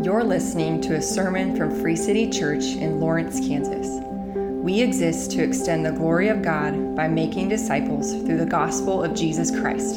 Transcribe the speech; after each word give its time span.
You're 0.00 0.22
listening 0.22 0.80
to 0.82 0.94
a 0.94 1.02
sermon 1.02 1.56
from 1.56 1.72
Free 1.82 1.96
City 1.96 2.30
Church 2.30 2.62
in 2.62 3.00
Lawrence, 3.00 3.40
Kansas. 3.40 4.00
We 4.36 4.80
exist 4.80 5.32
to 5.32 5.42
extend 5.42 5.84
the 5.84 5.90
glory 5.90 6.28
of 6.28 6.40
God 6.40 6.94
by 6.94 7.08
making 7.08 7.48
disciples 7.48 8.12
through 8.12 8.36
the 8.36 8.46
gospel 8.46 9.02
of 9.02 9.12
Jesus 9.12 9.50
Christ. 9.50 9.96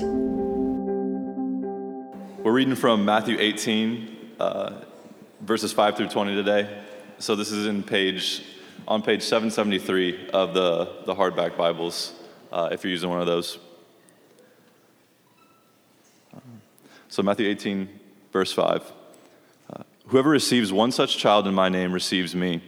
We're 2.43 2.51
reading 2.51 2.73
from 2.73 3.05
Matthew 3.05 3.37
18, 3.39 4.31
uh, 4.39 4.85
verses 5.41 5.71
5 5.71 5.97
through 5.97 6.09
20 6.09 6.33
today. 6.33 6.81
So 7.19 7.35
this 7.35 7.51
is 7.51 7.67
in 7.67 7.83
page 7.83 8.43
on 8.87 9.03
page 9.03 9.21
773 9.21 10.29
of 10.31 10.55
the, 10.55 11.03
the 11.05 11.13
hardback 11.13 11.55
Bibles, 11.55 12.13
uh, 12.51 12.69
if 12.71 12.83
you're 12.83 12.89
using 12.89 13.11
one 13.11 13.21
of 13.21 13.27
those. 13.27 13.59
So 17.07 17.21
Matthew 17.21 17.47
18, 17.47 17.87
verse 18.33 18.51
5. 18.51 18.93
Whoever 20.11 20.29
receives 20.29 20.73
one 20.73 20.91
such 20.91 21.17
child 21.17 21.47
in 21.47 21.53
my 21.53 21.69
name 21.69 21.93
receives 21.93 22.35
me. 22.35 22.61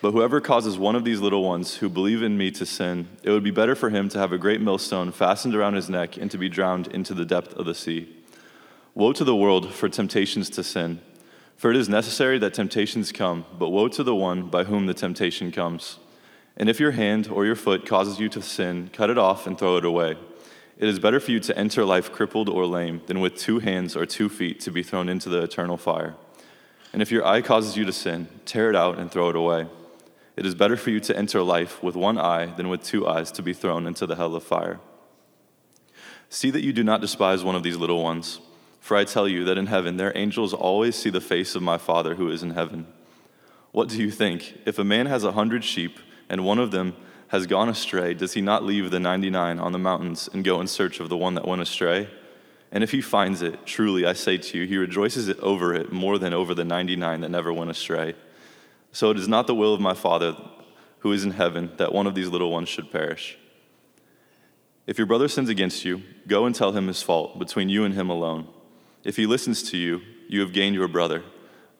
But 0.00 0.12
whoever 0.12 0.40
causes 0.40 0.78
one 0.78 0.96
of 0.96 1.04
these 1.04 1.20
little 1.20 1.44
ones 1.44 1.76
who 1.76 1.90
believe 1.90 2.22
in 2.22 2.38
me 2.38 2.50
to 2.52 2.64
sin, 2.64 3.06
it 3.22 3.28
would 3.28 3.44
be 3.44 3.50
better 3.50 3.74
for 3.74 3.90
him 3.90 4.08
to 4.08 4.18
have 4.18 4.32
a 4.32 4.38
great 4.38 4.62
millstone 4.62 5.12
fastened 5.12 5.54
around 5.54 5.74
his 5.74 5.90
neck 5.90 6.16
and 6.16 6.30
to 6.30 6.38
be 6.38 6.48
drowned 6.48 6.86
into 6.86 7.12
the 7.12 7.26
depth 7.26 7.52
of 7.52 7.66
the 7.66 7.74
sea. 7.74 8.08
Woe 8.94 9.12
to 9.12 9.24
the 9.24 9.36
world 9.36 9.74
for 9.74 9.90
temptations 9.90 10.48
to 10.48 10.64
sin. 10.64 11.02
For 11.54 11.70
it 11.70 11.76
is 11.76 11.90
necessary 11.90 12.38
that 12.38 12.54
temptations 12.54 13.12
come, 13.12 13.44
but 13.58 13.68
woe 13.68 13.88
to 13.88 14.02
the 14.02 14.14
one 14.14 14.48
by 14.48 14.64
whom 14.64 14.86
the 14.86 14.94
temptation 14.94 15.52
comes. 15.52 15.98
And 16.56 16.70
if 16.70 16.80
your 16.80 16.92
hand 16.92 17.28
or 17.28 17.44
your 17.44 17.56
foot 17.56 17.84
causes 17.84 18.18
you 18.18 18.30
to 18.30 18.40
sin, 18.40 18.88
cut 18.90 19.10
it 19.10 19.18
off 19.18 19.46
and 19.46 19.58
throw 19.58 19.76
it 19.76 19.84
away. 19.84 20.16
It 20.78 20.88
is 20.88 20.98
better 20.98 21.20
for 21.20 21.30
you 21.30 21.40
to 21.40 21.58
enter 21.58 21.84
life 21.84 22.10
crippled 22.10 22.48
or 22.48 22.64
lame 22.64 23.02
than 23.06 23.20
with 23.20 23.36
two 23.36 23.58
hands 23.58 23.94
or 23.94 24.06
two 24.06 24.30
feet 24.30 24.60
to 24.60 24.70
be 24.70 24.82
thrown 24.82 25.10
into 25.10 25.28
the 25.28 25.42
eternal 25.42 25.76
fire. 25.76 26.14
And 26.92 27.02
if 27.02 27.10
your 27.10 27.24
eye 27.24 27.42
causes 27.42 27.76
you 27.76 27.84
to 27.84 27.92
sin, 27.92 28.28
tear 28.44 28.70
it 28.70 28.76
out 28.76 28.98
and 28.98 29.10
throw 29.10 29.30
it 29.30 29.36
away. 29.36 29.66
It 30.36 30.46
is 30.46 30.54
better 30.54 30.76
for 30.76 30.90
you 30.90 31.00
to 31.00 31.16
enter 31.16 31.42
life 31.42 31.82
with 31.82 31.94
one 31.94 32.18
eye 32.18 32.46
than 32.46 32.68
with 32.68 32.82
two 32.82 33.06
eyes 33.06 33.30
to 33.32 33.42
be 33.42 33.52
thrown 33.52 33.86
into 33.86 34.06
the 34.06 34.16
hell 34.16 34.34
of 34.34 34.42
fire. 34.42 34.80
See 36.28 36.50
that 36.50 36.62
you 36.62 36.72
do 36.72 36.82
not 36.82 37.00
despise 37.00 37.44
one 37.44 37.56
of 37.56 37.62
these 37.62 37.76
little 37.76 38.02
ones. 38.02 38.40
For 38.80 38.96
I 38.96 39.04
tell 39.04 39.28
you 39.28 39.44
that 39.44 39.58
in 39.58 39.66
heaven 39.66 39.96
their 39.96 40.16
angels 40.16 40.54
always 40.54 40.96
see 40.96 41.10
the 41.10 41.20
face 41.20 41.54
of 41.54 41.62
my 41.62 41.76
Father 41.76 42.14
who 42.14 42.30
is 42.30 42.42
in 42.42 42.50
heaven. 42.50 42.86
What 43.72 43.88
do 43.88 43.98
you 43.98 44.10
think? 44.10 44.58
If 44.64 44.78
a 44.78 44.84
man 44.84 45.06
has 45.06 45.22
a 45.22 45.32
hundred 45.32 45.64
sheep 45.64 45.98
and 46.28 46.44
one 46.44 46.58
of 46.58 46.70
them 46.70 46.96
has 47.28 47.46
gone 47.46 47.68
astray, 47.68 48.14
does 48.14 48.32
he 48.32 48.40
not 48.40 48.64
leave 48.64 48.90
the 48.90 48.98
99 48.98 49.58
on 49.58 49.72
the 49.72 49.78
mountains 49.78 50.28
and 50.32 50.44
go 50.44 50.60
in 50.60 50.66
search 50.66 50.98
of 50.98 51.08
the 51.08 51.16
one 51.16 51.34
that 51.34 51.46
went 51.46 51.62
astray? 51.62 52.08
And 52.72 52.84
if 52.84 52.92
he 52.92 53.00
finds 53.00 53.42
it, 53.42 53.66
truly 53.66 54.06
I 54.06 54.12
say 54.12 54.38
to 54.38 54.58
you, 54.58 54.66
he 54.66 54.76
rejoices 54.76 55.28
over 55.40 55.74
it 55.74 55.92
more 55.92 56.18
than 56.18 56.32
over 56.32 56.54
the 56.54 56.64
99 56.64 57.20
that 57.20 57.28
never 57.28 57.52
went 57.52 57.70
astray. 57.70 58.14
So 58.92 59.10
it 59.10 59.18
is 59.18 59.28
not 59.28 59.46
the 59.46 59.54
will 59.54 59.74
of 59.74 59.80
my 59.80 59.94
Father 59.94 60.36
who 61.00 61.12
is 61.12 61.24
in 61.24 61.32
heaven 61.32 61.72
that 61.78 61.92
one 61.92 62.06
of 62.06 62.14
these 62.14 62.28
little 62.28 62.50
ones 62.50 62.68
should 62.68 62.92
perish. 62.92 63.38
If 64.86 64.98
your 64.98 65.06
brother 65.06 65.28
sins 65.28 65.48
against 65.48 65.84
you, 65.84 66.02
go 66.26 66.46
and 66.46 66.54
tell 66.54 66.72
him 66.72 66.86
his 66.86 67.02
fault 67.02 67.38
between 67.38 67.68
you 67.68 67.84
and 67.84 67.94
him 67.94 68.10
alone. 68.10 68.48
If 69.02 69.16
he 69.16 69.26
listens 69.26 69.62
to 69.70 69.76
you, 69.76 70.02
you 70.28 70.40
have 70.40 70.52
gained 70.52 70.74
your 70.74 70.88
brother. 70.88 71.24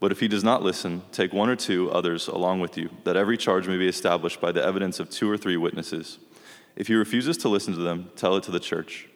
But 0.00 0.12
if 0.12 0.20
he 0.20 0.28
does 0.28 0.42
not 0.42 0.62
listen, 0.62 1.02
take 1.12 1.32
one 1.32 1.50
or 1.50 1.56
two 1.56 1.90
others 1.90 2.26
along 2.26 2.60
with 2.60 2.78
you, 2.78 2.88
that 3.04 3.16
every 3.16 3.36
charge 3.36 3.68
may 3.68 3.76
be 3.76 3.88
established 3.88 4.40
by 4.40 4.52
the 4.52 4.64
evidence 4.64 4.98
of 4.98 5.10
two 5.10 5.30
or 5.30 5.36
three 5.36 5.58
witnesses. 5.58 6.18
If 6.74 6.86
he 6.86 6.94
refuses 6.94 7.36
to 7.38 7.50
listen 7.50 7.74
to 7.74 7.80
them, 7.80 8.10
tell 8.16 8.36
it 8.36 8.44
to 8.44 8.50
the 8.50 8.60
church. 8.60 9.09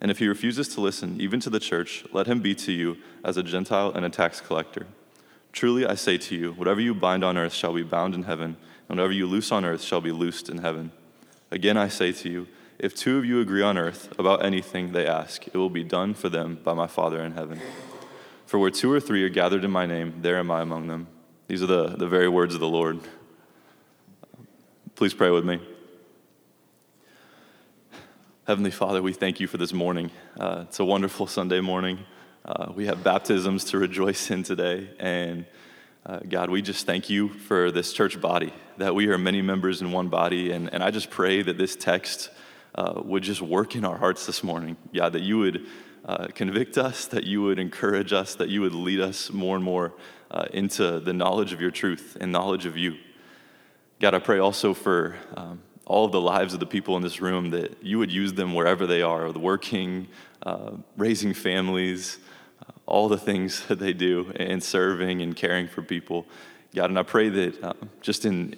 And 0.00 0.10
if 0.10 0.18
he 0.18 0.28
refuses 0.28 0.68
to 0.68 0.80
listen, 0.80 1.20
even 1.20 1.40
to 1.40 1.50
the 1.50 1.60
church, 1.60 2.04
let 2.12 2.26
him 2.26 2.40
be 2.40 2.54
to 2.54 2.72
you 2.72 2.96
as 3.22 3.36
a 3.36 3.42
Gentile 3.42 3.92
and 3.94 4.04
a 4.04 4.10
tax 4.10 4.40
collector. 4.40 4.86
Truly 5.52 5.84
I 5.84 5.94
say 5.94 6.16
to 6.16 6.34
you, 6.34 6.52
whatever 6.52 6.80
you 6.80 6.94
bind 6.94 7.22
on 7.22 7.36
earth 7.36 7.52
shall 7.52 7.74
be 7.74 7.82
bound 7.82 8.14
in 8.14 8.22
heaven, 8.22 8.56
and 8.88 8.98
whatever 8.98 9.12
you 9.12 9.26
loose 9.26 9.52
on 9.52 9.64
earth 9.64 9.82
shall 9.82 10.00
be 10.00 10.12
loosed 10.12 10.48
in 10.48 10.58
heaven. 10.58 10.92
Again 11.50 11.76
I 11.76 11.88
say 11.88 12.12
to 12.12 12.30
you, 12.30 12.46
if 12.78 12.94
two 12.94 13.18
of 13.18 13.26
you 13.26 13.40
agree 13.40 13.62
on 13.62 13.76
earth 13.76 14.18
about 14.18 14.42
anything 14.42 14.92
they 14.92 15.06
ask, 15.06 15.46
it 15.46 15.56
will 15.56 15.68
be 15.68 15.84
done 15.84 16.14
for 16.14 16.30
them 16.30 16.58
by 16.64 16.72
my 16.72 16.86
Father 16.86 17.20
in 17.20 17.32
heaven. 17.32 17.60
For 18.46 18.58
where 18.58 18.70
two 18.70 18.90
or 18.90 19.00
three 19.00 19.22
are 19.22 19.28
gathered 19.28 19.64
in 19.64 19.70
my 19.70 19.84
name, 19.84 20.14
there 20.22 20.38
am 20.38 20.50
I 20.50 20.62
among 20.62 20.86
them. 20.86 21.08
These 21.46 21.62
are 21.62 21.66
the, 21.66 21.88
the 21.88 22.06
very 22.06 22.28
words 22.28 22.54
of 22.54 22.60
the 22.60 22.68
Lord. 22.68 23.00
Please 24.94 25.12
pray 25.12 25.30
with 25.30 25.44
me. 25.44 25.60
Heavenly 28.50 28.72
Father, 28.72 29.00
we 29.00 29.12
thank 29.12 29.38
you 29.38 29.46
for 29.46 29.58
this 29.58 29.72
morning. 29.72 30.10
Uh, 30.36 30.64
it's 30.66 30.80
a 30.80 30.84
wonderful 30.84 31.28
Sunday 31.28 31.60
morning. 31.60 32.00
Uh, 32.44 32.72
we 32.74 32.86
have 32.86 33.04
baptisms 33.04 33.62
to 33.66 33.78
rejoice 33.78 34.28
in 34.28 34.42
today. 34.42 34.90
And 34.98 35.46
uh, 36.04 36.18
God, 36.28 36.50
we 36.50 36.60
just 36.60 36.84
thank 36.84 37.08
you 37.08 37.28
for 37.28 37.70
this 37.70 37.92
church 37.92 38.20
body, 38.20 38.52
that 38.78 38.92
we 38.92 39.06
are 39.06 39.18
many 39.18 39.40
members 39.40 39.82
in 39.82 39.92
one 39.92 40.08
body. 40.08 40.50
And, 40.50 40.68
and 40.74 40.82
I 40.82 40.90
just 40.90 41.10
pray 41.10 41.42
that 41.42 41.58
this 41.58 41.76
text 41.76 42.30
uh, 42.74 43.00
would 43.04 43.22
just 43.22 43.40
work 43.40 43.76
in 43.76 43.84
our 43.84 43.96
hearts 43.96 44.26
this 44.26 44.42
morning. 44.42 44.76
God, 44.92 45.12
that 45.12 45.22
you 45.22 45.38
would 45.38 45.66
uh, 46.04 46.26
convict 46.34 46.76
us, 46.76 47.06
that 47.06 47.22
you 47.22 47.42
would 47.42 47.60
encourage 47.60 48.12
us, 48.12 48.34
that 48.34 48.48
you 48.48 48.62
would 48.62 48.74
lead 48.74 48.98
us 48.98 49.30
more 49.30 49.54
and 49.54 49.64
more 49.64 49.92
uh, 50.28 50.46
into 50.52 50.98
the 50.98 51.12
knowledge 51.12 51.52
of 51.52 51.60
your 51.60 51.70
truth 51.70 52.16
and 52.20 52.32
knowledge 52.32 52.66
of 52.66 52.76
you. 52.76 52.96
God, 54.00 54.12
I 54.12 54.18
pray 54.18 54.40
also 54.40 54.74
for 54.74 55.14
um, 55.36 55.62
all 55.86 56.04
of 56.04 56.12
the 56.12 56.20
lives 56.20 56.54
of 56.54 56.60
the 56.60 56.66
people 56.66 56.96
in 56.96 57.02
this 57.02 57.20
room 57.20 57.50
that 57.50 57.82
you 57.82 57.98
would 57.98 58.12
use 58.12 58.32
them 58.32 58.54
wherever 58.54 58.86
they 58.86 59.02
are, 59.02 59.30
working, 59.32 60.06
uh, 60.42 60.72
raising 60.96 61.34
families, 61.34 62.18
uh, 62.62 62.72
all 62.86 63.08
the 63.08 63.18
things 63.18 63.66
that 63.68 63.78
they 63.78 63.92
do, 63.92 64.32
and 64.36 64.62
serving 64.62 65.22
and 65.22 65.36
caring 65.36 65.66
for 65.66 65.82
people. 65.82 66.26
God, 66.74 66.90
and 66.90 66.98
I 66.98 67.02
pray 67.02 67.28
that 67.28 67.64
uh, 67.64 67.72
just 68.00 68.24
in 68.24 68.56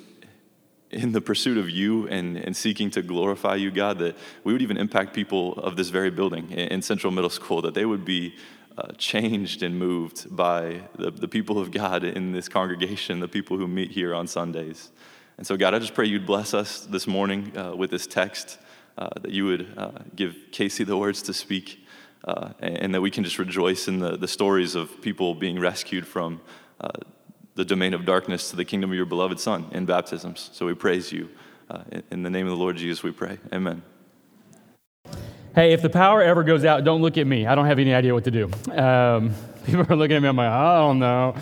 in 0.93 1.13
the 1.13 1.21
pursuit 1.21 1.57
of 1.57 1.71
you 1.71 2.07
and, 2.09 2.37
and 2.37 2.55
seeking 2.55 2.91
to 2.91 3.03
glorify 3.03 3.55
you, 3.55 3.71
God, 3.71 3.99
that 4.01 4.15
we 4.45 4.53
would 4.53 4.61
even 4.61 4.77
impact 4.77 5.15
people 5.15 5.55
of 5.55 5.75
this 5.75 5.89
very 5.89 6.11
building 6.11 6.51
in, 6.51 6.69
in 6.69 6.83
Central 6.83 7.11
Middle 7.11 7.31
School, 7.31 7.63
that 7.63 7.73
they 7.73 7.87
would 7.87 8.05
be 8.05 8.35
uh, 8.77 8.93
changed 8.99 9.63
and 9.63 9.79
moved 9.79 10.35
by 10.35 10.83
the, 10.97 11.11
the 11.11 11.29
people 11.29 11.59
of 11.59 11.71
God 11.71 12.05
in 12.05 12.33
this 12.33 12.49
congregation, 12.49 13.21
the 13.21 13.29
people 13.29 13.57
who 13.57 13.67
meet 13.67 13.91
here 13.91 14.15
on 14.15 14.27
Sundays. 14.27 14.91
And 15.39 15.47
so, 15.47 15.57
God, 15.57 15.75
I 15.75 15.79
just 15.79 15.95
pray 15.95 16.07
you'd 16.07 16.27
bless 16.27 16.55
us 16.55 16.81
this 16.81 17.07
morning 17.07 17.57
uh, 17.57 17.75
with 17.75 17.91
this 17.91 18.07
text, 18.07 18.59
uh, 18.99 19.09
that 19.21 19.31
you 19.31 19.47
would 19.47 19.73
uh, 19.77 19.91
give 20.15 20.37
Casey 20.51 20.85
the 20.85 20.97
words 20.97 21.23
to 21.23 21.35
speak, 21.35 21.85
uh, 22.25 22.51
and, 22.61 22.95
that 22.95 23.01
we 23.01 23.11
can 23.11 23.25
just 23.25 23.39
rejoice 23.39 23.89
in 23.89 23.99
the, 23.99 24.17
the 24.17 24.29
stories 24.29 24.75
of 24.75 25.01
people 25.01 25.35
being 25.35 25.59
rescued 25.59 26.07
from 26.07 26.41
uh, 26.81 26.91
the 27.55 27.65
domain 27.65 27.95
of 27.95 28.05
darkness 28.05 28.51
to 28.51 28.57
the 28.57 28.65
kingdom 28.65 28.91
of 28.91 28.97
your 28.97 29.07
beloved 29.07 29.41
Son 29.41 29.67
in 29.73 29.87
baptisms. 29.87 30.51
So 30.53 30.67
we 30.67 30.75
praise 30.75 31.11
you. 31.11 31.29
Uh, 31.69 31.83
in, 31.91 32.03
in 32.11 32.23
the 32.23 32.31
name 32.31 32.47
of 32.47 32.51
the 32.51 32.57
Lord 32.57 32.77
Jesus, 32.77 33.03
we 33.03 33.11
pray. 33.11 33.39
Amen. 33.53 33.83
Hey, 35.55 35.73
if 35.73 35.83
the 35.83 35.91
power 35.91 36.23
ever 36.23 36.45
goes 36.45 36.65
out, 36.65 36.85
don't 36.85 37.03
look 37.03 37.19
at 37.19 37.27
me. 37.27 37.47
I 37.47 37.55
don't 37.55 37.67
have 37.67 37.79
any 37.79 37.93
idea 37.93 38.15
what 38.15 38.25
to 38.25 38.31
do. 38.31 38.51
Um, 38.71 39.35
people 39.67 39.85
are 39.93 39.97
looking 39.97 40.17
at 40.17 40.23
me. 40.23 40.29
I'm 40.29 40.37
like, 40.37 40.49
I 40.49 40.79
don't 40.79 40.99
know. 40.99 41.35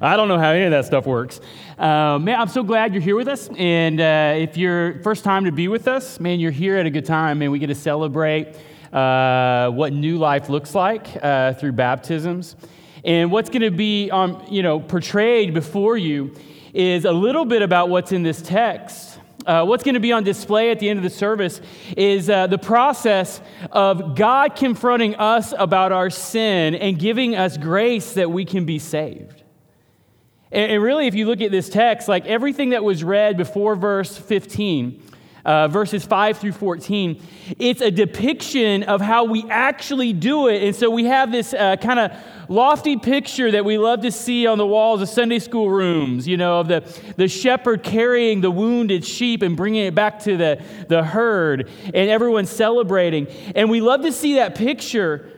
I 0.00 0.16
don't 0.16 0.28
know 0.28 0.38
how 0.38 0.50
any 0.50 0.64
of 0.64 0.70
that 0.72 0.84
stuff 0.84 1.06
works. 1.06 1.40
Uh, 1.78 2.20
man, 2.20 2.40
I'm 2.40 2.48
so 2.48 2.62
glad 2.62 2.94
you're 2.94 3.02
here 3.02 3.16
with 3.16 3.26
us. 3.26 3.48
And 3.56 4.00
uh, 4.00 4.34
if 4.36 4.56
you're 4.56 5.00
first 5.02 5.24
time 5.24 5.44
to 5.46 5.52
be 5.52 5.66
with 5.66 5.88
us, 5.88 6.20
man, 6.20 6.38
you're 6.38 6.52
here 6.52 6.76
at 6.76 6.86
a 6.86 6.90
good 6.90 7.04
time. 7.04 7.40
Man, 7.40 7.50
we 7.50 7.58
get 7.58 7.66
to 7.66 7.74
celebrate 7.74 8.56
uh, 8.92 9.70
what 9.70 9.92
new 9.92 10.16
life 10.18 10.48
looks 10.48 10.74
like 10.74 11.08
uh, 11.20 11.54
through 11.54 11.72
baptisms. 11.72 12.54
And 13.04 13.32
what's 13.32 13.50
going 13.50 13.62
to 13.62 13.72
be 13.72 14.08
um, 14.10 14.40
you 14.48 14.62
know, 14.62 14.78
portrayed 14.78 15.52
before 15.52 15.98
you 15.98 16.36
is 16.72 17.04
a 17.04 17.12
little 17.12 17.44
bit 17.44 17.60
about 17.60 17.88
what's 17.88 18.12
in 18.12 18.22
this 18.22 18.40
text. 18.40 19.18
Uh, 19.44 19.64
what's 19.64 19.82
going 19.82 19.94
to 19.94 20.00
be 20.00 20.12
on 20.12 20.22
display 20.22 20.70
at 20.70 20.78
the 20.78 20.88
end 20.88 20.98
of 20.98 21.02
the 21.02 21.10
service 21.10 21.60
is 21.96 22.30
uh, 22.30 22.46
the 22.46 22.56
process 22.56 23.40
of 23.72 24.14
God 24.14 24.54
confronting 24.54 25.16
us 25.16 25.52
about 25.58 25.90
our 25.90 26.08
sin 26.08 26.76
and 26.76 26.98
giving 26.98 27.34
us 27.34 27.58
grace 27.58 28.14
that 28.14 28.30
we 28.30 28.44
can 28.44 28.64
be 28.64 28.78
saved. 28.78 29.43
And, 30.54 30.80
really, 30.80 31.08
if 31.08 31.16
you 31.16 31.26
look 31.26 31.40
at 31.40 31.50
this 31.50 31.68
text, 31.68 32.06
like 32.06 32.26
everything 32.26 32.70
that 32.70 32.84
was 32.84 33.02
read 33.02 33.36
before 33.36 33.74
verse 33.74 34.16
15, 34.16 35.02
uh, 35.44 35.66
verses 35.66 36.04
5 36.04 36.38
through 36.38 36.52
14, 36.52 37.20
it's 37.58 37.80
a 37.80 37.90
depiction 37.90 38.84
of 38.84 39.00
how 39.00 39.24
we 39.24 39.44
actually 39.50 40.12
do 40.12 40.46
it. 40.46 40.62
And 40.62 40.74
so 40.74 40.90
we 40.90 41.06
have 41.06 41.32
this 41.32 41.52
uh, 41.52 41.74
kind 41.76 41.98
of 41.98 42.12
lofty 42.48 42.96
picture 42.96 43.50
that 43.50 43.64
we 43.64 43.78
love 43.78 44.02
to 44.02 44.12
see 44.12 44.46
on 44.46 44.58
the 44.58 44.66
walls 44.66 45.02
of 45.02 45.08
Sunday 45.08 45.40
school 45.40 45.68
rooms, 45.68 46.28
you 46.28 46.36
know, 46.36 46.60
of 46.60 46.68
the, 46.68 47.00
the 47.16 47.26
shepherd 47.26 47.82
carrying 47.82 48.40
the 48.40 48.50
wounded 48.50 49.04
sheep 49.04 49.42
and 49.42 49.56
bringing 49.56 49.86
it 49.86 49.94
back 49.94 50.20
to 50.20 50.36
the, 50.36 50.62
the 50.88 51.02
herd, 51.02 51.68
and 51.86 52.10
everyone 52.10 52.46
celebrating. 52.46 53.26
And 53.56 53.68
we 53.68 53.80
love 53.80 54.02
to 54.02 54.12
see 54.12 54.34
that 54.34 54.54
picture, 54.54 55.28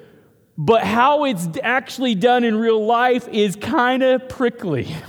but 0.58 0.84
how 0.84 1.24
it's 1.24 1.48
actually 1.62 2.14
done 2.14 2.44
in 2.44 2.56
real 2.56 2.84
life 2.84 3.28
is 3.28 3.56
kind 3.56 4.02
of 4.02 4.28
prickly. 4.28 4.94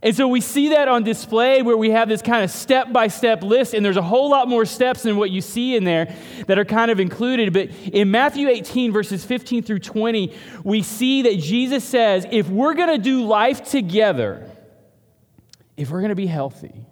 And 0.00 0.14
so 0.14 0.28
we 0.28 0.40
see 0.40 0.68
that 0.68 0.86
on 0.86 1.02
display 1.02 1.62
where 1.62 1.76
we 1.76 1.90
have 1.90 2.08
this 2.08 2.22
kind 2.22 2.44
of 2.44 2.50
step 2.50 2.92
by 2.92 3.08
step 3.08 3.42
list, 3.42 3.74
and 3.74 3.84
there's 3.84 3.96
a 3.96 4.02
whole 4.02 4.30
lot 4.30 4.48
more 4.48 4.64
steps 4.64 5.02
than 5.02 5.16
what 5.16 5.30
you 5.30 5.40
see 5.40 5.74
in 5.74 5.82
there 5.82 6.14
that 6.46 6.56
are 6.56 6.64
kind 6.64 6.92
of 6.92 7.00
included. 7.00 7.52
But 7.52 7.70
in 7.92 8.10
Matthew 8.10 8.48
18, 8.48 8.92
verses 8.92 9.24
15 9.24 9.64
through 9.64 9.80
20, 9.80 10.32
we 10.62 10.82
see 10.82 11.22
that 11.22 11.38
Jesus 11.38 11.82
says 11.82 12.26
if 12.30 12.48
we're 12.48 12.74
going 12.74 12.90
to 12.90 12.98
do 12.98 13.24
life 13.24 13.68
together, 13.68 14.48
if 15.76 15.90
we're 15.90 16.00
going 16.00 16.10
to 16.10 16.14
be 16.14 16.26
healthy, 16.26 16.86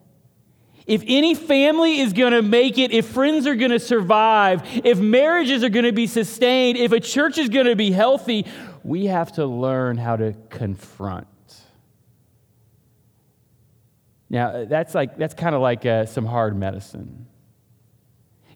if 0.87 1.03
any 1.06 1.35
family 1.35 1.99
is 2.00 2.12
going 2.12 2.33
to 2.33 2.43
make 2.43 2.79
it, 2.79 2.93
if 2.93 3.06
friends 3.06 3.47
are 3.47 3.56
going 3.56 3.73
to 3.73 3.81
survive, 3.81 4.62
if 4.85 4.99
marriages 4.99 5.65
are 5.65 5.69
going 5.69 5.85
to 5.85 5.93
be 5.93 6.06
sustained, 6.06 6.79
if 6.79 6.93
a 6.93 7.00
church 7.00 7.38
is 7.38 7.49
going 7.49 7.67
to 7.67 7.77
be 7.77 7.91
healthy, 7.91 8.47
we 8.85 9.06
have 9.06 9.33
to 9.33 9.47
learn 9.47 9.97
how 9.97 10.17
to 10.17 10.35
confront. 10.49 11.27
Now, 14.31 14.65
that's 14.65 14.94
like 14.94 15.17
that's 15.17 15.35
kind 15.35 15.55
of 15.55 15.61
like 15.61 15.87
uh, 15.87 16.06
some 16.06 16.27
hard 16.27 16.56
medicine. 16.56 17.27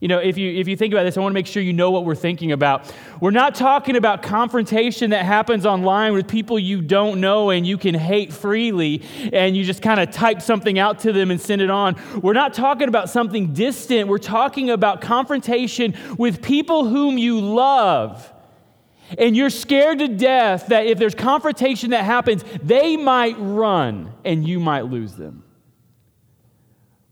You 0.00 0.08
know, 0.08 0.18
if 0.18 0.38
you, 0.38 0.50
if 0.50 0.66
you 0.66 0.76
think 0.76 0.94
about 0.94 1.02
this, 1.02 1.18
I 1.18 1.20
want 1.20 1.32
to 1.32 1.34
make 1.34 1.46
sure 1.46 1.62
you 1.62 1.74
know 1.74 1.90
what 1.90 2.06
we're 2.06 2.14
thinking 2.14 2.52
about. 2.52 2.90
We're 3.20 3.32
not 3.32 3.54
talking 3.54 3.96
about 3.96 4.22
confrontation 4.22 5.10
that 5.10 5.26
happens 5.26 5.66
online 5.66 6.14
with 6.14 6.26
people 6.26 6.58
you 6.58 6.80
don't 6.80 7.20
know 7.20 7.50
and 7.50 7.66
you 7.66 7.76
can 7.76 7.94
hate 7.94 8.32
freely 8.32 9.02
and 9.30 9.54
you 9.54 9.62
just 9.62 9.82
kind 9.82 10.00
of 10.00 10.10
type 10.10 10.40
something 10.40 10.78
out 10.78 11.00
to 11.00 11.12
them 11.12 11.30
and 11.30 11.38
send 11.38 11.60
it 11.60 11.68
on. 11.68 11.96
We're 12.22 12.32
not 12.32 12.54
talking 12.54 12.88
about 12.88 13.10
something 13.10 13.52
distant. 13.52 14.08
We're 14.08 14.16
talking 14.16 14.70
about 14.70 15.02
confrontation 15.02 15.94
with 16.16 16.40
people 16.40 16.86
whom 16.86 17.18
you 17.18 17.38
love. 17.38 18.32
And 19.18 19.36
you're 19.36 19.50
scared 19.50 19.98
to 19.98 20.08
death 20.08 20.68
that 20.68 20.86
if 20.86 20.98
there's 20.98 21.14
confrontation 21.14 21.90
that 21.90 22.04
happens, 22.04 22.42
they 22.62 22.96
might 22.96 23.36
run 23.38 24.14
and 24.24 24.48
you 24.48 24.60
might 24.60 24.86
lose 24.86 25.12
them. 25.12 25.44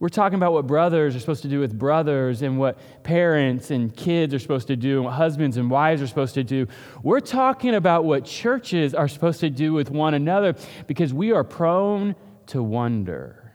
We're 0.01 0.09
talking 0.09 0.37
about 0.37 0.53
what 0.53 0.67
brothers 0.67 1.17
are 1.17 1.21
supposed 1.21 1.43
to 1.43 1.49
do 1.49 1.59
with 1.59 1.77
brothers 1.77 2.43
and 2.43 2.57
what 2.57 2.79
parents 3.03 3.73
and 3.73 3.95
kids 3.95 4.33
are 4.33 4.39
supposed 4.39 4.69
to 4.69 4.77
do 4.77 4.97
and 4.97 5.05
what 5.07 5.15
husbands 5.15 5.57
and 5.57 5.69
wives 5.69 6.01
are 6.01 6.07
supposed 6.07 6.35
to 6.35 6.45
do. 6.45 6.69
We're 7.03 7.19
talking 7.19 7.75
about 7.75 8.05
what 8.05 8.25
churches 8.25 8.95
are 8.95 9.09
supposed 9.09 9.41
to 9.41 9.51
do 9.51 9.73
with 9.73 9.91
one 9.91 10.15
another 10.15 10.55
because 10.87 11.13
we 11.13 11.33
are 11.33 11.43
prone 11.43 12.15
to 12.47 12.63
wonder. 12.63 13.49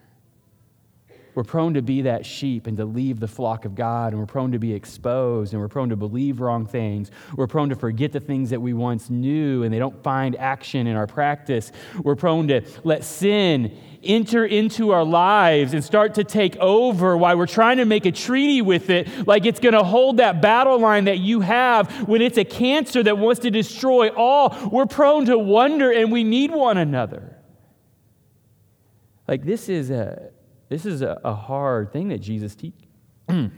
We're 1.35 1.43
prone 1.43 1.73
to 1.75 1.81
be 1.81 2.03
that 2.03 2.25
sheep 2.25 2.67
and 2.67 2.77
to 2.77 2.85
leave 2.85 3.19
the 3.19 3.27
flock 3.27 3.65
of 3.65 3.73
God, 3.73 4.13
and 4.13 4.19
we're 4.19 4.27
prone 4.27 4.51
to 4.51 4.59
be 4.59 4.73
exposed, 4.73 5.53
and 5.53 5.61
we're 5.61 5.67
prone 5.67 5.89
to 5.89 5.95
believe 5.95 6.39
wrong 6.39 6.65
things. 6.65 7.09
We're 7.35 7.47
prone 7.47 7.69
to 7.69 7.75
forget 7.75 8.11
the 8.11 8.19
things 8.19 8.51
that 8.51 8.61
we 8.61 8.73
once 8.73 9.09
knew, 9.09 9.63
and 9.63 9.73
they 9.73 9.79
don't 9.79 10.03
find 10.03 10.35
action 10.35 10.85
in 10.85 10.95
our 10.95 11.07
practice. 11.07 11.71
We're 12.03 12.15
prone 12.15 12.49
to 12.49 12.61
let 12.83 13.03
sin 13.03 13.75
enter 14.05 14.45
into 14.45 14.91
our 14.91 15.03
lives 15.03 15.73
and 15.73 15.83
start 15.83 16.15
to 16.15 16.23
take 16.23 16.55
over 16.57 17.17
while 17.17 17.37
we're 17.37 17.47
trying 17.47 17.77
to 17.77 17.85
make 17.85 18.05
a 18.05 18.11
treaty 18.11 18.61
with 18.61 18.89
it, 18.89 19.27
like 19.27 19.45
it's 19.45 19.59
going 19.59 19.73
to 19.73 19.83
hold 19.83 20.17
that 20.17 20.41
battle 20.41 20.79
line 20.79 21.05
that 21.05 21.19
you 21.19 21.41
have 21.41 22.07
when 22.07 22.21
it's 22.21 22.37
a 22.37 22.45
cancer 22.45 23.03
that 23.03 23.17
wants 23.17 23.41
to 23.41 23.51
destroy 23.51 24.09
all. 24.09 24.55
We're 24.71 24.85
prone 24.85 25.25
to 25.25 25.37
wonder, 25.37 25.91
and 25.91 26.11
we 26.11 26.23
need 26.23 26.51
one 26.51 26.77
another. 26.77 27.37
Like, 29.27 29.43
this 29.43 29.69
is 29.69 29.89
a 29.89 30.31
this 30.69 30.85
is 30.85 31.01
a, 31.01 31.19
a 31.23 31.35
hard 31.35 31.93
thing 31.93 32.07
that 32.09 32.19
Jesus 32.19 32.55
teaches. 32.55 32.87
I'm 33.29 33.51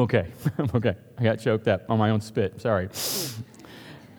okay. 0.00 0.28
I'm 0.58 0.70
okay. 0.74 0.96
I 1.18 1.22
got 1.22 1.38
choked 1.38 1.68
up 1.68 1.90
on 1.90 1.98
my 1.98 2.10
own 2.10 2.20
spit. 2.20 2.60
Sorry. 2.60 2.88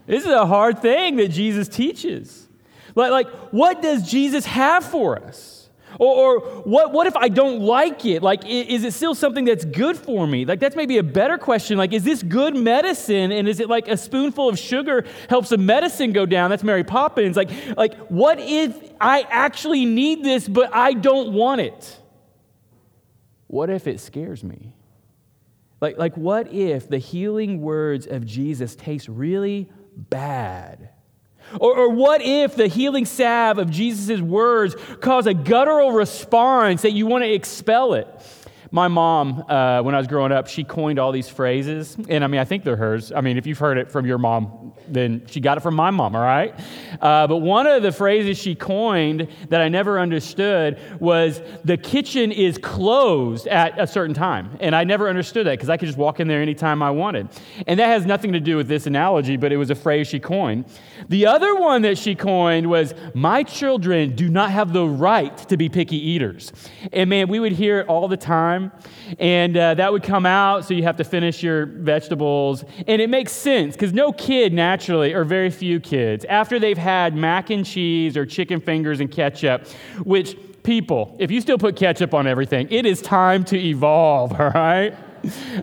This 0.07 0.23
is 0.23 0.29
a 0.29 0.45
hard 0.45 0.83
thing 0.83 1.15
that 1.15 1.29
Jesus 1.29 1.67
teaches. 1.67 2.44
Like, 2.95 3.11
like 3.11 3.29
what 3.51 3.81
does 3.81 4.09
Jesus 4.09 4.45
have 4.45 4.83
for 4.83 5.19
us? 5.21 5.55
Or, 5.99 6.15
or, 6.15 6.39
what, 6.63 6.91
what 6.91 7.07
if 7.07 7.15
I 7.15 7.29
don't 7.29 7.61
like 7.61 8.05
it? 8.05 8.21
Like, 8.21 8.45
is 8.45 8.83
it 8.83 8.93
still 8.93 9.15
something 9.15 9.45
that's 9.45 9.63
good 9.63 9.97
for 9.97 10.27
me? 10.27 10.45
Like, 10.45 10.59
that's 10.59 10.75
maybe 10.75 10.97
a 10.97 11.03
better 11.03 11.37
question. 11.37 11.77
Like, 11.77 11.93
is 11.93 12.03
this 12.03 12.21
good 12.21 12.55
medicine? 12.55 13.31
And 13.31 13.47
is 13.47 13.59
it 13.59 13.69
like 13.69 13.87
a 13.87 13.95
spoonful 13.95 14.49
of 14.49 14.59
sugar 14.59 15.05
helps 15.29 15.49
the 15.49 15.57
medicine 15.57 16.11
go 16.11 16.25
down? 16.25 16.49
That's 16.49 16.63
Mary 16.63 16.83
Poppins. 16.83 17.37
Like, 17.37 17.49
like 17.77 17.97
what 18.07 18.39
if 18.39 18.77
I 18.99 19.21
actually 19.29 19.85
need 19.85 20.23
this, 20.23 20.47
but 20.47 20.73
I 20.75 20.93
don't 20.93 21.33
want 21.33 21.61
it? 21.61 21.97
What 23.47 23.69
if 23.69 23.87
it 23.87 23.99
scares 23.99 24.43
me? 24.43 24.73
Like, 25.79 25.97
like 25.97 26.17
what 26.17 26.51
if 26.51 26.89
the 26.89 26.97
healing 26.97 27.61
words 27.61 28.07
of 28.07 28.25
Jesus 28.25 28.75
taste 28.75 29.07
really 29.07 29.69
bad? 29.95 30.89
Or, 31.59 31.75
or 31.77 31.89
what 31.89 32.21
if 32.21 32.55
the 32.55 32.67
healing 32.67 33.05
salve 33.05 33.57
of 33.57 33.69
Jesus' 33.69 34.21
words 34.21 34.75
cause 34.99 35.27
a 35.27 35.33
guttural 35.33 35.91
response 35.91 36.81
that 36.81 36.91
you 36.91 37.05
want 37.05 37.23
to 37.23 37.31
expel 37.31 37.93
it? 37.93 38.07
My 38.75 38.89
mom, 38.89 39.45
uh, 39.47 39.81
when 39.83 39.95
I 39.95 39.99
was 39.99 40.07
growing 40.07 40.33
up, 40.33 40.47
she 40.47 40.65
coined 40.65 40.99
all 40.99 41.13
these 41.13 41.29
phrases. 41.29 41.95
And 42.09 42.25
I 42.25 42.27
mean, 42.27 42.41
I 42.41 42.43
think 42.43 42.65
they're 42.65 42.75
hers. 42.75 43.13
I 43.13 43.21
mean, 43.21 43.37
if 43.37 43.47
you've 43.47 43.57
heard 43.57 43.77
it 43.77 43.89
from 43.89 44.05
your 44.05 44.17
mom, 44.17 44.73
then 44.85 45.25
she 45.27 45.39
got 45.39 45.57
it 45.57 45.61
from 45.61 45.75
my 45.75 45.91
mom, 45.91 46.13
all 46.13 46.21
right? 46.21 46.53
Uh, 47.01 47.25
but 47.25 47.37
one 47.37 47.67
of 47.67 47.83
the 47.83 47.93
phrases 47.93 48.37
she 48.37 48.53
coined 48.53 49.29
that 49.47 49.61
I 49.61 49.69
never 49.69 49.97
understood 49.97 50.77
was 50.99 51.41
the 51.63 51.77
kitchen 51.77 52.33
is 52.33 52.57
closed 52.57 53.47
at 53.47 53.79
a 53.79 53.87
certain 53.87 54.13
time. 54.13 54.57
And 54.59 54.75
I 54.75 54.83
never 54.83 55.07
understood 55.07 55.47
that 55.47 55.51
because 55.51 55.69
I 55.69 55.77
could 55.77 55.85
just 55.85 55.97
walk 55.97 56.19
in 56.19 56.27
there 56.27 56.41
anytime 56.41 56.83
I 56.83 56.91
wanted. 56.91 57.29
And 57.67 57.79
that 57.79 57.87
has 57.87 58.05
nothing 58.05 58.33
to 58.33 58.41
do 58.41 58.57
with 58.57 58.67
this 58.67 58.87
analogy, 58.87 59.37
but 59.37 59.53
it 59.53 59.57
was 59.57 59.69
a 59.69 59.75
phrase 59.75 60.07
she 60.07 60.19
coined. 60.19 60.65
The 61.07 61.27
other 61.27 61.55
one 61.55 61.83
that 61.83 61.97
she 61.97 62.13
coined 62.13 62.69
was, 62.69 62.93
My 63.13 63.43
children 63.43 64.17
do 64.17 64.27
not 64.27 64.51
have 64.51 64.73
the 64.73 64.85
right 64.85 65.37
to 65.47 65.55
be 65.55 65.69
picky 65.69 65.95
eaters. 65.95 66.51
And 66.91 67.09
man, 67.09 67.29
we 67.29 67.39
would 67.39 67.53
hear 67.53 67.79
it 67.79 67.87
all 67.87 68.09
the 68.09 68.17
time 68.17 68.64
and 69.19 69.55
uh, 69.57 69.73
that 69.75 69.91
would 69.91 70.03
come 70.03 70.25
out, 70.25 70.65
so 70.65 70.73
you 70.73 70.83
have 70.83 70.97
to 70.97 71.03
finish 71.03 71.43
your 71.43 71.65
vegetables. 71.65 72.63
And 72.87 73.01
it 73.01 73.09
makes 73.09 73.31
sense 73.31 73.75
because 73.75 73.93
no 73.93 74.11
kid 74.11 74.53
naturally, 74.53 75.13
or 75.13 75.23
very 75.23 75.49
few 75.49 75.79
kids, 75.79 76.25
after 76.25 76.59
they've 76.59 76.77
had 76.77 77.15
mac 77.15 77.49
and 77.49 77.65
cheese 77.65 78.17
or 78.17 78.25
chicken 78.25 78.59
fingers 78.59 78.99
and 78.99 79.11
ketchup, 79.11 79.67
which 80.03 80.37
people, 80.63 81.15
if 81.19 81.31
you 81.31 81.39
still 81.41 81.57
put 81.57 81.75
ketchup 81.75 82.13
on 82.13 82.27
everything, 82.27 82.67
it 82.69 82.85
is 82.85 83.01
time 83.01 83.43
to 83.45 83.57
evolve, 83.57 84.31
all 84.39 84.49
right? 84.49 84.95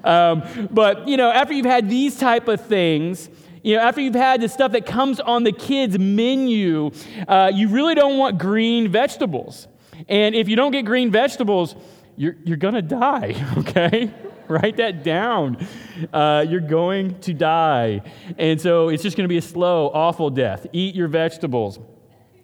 Um, 0.04 0.68
but, 0.70 1.06
you 1.06 1.16
know, 1.16 1.30
after 1.30 1.54
you've 1.54 1.66
had 1.66 1.88
these 1.88 2.16
type 2.18 2.48
of 2.48 2.64
things, 2.66 3.28
you 3.62 3.76
know, 3.76 3.82
after 3.82 4.00
you've 4.00 4.14
had 4.14 4.40
the 4.40 4.48
stuff 4.48 4.72
that 4.72 4.86
comes 4.86 5.20
on 5.20 5.44
the 5.44 5.52
kids' 5.52 5.98
menu, 5.98 6.90
uh, 7.28 7.50
you 7.54 7.68
really 7.68 7.94
don't 7.94 8.18
want 8.18 8.38
green 8.38 8.90
vegetables. 8.90 9.68
And 10.08 10.34
if 10.34 10.48
you 10.48 10.56
don't 10.56 10.72
get 10.72 10.84
green 10.84 11.10
vegetables, 11.10 11.76
you're, 12.16 12.36
you're 12.44 12.56
going 12.56 12.74
to 12.74 12.82
die, 12.82 13.34
okay? 13.58 14.12
Write 14.48 14.76
that 14.76 15.02
down. 15.02 15.66
Uh, 16.12 16.44
you're 16.48 16.60
going 16.60 17.18
to 17.20 17.32
die. 17.32 18.02
And 18.38 18.60
so 18.60 18.88
it's 18.88 19.02
just 19.02 19.16
going 19.16 19.24
to 19.24 19.28
be 19.28 19.38
a 19.38 19.42
slow, 19.42 19.88
awful 19.88 20.30
death. 20.30 20.66
Eat 20.72 20.94
your 20.94 21.08
vegetables. 21.08 21.78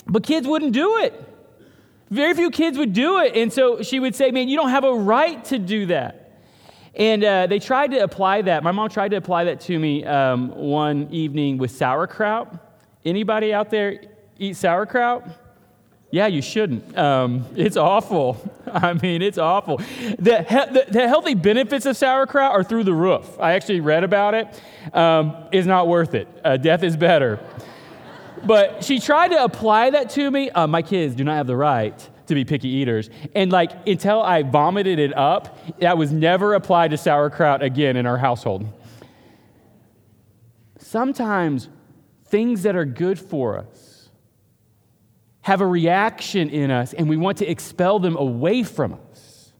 But 0.06 0.22
kids 0.22 0.46
wouldn't 0.46 0.72
do 0.72 0.98
it. 0.98 1.24
Very 2.10 2.32
few 2.34 2.50
kids 2.50 2.78
would 2.78 2.94
do 2.94 3.18
it. 3.18 3.36
And 3.36 3.52
so 3.52 3.82
she 3.82 4.00
would 4.00 4.14
say, 4.14 4.30
Man, 4.30 4.48
you 4.48 4.56
don't 4.56 4.70
have 4.70 4.84
a 4.84 4.94
right 4.94 5.44
to 5.46 5.58
do 5.58 5.86
that. 5.86 6.40
And 6.94 7.22
uh, 7.22 7.46
they 7.46 7.58
tried 7.58 7.90
to 7.90 7.98
apply 7.98 8.42
that. 8.42 8.62
My 8.62 8.72
mom 8.72 8.88
tried 8.88 9.10
to 9.10 9.16
apply 9.16 9.44
that 9.44 9.60
to 9.62 9.78
me 9.78 10.04
um, 10.04 10.48
one 10.50 11.08
evening 11.10 11.58
with 11.58 11.70
sauerkraut. 11.70 12.54
Anybody 13.04 13.52
out 13.52 13.70
there 13.70 14.00
eat 14.38 14.56
sauerkraut? 14.56 15.28
Yeah, 16.10 16.26
you 16.26 16.40
shouldn't. 16.40 16.96
Um, 16.96 17.44
it's 17.54 17.76
awful. 17.76 18.38
I 18.72 18.94
mean, 18.94 19.20
it's 19.20 19.36
awful. 19.36 19.76
The, 19.76 20.42
he- 20.42 20.72
the, 20.72 20.86
the, 20.88 21.06
healthy 21.08 21.34
benefits 21.34 21.84
of 21.84 21.96
sauerkraut 21.96 22.52
are 22.52 22.64
through 22.64 22.84
the 22.84 22.94
roof. 22.94 23.38
I 23.38 23.52
actually 23.52 23.80
read 23.80 24.04
about 24.04 24.34
it. 24.34 24.62
Um, 24.94 25.36
it's 25.52 25.66
not 25.66 25.86
worth 25.86 26.14
it. 26.14 26.26
Uh, 26.42 26.56
death 26.56 26.82
is 26.82 26.96
better. 26.96 27.38
but 28.46 28.82
she 28.84 29.00
tried 29.00 29.28
to 29.28 29.44
apply 29.44 29.90
that 29.90 30.08
to 30.10 30.30
me. 30.30 30.48
Uh, 30.50 30.66
my 30.66 30.80
kids 30.80 31.14
do 31.14 31.24
not 31.24 31.34
have 31.36 31.46
the 31.46 31.56
right 31.56 32.08
to 32.26 32.34
be 32.34 32.44
picky 32.44 32.68
eaters. 32.68 33.10
And 33.34 33.52
like 33.52 33.86
until 33.86 34.22
I 34.22 34.42
vomited 34.44 34.98
it 34.98 35.14
up, 35.16 35.78
that 35.80 35.98
was 35.98 36.10
never 36.10 36.54
applied 36.54 36.90
to 36.92 36.96
sauerkraut 36.96 37.62
again 37.62 37.96
in 37.96 38.06
our 38.06 38.18
household. 38.18 38.66
Sometimes 40.78 41.68
things 42.26 42.62
that 42.62 42.76
are 42.76 42.84
good 42.84 43.18
for 43.18 43.58
us 43.58 43.87
have 45.48 45.62
a 45.62 45.66
reaction 45.66 46.50
in 46.50 46.70
us 46.70 46.92
and 46.92 47.08
we 47.08 47.16
want 47.16 47.38
to 47.38 47.50
expel 47.50 47.98
them 47.98 48.18
away 48.18 48.62
from 48.62 48.92
us. 49.10 49.50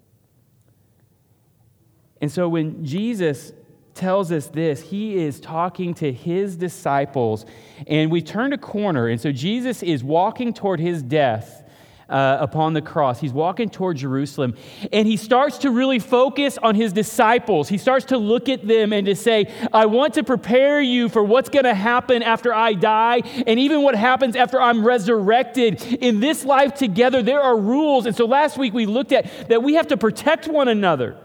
And 2.21 2.30
so 2.30 2.47
when 2.47 2.85
Jesus 2.85 3.54
tells 3.95 4.30
us 4.30 4.49
this, 4.49 4.83
he 4.83 5.16
is 5.16 5.40
talking 5.40 5.95
to 5.95 6.12
his 6.12 6.57
disciples, 6.57 7.47
and 7.87 8.11
we 8.11 8.21
turned 8.21 8.52
a 8.52 8.59
corner. 8.59 9.09
And 9.09 9.18
so 9.18 9.33
Jesus 9.33 9.83
is 9.83 10.04
walking 10.04 10.52
toward 10.52 10.78
his 10.78 11.02
death 11.02 11.66
uh, 12.08 12.38
upon 12.40 12.72
the 12.72 12.82
cross. 12.82 13.20
He's 13.20 13.32
walking 13.32 13.68
toward 13.68 13.98
Jerusalem, 13.98 14.54
and 14.92 15.06
he 15.06 15.16
starts 15.16 15.58
to 15.58 15.70
really 15.70 15.98
focus 15.98 16.58
on 16.62 16.74
his 16.74 16.92
disciples. 16.92 17.68
He 17.68 17.78
starts 17.78 18.06
to 18.06 18.18
look 18.18 18.48
at 18.48 18.66
them 18.66 18.92
and 18.92 19.06
to 19.06 19.14
say, 19.14 19.52
I 19.72 19.86
want 19.86 20.14
to 20.14 20.24
prepare 20.24 20.80
you 20.80 21.08
for 21.08 21.22
what's 21.22 21.48
going 21.48 21.64
to 21.64 21.74
happen 21.74 22.22
after 22.22 22.54
I 22.54 22.74
die, 22.74 23.22
and 23.46 23.58
even 23.60 23.82
what 23.82 23.94
happens 23.94 24.36
after 24.36 24.60
I'm 24.60 24.84
resurrected. 24.84 25.82
In 26.00 26.20
this 26.20 26.44
life 26.44 26.74
together, 26.74 27.22
there 27.22 27.40
are 27.40 27.58
rules. 27.58 28.06
And 28.06 28.16
so 28.16 28.24
last 28.26 28.56
week 28.56 28.72
we 28.72 28.86
looked 28.86 29.12
at 29.12 29.48
that 29.48 29.62
we 29.62 29.74
have 29.74 29.88
to 29.88 29.96
protect 29.96 30.48
one 30.48 30.68
another. 30.68 31.16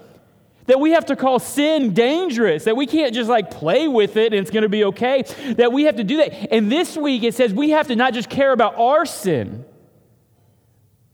That 0.66 0.80
we 0.80 0.92
have 0.92 1.08
to 1.08 1.18
call 1.18 1.40
sin 1.40 1.94
dangerous, 1.94 2.64
that 2.64 2.78
we 2.78 2.88
can't 2.88 3.14
just 3.14 3.30
like 3.30 3.52
play 3.52 3.90
with 3.90 4.16
it 4.16 4.32
and 4.32 4.42
it's 4.42 4.50
going 4.50 4.64
to 4.64 4.70
be 4.70 4.86
okay, 4.86 5.24
that 5.58 5.74
we 5.74 5.84
have 5.84 5.98
to 5.98 6.06
do 6.06 6.18
that. 6.18 6.54
And 6.54 6.72
this 6.72 6.96
week 6.96 7.24
it 7.24 7.36
says 7.36 7.54
we 7.54 7.72
have 7.72 7.88
to 7.88 7.98
not 7.98 8.14
just 8.14 8.30
care 8.30 8.54
about 8.54 8.80
our 8.80 9.06
sin, 9.06 9.66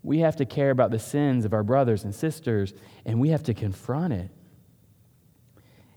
we 0.03 0.20
have 0.20 0.38
to 0.38 0.46
care 0.46 0.72
about 0.72 0.91
the 0.91 1.00
sins 1.00 1.46
of 1.46 1.53
our 1.53 1.63
brothers 1.63 2.03
and 2.03 2.15
sisters, 2.15 2.74
and 3.06 3.20
we 3.20 3.29
have 3.29 3.44
to 3.44 3.53
confront 3.53 4.13
it. 4.13 4.29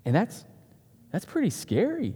And 0.04 0.14
that's, 0.14 0.44
that's 1.10 1.24
pretty 1.24 1.50
scary. 1.50 2.14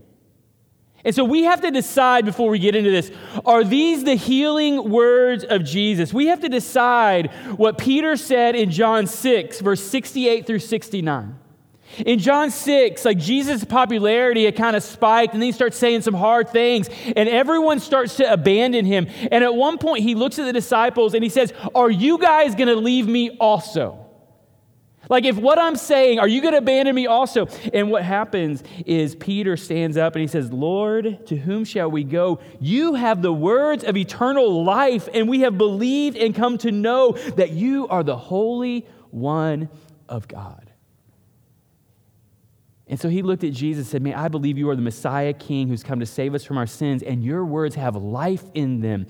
And 1.04 1.14
so 1.14 1.24
we 1.24 1.44
have 1.44 1.60
to 1.60 1.70
decide 1.70 2.24
before 2.24 2.50
we 2.50 2.58
get 2.58 2.74
into 2.74 2.90
this 2.90 3.12
are 3.44 3.62
these 3.62 4.02
the 4.02 4.16
healing 4.16 4.90
words 4.90 5.44
of 5.44 5.62
Jesus? 5.62 6.12
We 6.12 6.26
have 6.26 6.40
to 6.40 6.48
decide 6.48 7.30
what 7.56 7.78
Peter 7.78 8.16
said 8.16 8.56
in 8.56 8.72
John 8.72 9.06
6, 9.06 9.60
verse 9.60 9.82
68 9.82 10.46
through 10.46 10.58
69. 10.58 11.38
In 12.04 12.18
John 12.18 12.50
6, 12.50 13.04
like 13.04 13.18
Jesus' 13.18 13.64
popularity 13.64 14.44
had 14.44 14.56
kind 14.56 14.76
of 14.76 14.82
spiked, 14.82 15.32
and 15.32 15.42
then 15.42 15.46
he 15.46 15.52
starts 15.52 15.76
saying 15.76 16.02
some 16.02 16.14
hard 16.14 16.50
things, 16.50 16.88
and 17.04 17.28
everyone 17.28 17.80
starts 17.80 18.16
to 18.16 18.32
abandon 18.32 18.84
him. 18.84 19.06
And 19.30 19.42
at 19.42 19.54
one 19.54 19.78
point, 19.78 20.02
he 20.02 20.14
looks 20.14 20.38
at 20.38 20.44
the 20.44 20.52
disciples 20.52 21.14
and 21.14 21.22
he 21.22 21.30
says, 21.30 21.52
Are 21.74 21.90
you 21.90 22.18
guys 22.18 22.54
going 22.54 22.68
to 22.68 22.76
leave 22.76 23.06
me 23.06 23.36
also? 23.38 24.06
Like, 25.08 25.24
if 25.24 25.36
what 25.36 25.58
I'm 25.58 25.76
saying, 25.76 26.18
are 26.18 26.26
you 26.26 26.40
going 26.40 26.52
to 26.52 26.58
abandon 26.58 26.94
me 26.94 27.06
also? 27.06 27.46
And 27.72 27.90
what 27.90 28.02
happens 28.02 28.64
is 28.84 29.14
Peter 29.14 29.56
stands 29.56 29.96
up 29.96 30.14
and 30.14 30.20
he 30.20 30.26
says, 30.26 30.52
Lord, 30.52 31.26
to 31.28 31.36
whom 31.36 31.64
shall 31.64 31.90
we 31.90 32.02
go? 32.02 32.40
You 32.60 32.94
have 32.94 33.22
the 33.22 33.32
words 33.32 33.84
of 33.84 33.96
eternal 33.96 34.64
life, 34.64 35.08
and 35.14 35.28
we 35.28 35.40
have 35.40 35.56
believed 35.56 36.16
and 36.16 36.34
come 36.34 36.58
to 36.58 36.72
know 36.72 37.12
that 37.36 37.50
you 37.50 37.86
are 37.88 38.02
the 38.02 38.16
Holy 38.16 38.86
One 39.10 39.68
of 40.08 40.26
God. 40.26 40.65
And 42.88 43.00
so 43.00 43.08
he 43.08 43.22
looked 43.22 43.42
at 43.42 43.52
Jesus 43.52 43.86
and 43.86 43.90
said, 43.90 44.02
Man, 44.02 44.14
I 44.14 44.28
believe 44.28 44.56
you 44.56 44.70
are 44.70 44.76
the 44.76 44.82
Messiah 44.82 45.32
King 45.32 45.68
who's 45.68 45.82
come 45.82 45.98
to 45.98 46.06
save 46.06 46.34
us 46.34 46.44
from 46.44 46.56
our 46.56 46.66
sins, 46.66 47.02
and 47.02 47.24
your 47.24 47.44
words 47.44 47.74
have 47.74 47.96
life 47.96 48.44
in 48.54 48.80
them. 48.80 49.06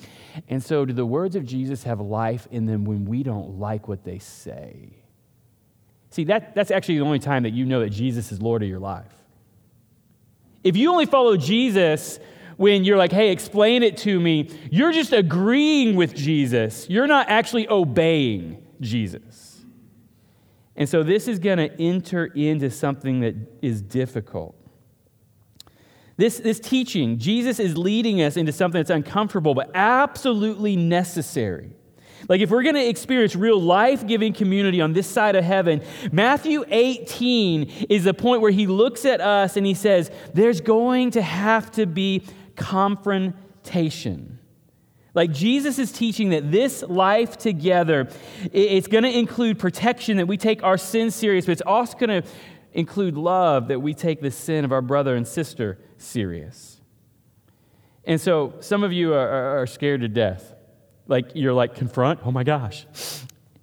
And 0.48 0.62
so, 0.62 0.86
do 0.86 0.94
the 0.94 1.04
words 1.04 1.36
of 1.36 1.44
Jesus 1.44 1.82
have 1.82 2.00
life 2.00 2.48
in 2.50 2.64
them 2.64 2.84
when 2.84 3.04
we 3.04 3.22
don't 3.22 3.58
like 3.58 3.86
what 3.86 4.02
they 4.02 4.18
say? 4.18 5.02
See, 6.10 6.24
that, 6.24 6.54
that's 6.54 6.70
actually 6.70 6.98
the 6.98 7.04
only 7.04 7.18
time 7.18 7.42
that 7.42 7.52
you 7.52 7.66
know 7.66 7.80
that 7.80 7.90
Jesus 7.90 8.32
is 8.32 8.40
Lord 8.40 8.62
of 8.62 8.68
your 8.68 8.78
life. 8.78 9.12
If 10.64 10.76
you 10.76 10.90
only 10.90 11.06
follow 11.06 11.36
Jesus 11.36 12.18
when 12.56 12.84
you're 12.84 12.96
like, 12.96 13.12
hey, 13.12 13.30
explain 13.30 13.82
it 13.82 13.98
to 13.98 14.18
me, 14.18 14.50
you're 14.70 14.92
just 14.92 15.12
agreeing 15.12 15.96
with 15.96 16.14
Jesus. 16.14 16.88
You're 16.88 17.06
not 17.06 17.28
actually 17.28 17.68
obeying 17.68 18.66
Jesus. 18.80 19.45
And 20.76 20.88
so 20.88 21.02
this 21.02 21.26
is 21.26 21.38
going 21.38 21.58
to 21.58 21.80
enter 21.80 22.26
into 22.26 22.70
something 22.70 23.20
that 23.20 23.34
is 23.62 23.80
difficult. 23.80 24.54
This, 26.18 26.38
this 26.38 26.60
teaching, 26.60 27.18
Jesus 27.18 27.58
is 27.58 27.76
leading 27.76 28.22
us 28.22 28.36
into 28.36 28.52
something 28.52 28.78
that's 28.78 28.90
uncomfortable, 28.90 29.54
but 29.54 29.70
absolutely 29.74 30.76
necessary. 30.76 31.72
Like, 32.28 32.40
if 32.40 32.50
we're 32.50 32.62
going 32.62 32.74
to 32.74 32.88
experience 32.88 33.36
real 33.36 33.60
life 33.60 34.06
giving 34.06 34.32
community 34.32 34.80
on 34.80 34.92
this 34.92 35.06
side 35.06 35.36
of 35.36 35.44
heaven, 35.44 35.82
Matthew 36.10 36.64
18 36.68 37.86
is 37.88 38.04
the 38.04 38.14
point 38.14 38.40
where 38.40 38.50
he 38.50 38.66
looks 38.66 39.04
at 39.04 39.20
us 39.20 39.56
and 39.56 39.66
he 39.66 39.74
says, 39.74 40.10
There's 40.32 40.60
going 40.60 41.12
to 41.12 41.22
have 41.22 41.70
to 41.72 41.86
be 41.86 42.24
confrontation. 42.56 44.35
Like 45.16 45.32
Jesus 45.32 45.78
is 45.78 45.92
teaching 45.92 46.28
that 46.28 46.52
this 46.52 46.82
life 46.82 47.38
together, 47.38 48.10
it's 48.52 48.86
going 48.86 49.04
to 49.04 49.10
include 49.10 49.58
protection, 49.58 50.18
that 50.18 50.26
we 50.26 50.36
take 50.36 50.62
our 50.62 50.76
sin 50.76 51.10
serious, 51.10 51.46
but 51.46 51.52
it's 51.52 51.62
also 51.62 51.96
going 51.96 52.22
to 52.22 52.28
include 52.74 53.16
love, 53.16 53.68
that 53.68 53.80
we 53.80 53.94
take 53.94 54.20
the 54.20 54.30
sin 54.30 54.66
of 54.66 54.72
our 54.72 54.82
brother 54.82 55.16
and 55.16 55.26
sister 55.26 55.78
serious. 55.96 56.82
And 58.04 58.20
so 58.20 58.56
some 58.60 58.84
of 58.84 58.92
you 58.92 59.14
are, 59.14 59.62
are 59.62 59.66
scared 59.66 60.02
to 60.02 60.08
death. 60.08 60.54
Like 61.08 61.30
you're 61.34 61.54
like, 61.54 61.74
confront? 61.74 62.20
Oh 62.22 62.30
my 62.30 62.44
gosh. 62.44 62.84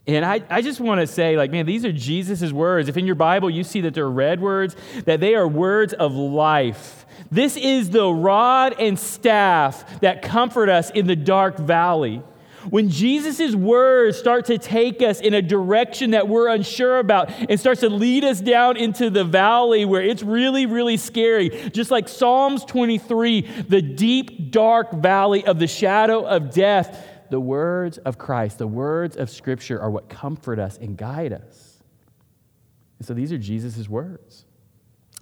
And 0.05 0.25
I, 0.25 0.41
I 0.50 0.62
just 0.62 0.81
want 0.81 1.00
to 1.00 1.07
say, 1.07 1.38
like, 1.38 1.51
man, 1.51 1.65
these 1.65 1.86
are 1.86 1.91
Jesus' 1.91 2.51
words. 2.51 2.89
If 2.89 2.98
in 2.98 3.05
your 3.05 3.15
Bible 3.15 3.50
you 3.50 3.63
see 3.63 3.81
that 3.81 3.93
they're 3.93 4.10
red 4.10 4.41
words, 4.41 4.75
that 5.05 5.19
they 5.19 5.36
are 5.36 5.48
words 5.48 5.93
of 5.93 6.13
life. 6.13 7.02
This 7.33 7.57
is 7.57 7.89
the 7.89 8.07
rod 8.07 8.75
and 8.79 8.97
staff 8.99 10.01
that 10.01 10.21
comfort 10.21 10.69
us 10.69 10.91
in 10.91 11.07
the 11.07 11.15
dark 11.15 11.57
valley. 11.57 12.21
When 12.69 12.89
Jesus' 12.89 13.55
words 13.55 14.19
start 14.19 14.45
to 14.45 14.59
take 14.59 15.01
us 15.01 15.19
in 15.19 15.33
a 15.33 15.41
direction 15.41 16.11
that 16.11 16.27
we're 16.27 16.47
unsure 16.47 16.99
about 16.99 17.31
and 17.49 17.59
starts 17.59 17.81
to 17.81 17.89
lead 17.89 18.23
us 18.23 18.39
down 18.39 18.77
into 18.77 19.09
the 19.09 19.23
valley 19.23 19.83
where 19.83 20.03
it's 20.03 20.21
really, 20.21 20.67
really 20.67 20.95
scary, 20.95 21.49
just 21.73 21.89
like 21.89 22.07
Psalms 22.07 22.63
23, 22.65 23.41
the 23.67 23.81
deep, 23.81 24.51
dark 24.51 24.91
valley 24.91 25.43
of 25.43 25.57
the 25.57 25.67
shadow 25.67 26.23
of 26.23 26.51
death, 26.51 27.03
the 27.31 27.39
words 27.39 27.97
of 27.97 28.19
Christ, 28.19 28.59
the 28.59 28.67
words 28.67 29.17
of 29.17 29.31
Scripture 29.31 29.81
are 29.81 29.89
what 29.89 30.07
comfort 30.07 30.59
us 30.59 30.77
and 30.77 30.95
guide 30.95 31.33
us. 31.33 31.79
And 32.99 33.07
so 33.07 33.15
these 33.15 33.31
are 33.33 33.39
Jesus' 33.39 33.89
words. 33.89 34.45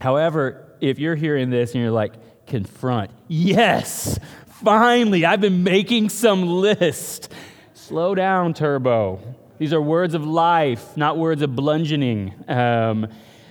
However, 0.02 0.76
if 0.82 0.98
you're 0.98 1.16
hearing 1.16 1.52
this 1.52 1.74
and 1.74 1.82
you're 1.82 1.92
like, 1.92 2.14
confront, 2.48 3.12
yes, 3.28 4.20
finally, 4.64 5.26
I've 5.26 5.42
been 5.42 5.64
making 5.64 6.10
some 6.10 6.48
list. 6.48 7.32
Slow 7.74 8.16
down, 8.16 8.54
Turbo. 8.56 9.20
These 9.60 9.74
are 9.74 9.82
words 9.82 10.16
of 10.16 10.26
life, 10.26 10.98
not 10.98 11.18
words 11.18 11.44
of 11.44 11.56
bludgeoning. 11.56 12.34
Um, 12.48 13.08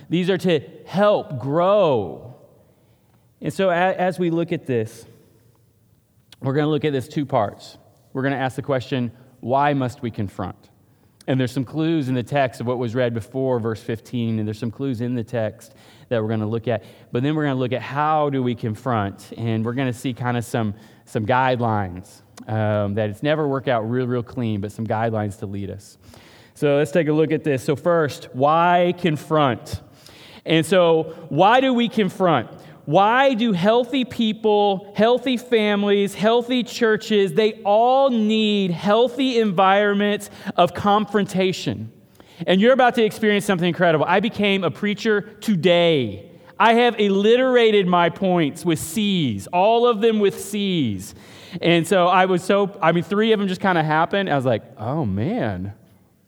these 0.09 0.29
are 0.29 0.37
to 0.39 0.59
help 0.85 1.39
grow. 1.39 2.35
And 3.39 3.53
so, 3.53 3.69
as 3.69 4.19
we 4.19 4.29
look 4.29 4.51
at 4.51 4.65
this, 4.65 5.05
we're 6.41 6.53
going 6.53 6.65
to 6.65 6.69
look 6.69 6.83
at 6.83 6.91
this 6.91 7.07
two 7.07 7.25
parts 7.25 7.77
we're 8.13 8.23
going 8.23 8.33
to 8.33 8.39
ask 8.39 8.57
the 8.57 8.61
question 8.61 9.11
why 9.39 9.73
must 9.73 10.01
we 10.01 10.11
confront? 10.11 10.69
And 11.27 11.39
there's 11.39 11.51
some 11.51 11.65
clues 11.65 12.09
in 12.09 12.15
the 12.15 12.23
text 12.23 12.61
of 12.61 12.67
what 12.67 12.77
was 12.77 12.93
read 12.93 13.13
before 13.13 13.59
verse 13.59 13.81
15, 13.81 14.37
and 14.37 14.47
there's 14.47 14.59
some 14.59 14.69
clues 14.69 15.01
in 15.01 15.15
the 15.15 15.23
text 15.23 15.73
that 16.11 16.21
we're 16.21 16.27
going 16.27 16.41
to 16.41 16.45
look 16.45 16.67
at. 16.67 16.83
But 17.11 17.23
then 17.23 17.35
we're 17.35 17.43
going 17.43 17.55
to 17.55 17.59
look 17.59 17.73
at 17.73 17.81
how 17.81 18.29
do 18.29 18.43
we 18.43 18.53
confront, 18.53 19.33
and 19.37 19.65
we're 19.65 19.73
going 19.73 19.91
to 19.91 19.97
see 19.97 20.13
kind 20.13 20.37
of 20.37 20.45
some, 20.45 20.75
some 21.05 21.25
guidelines 21.25 22.21
um, 22.47 22.93
that 22.93 23.09
it's 23.09 23.23
never 23.23 23.47
work 23.47 23.67
out 23.67 23.81
real, 23.89 24.05
real 24.05 24.23
clean, 24.23 24.61
but 24.61 24.71
some 24.71 24.85
guidelines 24.85 25.39
to 25.39 25.47
lead 25.47 25.69
us. 25.71 25.97
So 26.53 26.77
let's 26.77 26.91
take 26.91 27.07
a 27.07 27.13
look 27.13 27.31
at 27.31 27.43
this. 27.43 27.63
So, 27.63 27.75
first, 27.75 28.25
why 28.33 28.93
confront? 28.99 29.81
And 30.45 30.65
so, 30.65 31.15
why 31.29 31.61
do 31.61 31.73
we 31.73 31.89
confront? 31.89 32.49
why 32.85 33.35
do 33.35 33.53
healthy 33.53 34.03
people, 34.03 34.91
healthy 34.95 35.37
families, 35.37 36.15
healthy 36.15 36.63
churches, 36.63 37.33
they 37.33 37.53
all 37.63 38.09
need 38.09 38.71
healthy 38.71 39.39
environments 39.39 40.29
of 40.57 40.73
confrontation? 40.73 41.91
And 42.47 42.59
you're 42.61 42.73
about 42.73 42.95
to 42.95 43.03
experience 43.03 43.45
something 43.45 43.67
incredible. 43.67 44.05
I 44.07 44.19
became 44.19 44.63
a 44.63 44.71
preacher 44.71 45.21
today. 45.41 46.29
I 46.59 46.73
have 46.75 46.95
alliterated 46.99 47.87
my 47.87 48.09
points 48.09 48.63
with 48.63 48.79
C's, 48.79 49.47
all 49.47 49.87
of 49.87 50.01
them 50.01 50.19
with 50.19 50.39
C's. 50.39 51.15
And 51.59 51.87
so 51.87 52.07
I 52.07 52.25
was 52.25 52.43
so, 52.43 52.77
I 52.81 52.91
mean, 52.91 53.03
three 53.03 53.31
of 53.31 53.39
them 53.39 53.47
just 53.47 53.61
kind 53.61 53.77
of 53.77 53.85
happened. 53.85 54.29
I 54.29 54.35
was 54.35 54.45
like, 54.45 54.63
oh 54.77 55.05
man, 55.05 55.73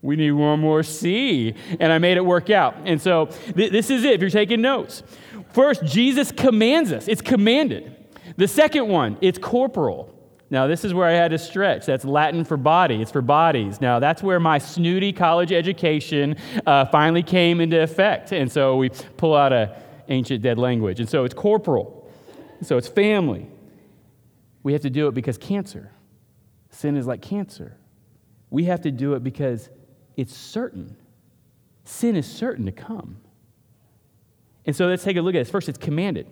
we 0.01 0.15
need 0.15 0.31
one 0.31 0.59
more 0.59 0.83
C. 0.83 1.53
And 1.79 1.91
I 1.91 1.97
made 1.99 2.17
it 2.17 2.25
work 2.25 2.49
out. 2.49 2.75
And 2.85 3.01
so 3.01 3.27
th- 3.27 3.71
this 3.71 3.89
is 3.89 4.03
it 4.03 4.13
if 4.13 4.21
you're 4.21 4.29
taking 4.29 4.61
notes. 4.61 5.03
First, 5.51 5.85
Jesus 5.85 6.31
commands 6.31 6.91
us, 6.91 7.07
it's 7.07 7.21
commanded. 7.21 7.95
The 8.35 8.47
second 8.47 8.87
one, 8.87 9.17
it's 9.21 9.37
corporal. 9.37 10.12
Now, 10.53 10.67
this 10.67 10.85
is 10.85 10.93
where 10.93 11.07
I 11.07 11.13
had 11.13 11.31
to 11.31 11.39
stretch. 11.39 11.87
That's 11.87 12.05
Latin 12.05 12.45
for 12.45 12.57
body. 12.57 13.01
It's 13.01 13.09
for 13.09 13.23
bodies. 13.23 13.81
Now, 13.81 13.97
that's 13.97 14.21
where 14.21 14.39
my 14.39 14.59
snooty 14.59 15.11
college 15.11 15.51
education 15.51 16.35
uh, 16.67 16.85
finally 16.85 17.23
came 17.23 17.59
into 17.59 17.81
effect. 17.81 18.31
And 18.31 18.51
so 18.51 18.77
we 18.77 18.89
pull 19.17 19.33
out 19.33 19.51
a 19.51 19.75
ancient 20.09 20.43
dead 20.43 20.59
language. 20.59 20.99
And 20.99 21.09
so 21.09 21.23
it's 21.23 21.33
corporal. 21.33 22.07
So 22.61 22.77
it's 22.77 22.87
family. 22.87 23.47
We 24.61 24.73
have 24.73 24.83
to 24.83 24.91
do 24.91 25.07
it 25.07 25.15
because 25.15 25.39
cancer. 25.39 25.91
Sin 26.69 26.97
is 26.97 27.07
like 27.07 27.23
cancer. 27.23 27.75
We 28.51 28.65
have 28.65 28.81
to 28.81 28.91
do 28.91 29.15
it 29.15 29.23
because 29.23 29.71
it's 30.15 30.37
certain. 30.37 30.95
Sin 31.83 32.15
is 32.15 32.27
certain 32.27 32.67
to 32.67 32.71
come. 32.71 33.21
And 34.67 34.75
so 34.75 34.85
let's 34.85 35.03
take 35.03 35.17
a 35.17 35.21
look 35.21 35.33
at 35.33 35.39
this. 35.39 35.49
First, 35.49 35.67
it's 35.67 35.79
commanded. 35.79 36.27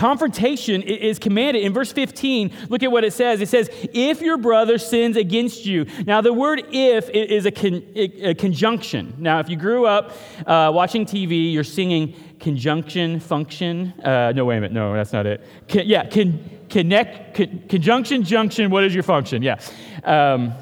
Confrontation 0.00 0.80
is 0.80 1.18
commanded. 1.18 1.62
In 1.62 1.74
verse 1.74 1.92
15, 1.92 2.50
look 2.70 2.82
at 2.82 2.90
what 2.90 3.04
it 3.04 3.12
says. 3.12 3.42
It 3.42 3.50
says, 3.50 3.68
If 3.92 4.22
your 4.22 4.38
brother 4.38 4.78
sins 4.78 5.14
against 5.14 5.66
you. 5.66 5.84
Now, 6.06 6.22
the 6.22 6.32
word 6.32 6.62
if 6.72 7.10
is 7.10 7.44
a, 7.44 7.50
con- 7.50 7.82
a 7.94 8.32
conjunction. 8.32 9.12
Now, 9.18 9.40
if 9.40 9.50
you 9.50 9.56
grew 9.56 9.84
up 9.84 10.12
uh, 10.46 10.72
watching 10.72 11.04
TV, 11.04 11.52
you're 11.52 11.64
singing 11.64 12.14
conjunction, 12.38 13.20
function. 13.20 13.92
Uh, 14.02 14.32
no, 14.34 14.46
wait 14.46 14.56
a 14.56 14.60
minute. 14.62 14.72
No, 14.72 14.94
that's 14.94 15.12
not 15.12 15.26
it. 15.26 15.46
Con- 15.68 15.86
yeah, 15.86 16.08
con- 16.08 16.48
connect, 16.70 17.36
con- 17.36 17.64
conjunction, 17.68 18.22
junction. 18.22 18.70
What 18.70 18.84
is 18.84 18.94
your 18.94 19.02
function? 19.02 19.42
Yeah. 19.42 19.60
Um, 20.04 20.54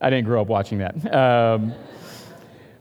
I 0.00 0.08
didn't 0.08 0.26
grow 0.26 0.40
up 0.40 0.46
watching 0.46 0.78
that. 0.78 0.94
Um, 1.12 1.74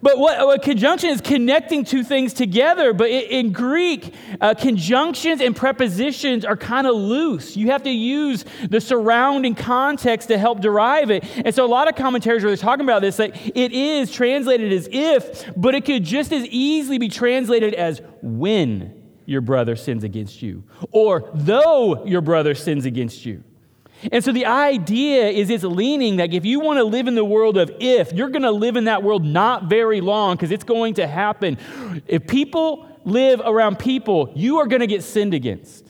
but 0.02 0.18
what, 0.18 0.46
what, 0.46 0.62
conjunction 0.62 1.10
is 1.10 1.22
connecting 1.22 1.84
two 1.84 2.04
things 2.04 2.34
together. 2.34 2.94
But 2.94 3.10
in, 3.10 3.52
Greek, 3.52 4.14
uh, 4.40 4.54
conjunctions 4.54 5.42
and 5.42 5.56
prepositions 5.56 6.46
are 6.46 6.56
kind 6.56 6.88
of 6.88 6.96
loose. 6.96 7.58
You 7.58 7.72
have 7.72 7.84
to 7.84 7.90
use 7.90 8.46
the 8.70 8.80
surrounding 8.80 9.56
context 9.56 10.30
to 10.30 10.38
help 10.38 10.62
derive 10.62 11.12
it. 11.12 11.26
And 11.46 11.54
so 11.54 11.66
a 11.66 11.68
lot 11.68 11.88
of 11.90 11.96
commentaries 11.96 12.44
are 12.44 12.56
talking 12.56 12.86
about 12.86 13.02
this 13.02 13.18
that 13.18 13.36
it 13.36 13.72
is 13.72 14.12
translated 14.12 14.72
as 14.72 14.88
if, 14.92 15.52
but 15.58 15.76
it 15.76 15.86
could 15.86 16.04
just 16.04 16.32
as 16.32 16.46
easily 16.46 16.98
be 16.98 17.10
translated 17.10 17.74
as 17.74 18.02
when 18.22 18.96
your 19.26 19.42
brother 19.42 19.76
sins 19.76 20.04
against 20.04 20.42
you, 20.42 20.64
or 20.92 21.30
though 21.36 22.04
your 22.06 22.22
brother 22.22 22.56
sins 22.56 22.86
against 22.86 23.26
you. 23.26 23.44
And 24.12 24.24
so 24.24 24.32
the 24.32 24.46
idea 24.46 25.28
is 25.28 25.50
it's 25.50 25.64
leaning 25.64 26.18
that 26.18 26.34
if 26.34 26.46
you 26.46 26.60
want 26.60 26.78
to 26.78 26.84
live 26.84 27.08
in 27.08 27.16
the 27.16 27.26
world 27.26 27.58
of 27.58 27.72
if, 27.80 28.14
you're 28.14 28.30
going 28.30 28.44
to 28.44 28.52
live 28.52 28.78
in 28.78 28.86
that 28.86 29.04
world 29.04 29.26
not 29.26 29.66
very 29.66 30.00
long 30.00 30.36
because 30.36 30.52
it's 30.52 30.64
going 30.64 30.94
to 30.96 31.08
happen. 31.08 31.58
If 32.08 32.26
people 32.26 32.88
live 33.04 33.42
around 33.44 33.80
people, 33.80 34.32
you 34.36 34.60
are 34.60 34.68
going 34.68 34.80
to 34.80 34.88
get 34.88 35.04
sinned 35.04 35.34
against. 35.34 35.86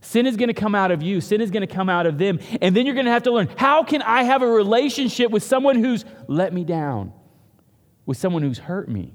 Sin 0.00 0.26
is 0.26 0.36
going 0.36 0.48
to 0.48 0.54
come 0.54 0.74
out 0.74 0.90
of 0.90 1.02
you, 1.02 1.20
sin 1.20 1.40
is 1.40 1.50
going 1.50 1.66
to 1.66 1.72
come 1.72 1.90
out 1.90 2.06
of 2.06 2.16
them. 2.16 2.38
And 2.62 2.74
then 2.74 2.86
you're 2.86 2.94
going 2.94 3.06
to 3.06 3.12
have 3.12 3.24
to 3.24 3.32
learn 3.32 3.50
how 3.56 3.82
can 3.82 4.00
I 4.00 4.22
have 4.22 4.40
a 4.40 4.46
relationship 4.46 5.30
with 5.30 5.42
someone 5.42 5.76
who's 5.76 6.04
let 6.28 6.54
me 6.54 6.64
down, 6.64 7.12
with 8.06 8.16
someone 8.16 8.42
who's 8.42 8.58
hurt 8.58 8.88
me? 8.88 9.12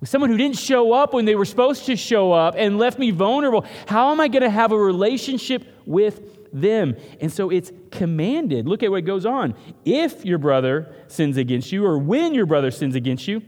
With 0.00 0.08
someone 0.08 0.30
who 0.30 0.38
didn't 0.38 0.58
show 0.58 0.92
up 0.92 1.12
when 1.12 1.26
they 1.26 1.34
were 1.34 1.44
supposed 1.44 1.84
to 1.86 1.94
show 1.94 2.32
up 2.32 2.54
and 2.56 2.78
left 2.78 2.98
me 2.98 3.10
vulnerable, 3.10 3.66
how 3.86 4.10
am 4.10 4.20
I 4.20 4.28
going 4.28 4.42
to 4.42 4.50
have 4.50 4.72
a 4.72 4.78
relationship 4.78 5.64
with 5.84 6.39
them. 6.52 6.96
And 7.20 7.32
so 7.32 7.50
it's 7.50 7.72
commanded. 7.90 8.66
Look 8.66 8.82
at 8.82 8.90
what 8.90 9.04
goes 9.04 9.26
on. 9.26 9.54
If 9.84 10.24
your 10.24 10.38
brother 10.38 10.94
sins 11.08 11.36
against 11.36 11.72
you, 11.72 11.84
or 11.84 11.98
when 11.98 12.34
your 12.34 12.46
brother 12.46 12.70
sins 12.70 12.94
against 12.94 13.28
you, 13.28 13.42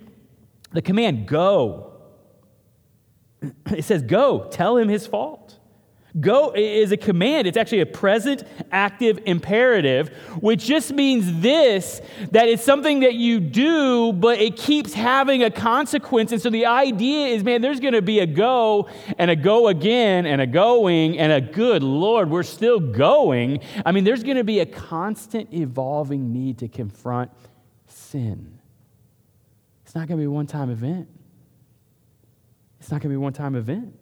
the 0.72 0.82
command, 0.82 1.26
go. 1.26 1.88
It 3.76 3.84
says, 3.84 4.02
go, 4.02 4.48
tell 4.50 4.76
him 4.76 4.88
his 4.88 5.06
fault. 5.06 5.41
Go 6.20 6.52
is 6.54 6.92
a 6.92 6.96
command. 6.98 7.46
It's 7.46 7.56
actually 7.56 7.80
a 7.80 7.86
present 7.86 8.44
active 8.70 9.18
imperative, 9.24 10.08
which 10.40 10.64
just 10.64 10.92
means 10.92 11.40
this 11.40 12.02
that 12.32 12.48
it's 12.48 12.62
something 12.62 13.00
that 13.00 13.14
you 13.14 13.40
do, 13.40 14.12
but 14.12 14.38
it 14.38 14.56
keeps 14.56 14.92
having 14.92 15.42
a 15.42 15.50
consequence. 15.50 16.30
And 16.30 16.42
so 16.42 16.50
the 16.50 16.66
idea 16.66 17.28
is 17.28 17.42
man, 17.42 17.62
there's 17.62 17.80
going 17.80 17.94
to 17.94 18.02
be 18.02 18.20
a 18.20 18.26
go 18.26 18.90
and 19.16 19.30
a 19.30 19.36
go 19.36 19.68
again 19.68 20.26
and 20.26 20.42
a 20.42 20.46
going 20.46 21.18
and 21.18 21.32
a 21.32 21.40
good 21.40 21.82
Lord, 21.82 22.28
we're 22.28 22.42
still 22.42 22.78
going. 22.78 23.60
I 23.86 23.92
mean, 23.92 24.04
there's 24.04 24.22
going 24.22 24.36
to 24.36 24.44
be 24.44 24.60
a 24.60 24.66
constant 24.66 25.52
evolving 25.54 26.30
need 26.30 26.58
to 26.58 26.68
confront 26.68 27.30
sin. 27.86 28.58
It's 29.84 29.94
not 29.94 30.08
going 30.08 30.18
to 30.18 30.22
be 30.22 30.26
a 30.26 30.30
one 30.30 30.46
time 30.46 30.70
event. 30.70 31.08
It's 32.80 32.90
not 32.90 33.00
going 33.00 33.08
to 33.08 33.08
be 33.10 33.14
a 33.14 33.20
one 33.20 33.32
time 33.32 33.54
event. 33.54 33.94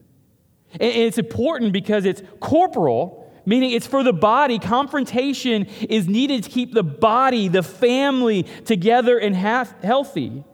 And 0.73 0.83
it's 0.83 1.19
important 1.19 1.73
because 1.73 2.05
it's 2.05 2.23
corporal, 2.41 3.33
meaning 3.45 3.73
it's 3.73 3.87
for 3.87 4.03
the 4.03 4.13
body. 4.13 4.59
Confrontation 4.59 5.67
is 5.89 6.07
needed 6.07 6.45
to 6.45 6.51
keep 6.51 6.73
the 6.73 6.85
body, 6.85 7.49
the 7.49 7.63
family 7.63 8.45
together 8.65 9.19
and 9.19 9.35
healthy. 9.35 10.45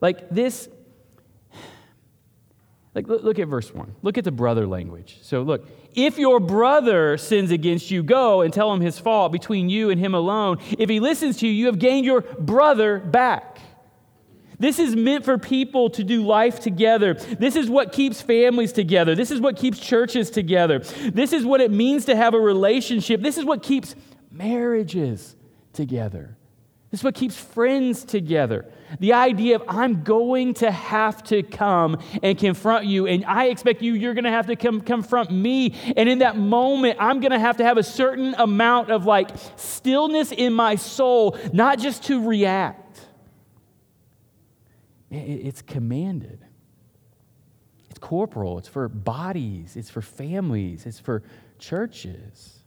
Like 0.00 0.28
this, 0.30 0.68
like 2.94 3.08
look 3.08 3.38
at 3.38 3.48
verse 3.48 3.72
1. 3.72 3.96
Look 4.02 4.16
at 4.16 4.24
the 4.24 4.32
brother 4.32 4.66
language. 4.66 5.18
So 5.22 5.42
look, 5.42 5.68
if 5.94 6.18
your 6.18 6.40
brother 6.40 7.18
sins 7.18 7.50
against 7.50 7.90
you, 7.90 8.02
go 8.02 8.40
and 8.40 8.52
tell 8.52 8.72
him 8.72 8.80
his 8.80 8.98
fault 8.98 9.32
between 9.32 9.68
you 9.68 9.90
and 9.90 10.00
him 10.00 10.14
alone. 10.14 10.58
If 10.78 10.88
he 10.88 10.98
listens 10.98 11.36
to 11.38 11.46
you, 11.46 11.52
you 11.52 11.66
have 11.66 11.78
gained 11.78 12.06
your 12.06 12.22
brother 12.22 12.98
back. 12.98 13.58
This 14.58 14.78
is 14.78 14.96
meant 14.96 15.24
for 15.24 15.38
people 15.38 15.90
to 15.90 16.04
do 16.04 16.24
life 16.24 16.60
together. 16.60 17.14
This 17.14 17.56
is 17.56 17.68
what 17.68 17.92
keeps 17.92 18.22
families 18.22 18.72
together. 18.72 19.14
This 19.14 19.30
is 19.30 19.40
what 19.40 19.56
keeps 19.56 19.78
churches 19.78 20.30
together. 20.30 20.78
This 20.78 21.32
is 21.32 21.44
what 21.44 21.60
it 21.60 21.70
means 21.70 22.06
to 22.06 22.16
have 22.16 22.34
a 22.34 22.40
relationship. 22.40 23.20
This 23.20 23.36
is 23.36 23.44
what 23.44 23.62
keeps 23.62 23.94
marriages 24.30 25.36
together. 25.72 26.36
This 26.90 27.00
is 27.00 27.04
what 27.04 27.14
keeps 27.14 27.36
friends 27.36 28.04
together. 28.04 28.64
The 29.00 29.12
idea 29.12 29.56
of 29.56 29.64
I'm 29.66 30.04
going 30.04 30.54
to 30.54 30.70
have 30.70 31.22
to 31.24 31.42
come 31.42 32.00
and 32.22 32.38
confront 32.38 32.86
you, 32.86 33.06
and 33.06 33.24
I 33.24 33.46
expect 33.46 33.82
you, 33.82 33.94
you're 33.94 34.14
going 34.14 34.24
to 34.24 34.30
have 34.30 34.46
to 34.46 34.56
come 34.56 34.80
confront 34.80 35.32
me. 35.32 35.74
And 35.96 36.08
in 36.08 36.20
that 36.20 36.36
moment, 36.36 36.96
I'm 37.00 37.20
going 37.20 37.32
to 37.32 37.38
have 37.40 37.56
to 37.56 37.64
have 37.64 37.76
a 37.76 37.82
certain 37.82 38.34
amount 38.38 38.90
of 38.90 39.04
like 39.04 39.30
stillness 39.56 40.30
in 40.30 40.52
my 40.52 40.76
soul, 40.76 41.36
not 41.52 41.80
just 41.80 42.04
to 42.04 42.26
react 42.26 42.85
it's 45.16 45.62
commanded. 45.62 46.44
It's 47.90 47.98
corporal, 47.98 48.58
it's 48.58 48.68
for 48.68 48.88
bodies, 48.88 49.76
it's 49.76 49.90
for 49.90 50.02
families, 50.02 50.86
it's 50.86 51.00
for 51.00 51.22
churches. 51.58 52.62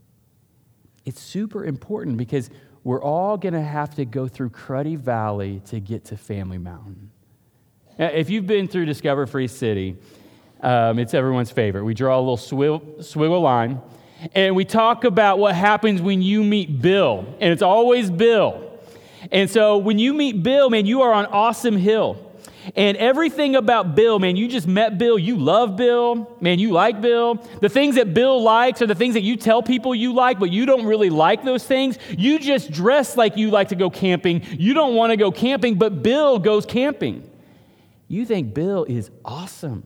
It's 1.06 1.22
super 1.22 1.66
important 1.66 2.18
because 2.18 2.50
we're 2.84 3.04
all 3.04 3.38
going 3.38 3.54
to 3.54 3.62
have 3.62 3.96
to 3.96 4.06
go 4.06 4.28
through 4.28 4.50
Cruddy 4.52 4.98
Valley 4.98 5.62
to 5.68 5.80
get 5.80 6.06
to 6.06 6.18
Family 6.18 6.58
Mountain. 6.58 7.12
If 7.98 8.30
you've 8.30 8.48
been 8.48 8.68
through 8.68 8.86
Discover 8.86 9.28
Free 9.28 9.48
City, 9.48 9.98
um, 10.62 11.00
it's 11.00 11.14
everyone's 11.14 11.52
favorite. 11.52 11.84
We 11.84 11.94
draw 11.94 12.18
a 12.18 12.22
little 12.22 12.38
swiggle, 12.38 13.00
swiggle 13.00 13.42
line 13.42 13.82
and 14.36 14.56
we 14.56 14.66
talk 14.66 15.04
about 15.04 15.40
what 15.40 15.56
happens 15.56 16.02
when 16.02 16.22
you 16.22 16.44
meet 16.44 16.82
Bill, 16.82 17.26
and 17.40 17.54
it's 17.54 17.62
always 17.62 18.10
Bill. 18.10 18.66
And 19.32 19.50
so 19.50 19.78
when 19.78 20.00
you 20.00 20.14
meet 20.14 20.44
Bill, 20.44 20.70
man, 20.70 20.86
you 20.86 21.02
are 21.02 21.14
on 21.14 21.26
awesome 21.28 21.78
hill. 21.78 22.29
And 22.76 22.98
everything 22.98 23.56
about 23.56 23.96
Bill, 23.96 24.20
man, 24.20 24.36
you 24.36 24.48
just 24.48 24.68
met 24.68 24.98
Bill, 24.98 25.18
you 25.18 25.38
love 25.38 25.76
Bill, 25.76 26.36
man, 26.40 26.60
you 26.60 26.72
like 26.72 27.02
Bill. 27.02 27.36
The 27.62 27.70
things 27.70 27.96
that 27.96 28.14
Bill 28.14 28.42
likes 28.42 28.82
are 28.82 28.88
the 28.88 28.96
things 28.96 29.14
that 29.14 29.24
you 29.24 29.38
tell 29.38 29.64
people 29.64 29.96
you 29.96 30.14
like, 30.14 30.40
but 30.40 30.52
you 30.52 30.66
don't 30.66 30.86
really 30.86 31.10
like 31.10 31.44
those 31.44 31.64
things. 31.64 31.98
You 32.10 32.40
just 32.40 32.72
dress 32.72 33.18
like 33.18 33.38
you 33.38 33.50
like 33.50 33.70
to 33.70 33.76
go 33.76 33.90
camping. 33.90 34.44
You 34.52 34.74
don't 34.74 34.96
want 34.96 35.12
to 35.12 35.18
go 35.18 35.32
camping, 35.32 35.76
but 35.76 36.04
Bill 36.04 36.40
goes 36.40 36.66
camping. 36.66 37.30
You 38.08 38.26
think 38.26 38.54
Bill 38.54 38.86
is 38.86 39.12
awesome. 39.24 39.84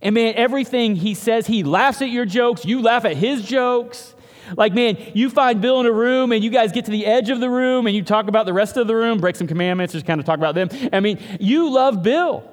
And 0.00 0.14
man, 0.14 0.34
everything 0.36 0.96
he 0.96 1.14
says, 1.14 1.46
he 1.46 1.64
laughs 1.64 2.02
at 2.02 2.10
your 2.10 2.24
jokes, 2.24 2.64
you 2.64 2.80
laugh 2.82 3.04
at 3.04 3.16
his 3.16 3.42
jokes. 3.44 4.14
Like, 4.56 4.74
man, 4.74 4.96
you 5.14 5.30
find 5.30 5.60
Bill 5.60 5.80
in 5.80 5.86
a 5.86 5.92
room 5.92 6.32
and 6.32 6.42
you 6.42 6.50
guys 6.50 6.72
get 6.72 6.84
to 6.86 6.90
the 6.90 7.06
edge 7.06 7.30
of 7.30 7.40
the 7.40 7.50
room 7.50 7.86
and 7.86 7.94
you 7.94 8.02
talk 8.02 8.28
about 8.28 8.46
the 8.46 8.52
rest 8.52 8.76
of 8.76 8.86
the 8.86 8.94
room, 8.94 9.18
break 9.18 9.36
some 9.36 9.46
commandments, 9.46 9.92
just 9.92 10.06
kind 10.06 10.20
of 10.20 10.26
talk 10.26 10.38
about 10.38 10.54
them. 10.54 10.68
I 10.92 11.00
mean, 11.00 11.18
you 11.40 11.70
love 11.70 12.02
Bill. 12.02 12.44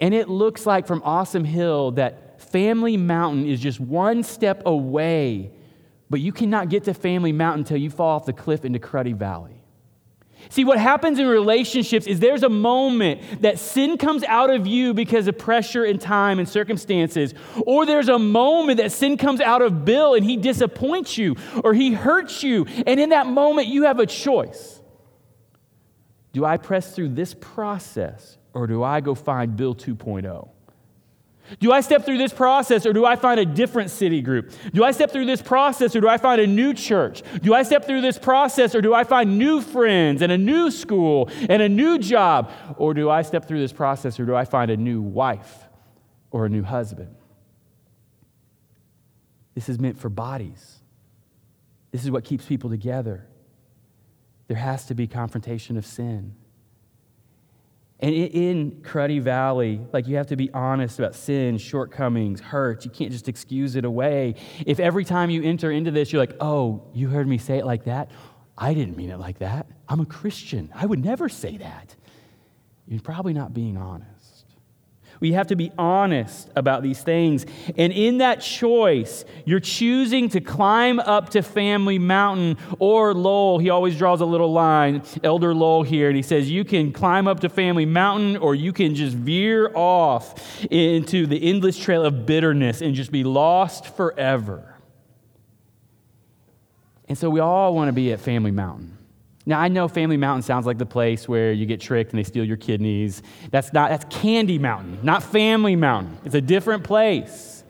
And 0.00 0.12
it 0.12 0.28
looks 0.28 0.66
like 0.66 0.86
from 0.86 1.02
Awesome 1.04 1.44
Hill 1.44 1.92
that 1.92 2.40
Family 2.50 2.96
Mountain 2.96 3.46
is 3.46 3.60
just 3.60 3.80
one 3.80 4.22
step 4.22 4.62
away, 4.66 5.50
but 6.10 6.20
you 6.20 6.32
cannot 6.32 6.68
get 6.68 6.84
to 6.84 6.94
Family 6.94 7.32
Mountain 7.32 7.60
until 7.60 7.78
you 7.78 7.90
fall 7.90 8.16
off 8.16 8.26
the 8.26 8.32
cliff 8.32 8.64
into 8.64 8.78
Cruddy 8.78 9.14
Valley. 9.14 9.55
See, 10.48 10.64
what 10.64 10.78
happens 10.78 11.18
in 11.18 11.26
relationships 11.26 12.06
is 12.06 12.20
there's 12.20 12.42
a 12.42 12.48
moment 12.48 13.42
that 13.42 13.58
sin 13.58 13.98
comes 13.98 14.22
out 14.24 14.50
of 14.50 14.66
you 14.66 14.94
because 14.94 15.26
of 15.26 15.38
pressure 15.38 15.84
and 15.84 16.00
time 16.00 16.38
and 16.38 16.48
circumstances. 16.48 17.34
Or 17.66 17.86
there's 17.86 18.08
a 18.08 18.18
moment 18.18 18.78
that 18.78 18.92
sin 18.92 19.16
comes 19.16 19.40
out 19.40 19.62
of 19.62 19.84
Bill 19.84 20.14
and 20.14 20.24
he 20.24 20.36
disappoints 20.36 21.18
you 21.18 21.36
or 21.64 21.74
he 21.74 21.92
hurts 21.92 22.42
you. 22.42 22.66
And 22.86 23.00
in 23.00 23.10
that 23.10 23.26
moment, 23.26 23.68
you 23.68 23.84
have 23.84 23.98
a 23.98 24.06
choice. 24.06 24.80
Do 26.32 26.44
I 26.44 26.56
press 26.58 26.94
through 26.94 27.10
this 27.10 27.34
process 27.34 28.38
or 28.52 28.66
do 28.66 28.82
I 28.82 29.00
go 29.00 29.14
find 29.14 29.56
Bill 29.56 29.74
2.0? 29.74 30.50
Do 31.60 31.72
I 31.72 31.80
step 31.80 32.04
through 32.04 32.18
this 32.18 32.32
process 32.32 32.86
or 32.86 32.92
do 32.92 33.04
I 33.04 33.16
find 33.16 33.38
a 33.40 33.44
different 33.44 33.90
city 33.90 34.20
group? 34.20 34.52
Do 34.72 34.84
I 34.84 34.90
step 34.90 35.10
through 35.10 35.26
this 35.26 35.42
process 35.42 35.94
or 35.94 36.00
do 36.00 36.08
I 36.08 36.18
find 36.18 36.40
a 36.40 36.46
new 36.46 36.74
church? 36.74 37.22
Do 37.42 37.54
I 37.54 37.62
step 37.62 37.84
through 37.84 38.00
this 38.00 38.18
process 38.18 38.74
or 38.74 38.80
do 38.80 38.94
I 38.94 39.04
find 39.04 39.38
new 39.38 39.60
friends 39.60 40.22
and 40.22 40.32
a 40.32 40.38
new 40.38 40.70
school 40.70 41.30
and 41.48 41.62
a 41.62 41.68
new 41.68 41.98
job? 41.98 42.50
Or 42.76 42.94
do 42.94 43.10
I 43.10 43.22
step 43.22 43.46
through 43.46 43.60
this 43.60 43.72
process 43.72 44.18
or 44.18 44.24
do 44.24 44.34
I 44.34 44.44
find 44.44 44.70
a 44.70 44.76
new 44.76 45.00
wife 45.00 45.64
or 46.30 46.46
a 46.46 46.48
new 46.48 46.62
husband? 46.62 47.14
This 49.54 49.68
is 49.68 49.78
meant 49.78 49.98
for 49.98 50.08
bodies. 50.08 50.80
This 51.92 52.04
is 52.04 52.10
what 52.10 52.24
keeps 52.24 52.44
people 52.44 52.68
together. 52.68 53.26
There 54.48 54.56
has 54.56 54.84
to 54.86 54.94
be 54.94 55.06
confrontation 55.06 55.76
of 55.76 55.86
sin. 55.86 56.34
And 58.00 58.14
in 58.14 58.82
Cruddy 58.82 59.22
Valley, 59.22 59.80
like 59.92 60.06
you 60.06 60.16
have 60.16 60.26
to 60.26 60.36
be 60.36 60.50
honest 60.52 60.98
about 60.98 61.14
sin, 61.14 61.56
shortcomings, 61.56 62.40
hurts. 62.40 62.84
You 62.84 62.90
can't 62.90 63.10
just 63.10 63.28
excuse 63.28 63.74
it 63.74 63.86
away. 63.86 64.34
If 64.66 64.80
every 64.80 65.04
time 65.04 65.30
you 65.30 65.42
enter 65.42 65.70
into 65.70 65.90
this, 65.90 66.12
you're 66.12 66.20
like, 66.20 66.36
oh, 66.40 66.90
you 66.92 67.08
heard 67.08 67.26
me 67.26 67.38
say 67.38 67.58
it 67.58 67.64
like 67.64 67.84
that? 67.84 68.10
I 68.58 68.74
didn't 68.74 68.96
mean 68.96 69.10
it 69.10 69.18
like 69.18 69.38
that. 69.38 69.66
I'm 69.88 70.00
a 70.00 70.06
Christian. 70.06 70.70
I 70.74 70.84
would 70.84 71.02
never 71.02 71.28
say 71.28 71.56
that. 71.56 71.94
You're 72.86 73.00
probably 73.00 73.32
not 73.32 73.54
being 73.54 73.76
honest. 73.76 74.15
We 75.20 75.32
have 75.32 75.46
to 75.48 75.56
be 75.56 75.72
honest 75.78 76.50
about 76.54 76.82
these 76.82 77.02
things. 77.02 77.46
And 77.76 77.92
in 77.92 78.18
that 78.18 78.40
choice, 78.40 79.24
you're 79.44 79.60
choosing 79.60 80.28
to 80.30 80.40
climb 80.40 81.00
up 81.00 81.30
to 81.30 81.42
Family 81.42 81.98
Mountain 81.98 82.58
or 82.78 83.14
Lowell. 83.14 83.58
He 83.58 83.70
always 83.70 83.96
draws 83.96 84.20
a 84.20 84.26
little 84.26 84.52
line, 84.52 85.02
Elder 85.24 85.54
Lowell 85.54 85.82
here, 85.82 86.08
and 86.08 86.16
he 86.16 86.22
says, 86.22 86.50
You 86.50 86.64
can 86.64 86.92
climb 86.92 87.26
up 87.26 87.40
to 87.40 87.48
Family 87.48 87.86
Mountain 87.86 88.36
or 88.36 88.54
you 88.54 88.72
can 88.72 88.94
just 88.94 89.16
veer 89.16 89.70
off 89.74 90.64
into 90.70 91.26
the 91.26 91.42
endless 91.42 91.78
trail 91.78 92.04
of 92.04 92.26
bitterness 92.26 92.80
and 92.80 92.94
just 92.94 93.10
be 93.10 93.24
lost 93.24 93.96
forever. 93.96 94.74
And 97.08 97.16
so 97.16 97.30
we 97.30 97.40
all 97.40 97.74
want 97.74 97.88
to 97.88 97.92
be 97.92 98.12
at 98.12 98.20
Family 98.20 98.50
Mountain. 98.50 98.95
Now, 99.48 99.60
I 99.60 99.68
know 99.68 99.86
Family 99.86 100.16
Mountain 100.16 100.42
sounds 100.42 100.66
like 100.66 100.76
the 100.76 100.86
place 100.86 101.28
where 101.28 101.52
you 101.52 101.66
get 101.66 101.80
tricked 101.80 102.10
and 102.10 102.18
they 102.18 102.24
steal 102.24 102.44
your 102.44 102.56
kidneys. 102.56 103.22
That's 103.52 103.72
not, 103.72 103.90
that's 103.90 104.04
Candy 104.10 104.58
Mountain, 104.58 104.98
not 105.04 105.22
Family 105.22 105.76
Mountain. 105.76 106.18
It's 106.24 106.34
a 106.34 106.40
different 106.40 106.82
place. 106.82 107.62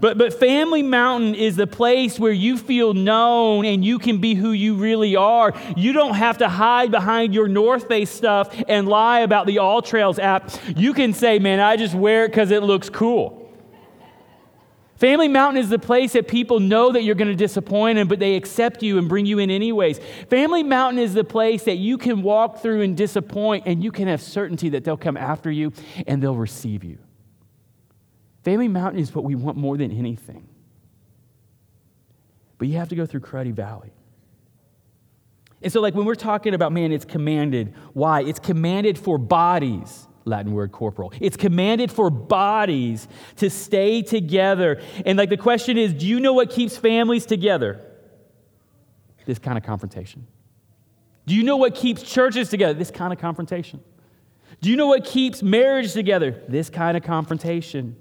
But, 0.00 0.16
but 0.16 0.32
Family 0.32 0.82
Mountain 0.82 1.34
is 1.34 1.56
the 1.56 1.66
place 1.66 2.20
where 2.20 2.32
you 2.32 2.56
feel 2.56 2.94
known 2.94 3.64
and 3.64 3.84
you 3.84 3.98
can 3.98 4.18
be 4.18 4.34
who 4.34 4.52
you 4.52 4.76
really 4.76 5.16
are. 5.16 5.52
You 5.76 5.92
don't 5.92 6.14
have 6.14 6.38
to 6.38 6.48
hide 6.48 6.92
behind 6.92 7.34
your 7.34 7.48
North 7.48 7.88
Face 7.88 8.10
stuff 8.10 8.54
and 8.68 8.86
lie 8.86 9.20
about 9.20 9.46
the 9.46 9.58
All 9.58 9.82
Trails 9.82 10.20
app. 10.20 10.50
You 10.76 10.92
can 10.94 11.12
say, 11.12 11.40
man, 11.40 11.58
I 11.58 11.76
just 11.76 11.94
wear 11.94 12.26
it 12.26 12.28
because 12.28 12.52
it 12.52 12.62
looks 12.62 12.88
cool. 12.90 13.37
Family 14.98 15.28
Mountain 15.28 15.62
is 15.62 15.68
the 15.68 15.78
place 15.78 16.14
that 16.14 16.26
people 16.26 16.58
know 16.58 16.90
that 16.90 17.04
you're 17.04 17.14
going 17.14 17.28
to 17.28 17.36
disappoint 17.36 17.96
them, 17.96 18.08
but 18.08 18.18
they 18.18 18.34
accept 18.34 18.82
you 18.82 18.98
and 18.98 19.08
bring 19.08 19.26
you 19.26 19.38
in 19.38 19.48
anyways. 19.48 20.00
Family 20.28 20.64
Mountain 20.64 20.98
is 20.98 21.14
the 21.14 21.22
place 21.22 21.62
that 21.64 21.76
you 21.76 21.96
can 21.98 22.20
walk 22.20 22.60
through 22.60 22.82
and 22.82 22.96
disappoint, 22.96 23.62
and 23.66 23.82
you 23.82 23.92
can 23.92 24.08
have 24.08 24.20
certainty 24.20 24.70
that 24.70 24.82
they'll 24.82 24.96
come 24.96 25.16
after 25.16 25.52
you 25.52 25.72
and 26.08 26.20
they'll 26.20 26.34
receive 26.34 26.82
you. 26.82 26.98
Family 28.42 28.66
Mountain 28.66 29.00
is 29.00 29.14
what 29.14 29.24
we 29.24 29.36
want 29.36 29.56
more 29.56 29.76
than 29.76 29.92
anything. 29.92 30.48
But 32.58 32.66
you 32.66 32.78
have 32.78 32.88
to 32.88 32.96
go 32.96 33.06
through 33.06 33.20
Cruddy 33.20 33.52
Valley. 33.52 33.92
And 35.62 35.72
so, 35.72 35.80
like 35.80 35.94
when 35.94 36.06
we're 36.06 36.16
talking 36.16 36.54
about, 36.54 36.72
man, 36.72 36.90
it's 36.90 37.04
commanded. 37.04 37.72
Why? 37.92 38.22
It's 38.22 38.40
commanded 38.40 38.98
for 38.98 39.16
bodies. 39.16 40.07
Latin 40.28 40.52
word 40.52 40.72
corporal. 40.72 41.12
It's 41.20 41.36
commanded 41.36 41.90
for 41.90 42.10
bodies 42.10 43.08
to 43.36 43.50
stay 43.50 44.02
together. 44.02 44.80
And 45.04 45.18
like 45.18 45.30
the 45.30 45.36
question 45.36 45.76
is, 45.76 45.92
do 45.92 46.06
you 46.06 46.20
know 46.20 46.32
what 46.32 46.50
keeps 46.50 46.76
families 46.76 47.26
together? 47.26 47.80
This 49.26 49.38
kind 49.38 49.58
of 49.58 49.64
confrontation. 49.64 50.26
Do 51.26 51.34
you 51.34 51.42
know 51.42 51.56
what 51.58 51.74
keeps 51.74 52.02
churches 52.02 52.48
together? 52.48 52.72
This 52.72 52.90
kind 52.90 53.12
of 53.12 53.18
confrontation. 53.18 53.80
Do 54.60 54.70
you 54.70 54.76
know 54.76 54.86
what 54.86 55.04
keeps 55.04 55.42
marriage 55.42 55.92
together? 55.92 56.42
This 56.48 56.70
kind 56.70 56.96
of 56.96 57.02
confrontation. 57.02 57.96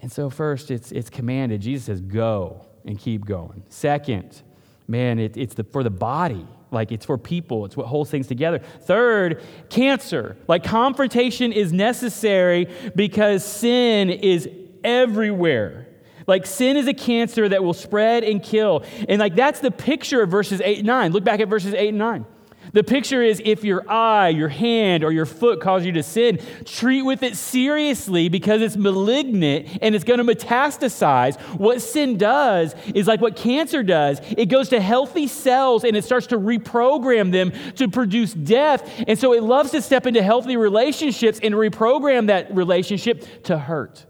And 0.00 0.10
so, 0.10 0.28
first, 0.28 0.70
it's, 0.70 0.92
it's 0.92 1.08
commanded. 1.08 1.60
Jesus 1.60 1.86
says, 1.86 2.00
go 2.00 2.66
and 2.84 2.98
keep 2.98 3.24
going. 3.24 3.62
Second, 3.68 4.42
man, 4.86 5.18
it, 5.18 5.36
it's 5.36 5.54
the, 5.54 5.64
for 5.64 5.82
the 5.82 5.90
body. 5.90 6.46
Like 6.74 6.92
it's 6.92 7.06
for 7.06 7.16
people, 7.16 7.64
it's 7.64 7.76
what 7.76 7.86
holds 7.86 8.10
things 8.10 8.26
together. 8.26 8.58
Third, 8.58 9.42
cancer. 9.70 10.36
Like 10.48 10.64
confrontation 10.64 11.52
is 11.52 11.72
necessary 11.72 12.68
because 12.94 13.44
sin 13.44 14.10
is 14.10 14.48
everywhere. 14.82 15.88
Like 16.26 16.46
sin 16.46 16.76
is 16.76 16.88
a 16.88 16.94
cancer 16.94 17.48
that 17.48 17.62
will 17.62 17.74
spread 17.74 18.24
and 18.24 18.42
kill. 18.42 18.84
And 19.08 19.18
like 19.18 19.34
that's 19.34 19.60
the 19.60 19.70
picture 19.70 20.22
of 20.22 20.30
verses 20.30 20.60
8 20.62 20.78
and 20.78 20.86
9. 20.86 21.12
Look 21.12 21.24
back 21.24 21.40
at 21.40 21.48
verses 21.48 21.74
8 21.74 21.88
and 21.88 21.98
9. 21.98 22.26
The 22.74 22.82
picture 22.82 23.22
is 23.22 23.40
if 23.44 23.62
your 23.62 23.88
eye, 23.88 24.30
your 24.30 24.48
hand, 24.48 25.04
or 25.04 25.12
your 25.12 25.26
foot 25.26 25.60
cause 25.60 25.86
you 25.86 25.92
to 25.92 26.02
sin, 26.02 26.40
treat 26.64 27.02
with 27.02 27.22
it 27.22 27.36
seriously 27.36 28.28
because 28.28 28.60
it's 28.60 28.76
malignant 28.76 29.78
and 29.80 29.94
it's 29.94 30.04
going 30.04 30.18
to 30.18 30.24
metastasize. 30.24 31.40
What 31.56 31.80
sin 31.80 32.18
does 32.18 32.74
is 32.92 33.06
like 33.06 33.20
what 33.20 33.36
cancer 33.36 33.84
does 33.84 34.20
it 34.36 34.46
goes 34.46 34.70
to 34.70 34.80
healthy 34.80 35.28
cells 35.28 35.84
and 35.84 35.96
it 35.96 36.04
starts 36.04 36.26
to 36.28 36.36
reprogram 36.36 37.30
them 37.30 37.52
to 37.76 37.88
produce 37.88 38.34
death. 38.34 38.90
And 39.06 39.16
so 39.16 39.34
it 39.34 39.44
loves 39.44 39.70
to 39.70 39.80
step 39.80 40.06
into 40.06 40.22
healthy 40.22 40.56
relationships 40.56 41.38
and 41.42 41.54
reprogram 41.54 42.26
that 42.26 42.52
relationship 42.54 43.44
to 43.44 43.56
hurt, 43.56 44.04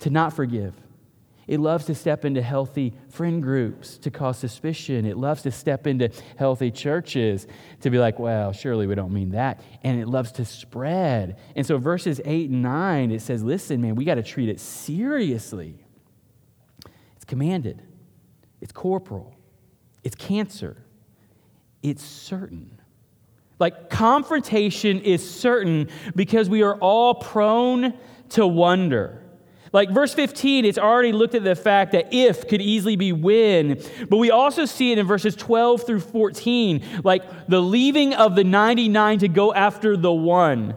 to 0.00 0.10
not 0.10 0.32
forgive 0.32 0.74
it 1.48 1.60
loves 1.60 1.86
to 1.86 1.94
step 1.94 2.26
into 2.26 2.42
healthy 2.42 2.92
friend 3.08 3.42
groups 3.42 3.96
to 3.98 4.10
cause 4.10 4.38
suspicion. 4.38 5.06
It 5.06 5.16
loves 5.16 5.42
to 5.42 5.50
step 5.50 5.86
into 5.86 6.10
healthy 6.36 6.70
churches 6.70 7.46
to 7.80 7.88
be 7.88 7.98
like, 7.98 8.18
well, 8.18 8.52
surely 8.52 8.86
we 8.86 8.94
don't 8.94 9.12
mean 9.12 9.30
that. 9.30 9.62
And 9.82 9.98
it 9.98 10.06
loves 10.06 10.30
to 10.32 10.44
spread. 10.44 11.38
And 11.56 11.66
so, 11.66 11.78
verses 11.78 12.20
8 12.22 12.50
and 12.50 12.62
9, 12.62 13.10
it 13.10 13.22
says, 13.22 13.42
listen, 13.42 13.80
man, 13.80 13.94
we 13.94 14.04
got 14.04 14.16
to 14.16 14.22
treat 14.22 14.50
it 14.50 14.60
seriously. 14.60 15.82
It's 17.16 17.24
commanded, 17.24 17.82
it's 18.60 18.72
corporal, 18.72 19.34
it's 20.04 20.16
cancer, 20.16 20.76
it's 21.82 22.04
certain. 22.04 22.78
Like, 23.58 23.88
confrontation 23.88 25.00
is 25.00 25.28
certain 25.28 25.88
because 26.14 26.50
we 26.50 26.62
are 26.62 26.76
all 26.76 27.14
prone 27.14 27.94
to 28.30 28.46
wonder. 28.46 29.22
Like 29.72 29.90
verse 29.90 30.14
15, 30.14 30.64
it's 30.64 30.78
already 30.78 31.12
looked 31.12 31.34
at 31.34 31.44
the 31.44 31.56
fact 31.56 31.92
that 31.92 32.12
if 32.12 32.48
could 32.48 32.62
easily 32.62 32.96
be 32.96 33.12
when, 33.12 33.80
but 34.08 34.16
we 34.16 34.30
also 34.30 34.64
see 34.64 34.92
it 34.92 34.98
in 34.98 35.06
verses 35.06 35.36
12 35.36 35.86
through 35.86 36.00
14, 36.00 36.82
like 37.04 37.48
the 37.48 37.60
leaving 37.60 38.14
of 38.14 38.34
the 38.34 38.44
99 38.44 39.18
to 39.18 39.28
go 39.28 39.52
after 39.52 39.96
the 39.96 40.12
one. 40.12 40.74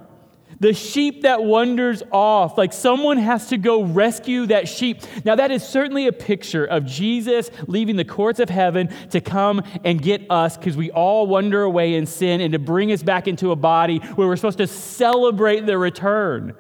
The 0.60 0.76
sheep 0.76 1.24
that 1.24 1.44
wanders 1.44 2.04
off, 2.12 2.56
like 2.56 2.72
someone 2.72 3.18
has 3.18 3.48
to 3.48 3.58
go 3.58 3.82
rescue 3.82 4.46
that 4.46 4.68
sheep. 4.68 5.02
Now, 5.26 5.34
that 5.34 5.50
is 5.50 5.68
certainly 5.68 6.06
a 6.06 6.14
picture 6.14 6.64
of 6.64 6.86
Jesus 6.86 7.50
leaving 7.66 7.96
the 7.96 8.06
courts 8.06 8.40
of 8.40 8.48
heaven 8.48 8.90
to 9.10 9.22
come 9.22 9.64
and 9.84 10.00
get 10.00 10.30
us 10.30 10.58
because 10.58 10.78
we 10.78 10.92
all 10.92 11.26
wander 11.26 11.64
away 11.64 11.96
in 11.96 12.06
sin 12.06 12.42
and 12.42 12.54
to 12.54 12.60
bring 12.60 12.92
us 12.92 13.02
back 13.02 13.28
into 13.28 13.52
a 13.52 13.56
body 13.56 13.98
where 13.98 14.28
we're 14.28 14.36
supposed 14.36 14.60
to 14.60 14.68
celebrate 14.68 15.62
the 15.62 15.80
return 15.80 16.56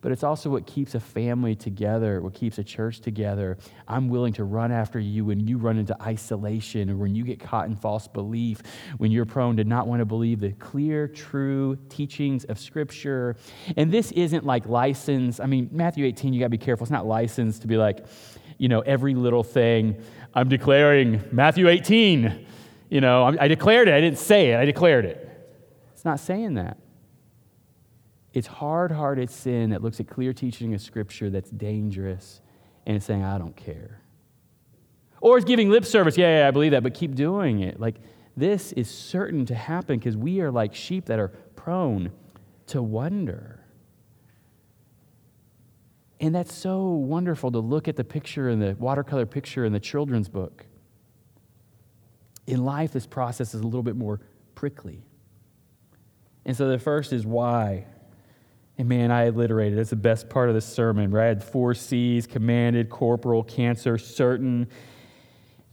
but 0.00 0.12
it's 0.12 0.22
also 0.22 0.48
what 0.50 0.66
keeps 0.66 0.94
a 0.94 1.00
family 1.00 1.54
together, 1.54 2.20
what 2.20 2.34
keeps 2.34 2.58
a 2.58 2.64
church 2.64 3.00
together. 3.00 3.58
I'm 3.86 4.08
willing 4.08 4.32
to 4.34 4.44
run 4.44 4.72
after 4.72 4.98
you 4.98 5.26
when 5.26 5.40
you 5.40 5.58
run 5.58 5.78
into 5.78 6.00
isolation 6.02 6.90
or 6.90 6.96
when 6.96 7.14
you 7.14 7.24
get 7.24 7.38
caught 7.38 7.66
in 7.66 7.76
false 7.76 8.08
belief, 8.08 8.62
when 8.98 9.10
you're 9.10 9.26
prone 9.26 9.56
to 9.58 9.64
not 9.64 9.86
want 9.86 10.00
to 10.00 10.06
believe 10.06 10.40
the 10.40 10.52
clear, 10.52 11.06
true 11.06 11.76
teachings 11.88 12.44
of 12.44 12.58
Scripture. 12.58 13.36
And 13.76 13.92
this 13.92 14.12
isn't 14.12 14.44
like 14.44 14.66
license. 14.66 15.38
I 15.38 15.46
mean, 15.46 15.68
Matthew 15.70 16.06
18, 16.06 16.32
you 16.32 16.40
got 16.40 16.46
to 16.46 16.50
be 16.50 16.58
careful. 16.58 16.84
It's 16.84 16.90
not 16.90 17.06
license 17.06 17.58
to 17.60 17.66
be 17.66 17.76
like, 17.76 18.06
you 18.56 18.68
know, 18.68 18.80
every 18.80 19.14
little 19.14 19.42
thing. 19.42 20.02
I'm 20.34 20.48
declaring 20.48 21.22
Matthew 21.32 21.68
18. 21.68 22.46
You 22.88 23.00
know, 23.00 23.24
I 23.38 23.48
declared 23.48 23.86
it. 23.88 23.94
I 23.94 24.00
didn't 24.00 24.18
say 24.18 24.52
it, 24.52 24.56
I 24.56 24.64
declared 24.64 25.04
it. 25.04 25.26
It's 25.92 26.04
not 26.04 26.18
saying 26.18 26.54
that. 26.54 26.78
It's 28.32 28.46
hard 28.46 28.92
hearted 28.92 29.30
sin 29.30 29.70
that 29.70 29.82
looks 29.82 29.98
at 30.00 30.08
clear 30.08 30.32
teaching 30.32 30.72
of 30.74 30.80
Scripture 30.80 31.30
that's 31.30 31.50
dangerous 31.50 32.40
and 32.86 32.96
it's 32.96 33.06
saying, 33.06 33.24
I 33.24 33.38
don't 33.38 33.56
care. 33.56 34.00
Or 35.20 35.36
it's 35.36 35.44
giving 35.44 35.70
lip 35.70 35.84
service. 35.84 36.16
Yeah, 36.16 36.40
yeah, 36.40 36.48
I 36.48 36.50
believe 36.50 36.72
that, 36.72 36.82
but 36.82 36.94
keep 36.94 37.14
doing 37.14 37.60
it. 37.60 37.78
Like, 37.78 37.96
this 38.36 38.72
is 38.72 38.88
certain 38.90 39.44
to 39.46 39.54
happen 39.54 39.98
because 39.98 40.16
we 40.16 40.40
are 40.40 40.50
like 40.50 40.74
sheep 40.74 41.06
that 41.06 41.18
are 41.18 41.28
prone 41.28 42.10
to 42.68 42.82
wonder. 42.82 43.60
And 46.20 46.34
that's 46.34 46.54
so 46.54 46.88
wonderful 46.88 47.50
to 47.52 47.58
look 47.58 47.88
at 47.88 47.96
the 47.96 48.04
picture 48.04 48.48
in 48.48 48.60
the 48.60 48.76
watercolor 48.78 49.26
picture 49.26 49.64
in 49.64 49.72
the 49.72 49.80
children's 49.80 50.28
book. 50.28 50.66
In 52.46 52.64
life, 52.64 52.92
this 52.92 53.06
process 53.06 53.54
is 53.54 53.60
a 53.60 53.64
little 53.64 53.82
bit 53.82 53.96
more 53.96 54.20
prickly. 54.54 55.02
And 56.44 56.56
so 56.56 56.68
the 56.68 56.78
first 56.78 57.12
is 57.12 57.26
why. 57.26 57.86
And 58.80 58.88
man, 58.88 59.10
I 59.10 59.26
alliterated. 59.26 59.76
That's 59.76 59.90
the 59.90 59.96
best 59.96 60.30
part 60.30 60.48
of 60.48 60.54
the 60.54 60.62
sermon, 60.62 61.10
where 61.10 61.20
I 61.20 61.26
had 61.26 61.44
four 61.44 61.74
C's 61.74 62.26
commanded, 62.26 62.88
corporal, 62.88 63.44
cancer, 63.44 63.98
certain. 63.98 64.68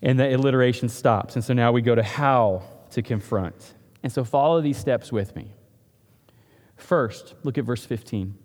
And 0.02 0.20
the 0.20 0.36
alliteration 0.36 0.89
stops. 0.89 1.36
And 1.36 1.43
so 1.43 1.54
now 1.54 1.72
we 1.72 1.82
go 1.82 1.96
to 1.96 2.04
how 2.04 2.63
to 2.91 3.02
confront. 3.02 3.76
And 4.04 4.12
so 4.12 4.26
follow 4.26 4.60
these 4.60 4.78
steps 4.78 5.10
with 5.10 5.38
me. 5.38 5.54
First, 6.76 7.36
look 7.43 7.58
at 7.58 7.63
verse 7.63 7.86
15. 7.86 8.38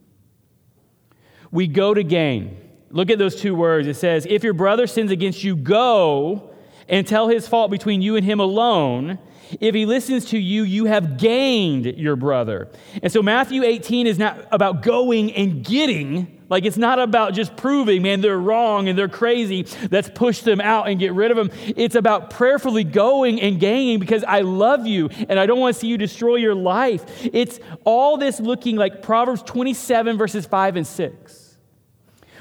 We 1.51 1.67
go 1.67 1.93
to 1.93 2.05
gain. 2.05 2.57
Look 2.89 3.11
at 3.11 3.19
those 3.19 3.35
two 3.35 3.57
words. 3.57 3.89
It 3.89 3.97
says, 3.97 4.29
If 4.31 4.45
your 4.45 4.55
brother 4.55 4.87
sins 4.87 5.11
against 5.11 5.43
you, 5.43 5.57
go 5.57 6.55
and 6.89 7.05
tell 7.05 7.27
his 7.27 7.49
fault 7.49 7.73
between 7.73 8.01
you 8.01 8.15
and 8.15 8.25
him 8.25 8.39
alone. 8.39 9.19
If 9.61 9.75
he 9.75 9.87
listens 9.87 10.27
to 10.27 10.39
you, 10.39 10.63
you 10.63 10.87
have 10.87 11.17
gained 11.17 11.87
your 11.87 12.17
brother. 12.17 12.69
And 13.03 13.13
so 13.13 13.23
Matthew 13.23 13.63
18 13.63 14.07
is 14.07 14.19
not 14.19 14.47
about 14.51 14.83
going 14.83 15.33
and 15.33 15.65
getting. 15.65 16.39
Like 16.49 16.65
it's 16.65 16.77
not 16.77 16.99
about 16.99 17.33
just 17.33 17.57
proving, 17.57 18.03
man, 18.03 18.21
they're 18.21 18.39
wrong 18.39 18.89
and 18.89 18.99
they're 18.99 19.09
crazy. 19.09 19.67
Let's 19.91 20.11
push 20.11 20.41
them 20.41 20.61
out 20.61 20.89
and 20.89 21.01
get 21.01 21.15
rid 21.15 21.31
of 21.31 21.37
them. 21.37 21.51
It's 21.77 21.95
about 21.95 22.31
prayerfully 22.31 22.85
going 22.85 23.41
and 23.41 23.59
gaining 23.59 23.99
because 23.99 24.23
I 24.23 24.43
love 24.43 24.87
you 24.87 25.09
and 25.29 25.41
I 25.41 25.47
don't 25.47 25.61
want 25.61 25.75
to 25.75 25.81
see 25.81 25.87
you 25.87 25.97
destroy 25.97 26.37
your 26.37 26.55
life. 26.55 27.05
It's 27.33 27.59
all 27.85 28.19
this 28.19 28.39
looking 28.39 28.77
like 28.77 29.01
Proverbs 29.01 29.43
27, 29.43 30.19
verses 30.19 30.45
5 30.45 30.77
and 30.77 30.87
6 30.87 31.42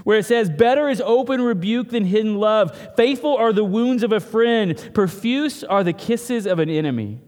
where 0.04 0.18
it 0.18 0.26
says, 0.26 0.50
Better 0.50 0.90
is 0.90 1.02
open 1.02 1.42
rebuke 1.42 1.90
than 1.90 2.06
hidden 2.06 2.36
love. 2.36 2.78
Faithful 2.96 3.36
are 3.36 3.54
the 3.54 3.64
wounds 3.64 4.04
of 4.04 4.12
a 4.12 4.20
friend, 4.20 4.92
profuse 4.94 5.64
are 5.64 5.84
the 5.84 5.94
kisses 5.94 6.46
of 6.46 6.60
an 6.60 6.70
enemy. 6.70 7.20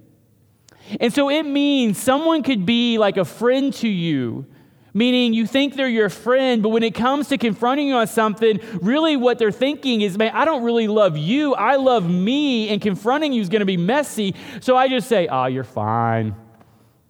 And 0.99 1.13
so 1.13 1.29
it 1.29 1.43
means 1.43 1.97
someone 1.97 2.43
could 2.43 2.65
be 2.65 2.97
like 2.97 3.17
a 3.17 3.25
friend 3.25 3.73
to 3.75 3.87
you, 3.87 4.45
meaning 4.93 5.33
you 5.33 5.47
think 5.47 5.75
they're 5.75 5.87
your 5.87 6.09
friend, 6.09 6.61
but 6.61 6.69
when 6.69 6.83
it 6.83 6.93
comes 6.93 7.29
to 7.29 7.37
confronting 7.37 7.87
you 7.87 7.95
on 7.95 8.07
something, 8.07 8.59
really 8.81 9.15
what 9.15 9.39
they're 9.39 9.51
thinking 9.51 10.01
is, 10.01 10.17
man, 10.17 10.31
I 10.35 10.45
don't 10.45 10.63
really 10.63 10.87
love 10.87 11.17
you. 11.17 11.55
I 11.55 11.77
love 11.77 12.09
me, 12.09 12.69
and 12.69 12.81
confronting 12.81 13.33
you 13.33 13.41
is 13.41 13.49
going 13.49 13.61
to 13.61 13.65
be 13.65 13.77
messy. 13.77 14.35
So 14.61 14.75
I 14.75 14.89
just 14.89 15.07
say, 15.07 15.27
oh, 15.27 15.45
you're 15.45 15.63
fine. 15.63 16.35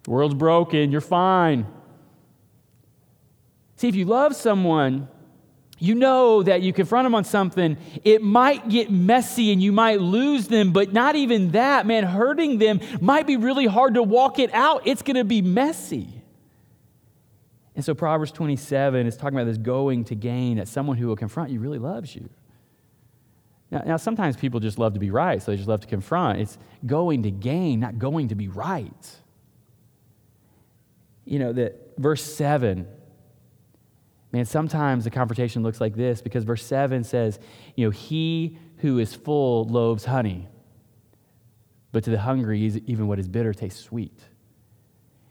The 0.03 0.11
world's 0.11 0.35
broken. 0.35 0.91
You're 0.91 1.01
fine. 1.01 1.65
See, 3.77 3.87
if 3.87 3.95
you 3.95 4.05
love 4.05 4.35
someone, 4.35 5.07
you 5.79 5.95
know 5.95 6.43
that 6.43 6.61
you 6.61 6.71
confront 6.71 7.05
them 7.05 7.15
on 7.15 7.23
something, 7.23 7.77
it 8.03 8.21
might 8.21 8.69
get 8.69 8.91
messy 8.91 9.51
and 9.51 9.61
you 9.61 9.71
might 9.71 9.99
lose 9.99 10.47
them, 10.47 10.71
but 10.71 10.93
not 10.93 11.15
even 11.15 11.51
that, 11.51 11.85
man, 11.85 12.03
hurting 12.03 12.57
them 12.57 12.79
might 13.01 13.27
be 13.27 13.37
really 13.37 13.65
hard 13.65 13.95
to 13.95 14.03
walk 14.03 14.39
it 14.39 14.53
out. 14.53 14.85
It's 14.85 15.01
going 15.01 15.17
to 15.17 15.23
be 15.23 15.41
messy. 15.41 16.07
And 17.75 17.83
so 17.83 17.95
Proverbs 17.95 18.31
27 18.31 19.07
is 19.07 19.17
talking 19.17 19.37
about 19.37 19.45
this 19.45 19.57
going 19.57 20.05
to 20.05 20.15
gain 20.15 20.57
that 20.57 20.67
someone 20.67 20.97
who 20.97 21.07
will 21.07 21.15
confront 21.15 21.49
you 21.49 21.59
really 21.59 21.79
loves 21.79 22.15
you. 22.15 22.29
Now, 23.71 23.81
now, 23.85 23.97
sometimes 23.97 24.37
people 24.37 24.59
just 24.59 24.77
love 24.77 24.93
to 24.93 24.99
be 24.99 25.09
right, 25.09 25.41
so 25.41 25.49
they 25.49 25.57
just 25.57 25.67
love 25.67 25.81
to 25.81 25.87
confront. 25.87 26.39
It's 26.39 26.59
going 26.85 27.23
to 27.23 27.31
gain, 27.31 27.79
not 27.79 27.97
going 27.97 28.27
to 28.27 28.35
be 28.35 28.47
right. 28.47 29.17
You 31.25 31.39
know, 31.39 31.53
that 31.53 31.97
verse 31.97 32.21
7 32.21 32.87
Man, 34.33 34.45
sometimes 34.45 35.03
the 35.03 35.11
confrontation 35.11 35.61
looks 35.61 35.79
like 35.79 35.95
this 35.95 36.21
because 36.21 36.43
verse 36.43 36.65
7 36.65 37.03
says, 37.03 37.39
you 37.75 37.85
know, 37.85 37.91
he 37.91 38.57
who 38.77 38.97
is 38.97 39.13
full 39.13 39.65
loaves 39.65 40.05
honey, 40.05 40.47
but 41.91 42.03
to 42.05 42.09
the 42.09 42.19
hungry, 42.19 42.59
even 42.87 43.07
what 43.07 43.19
is 43.19 43.27
bitter 43.27 43.53
tastes 43.53 43.79
sweet. 43.79 44.19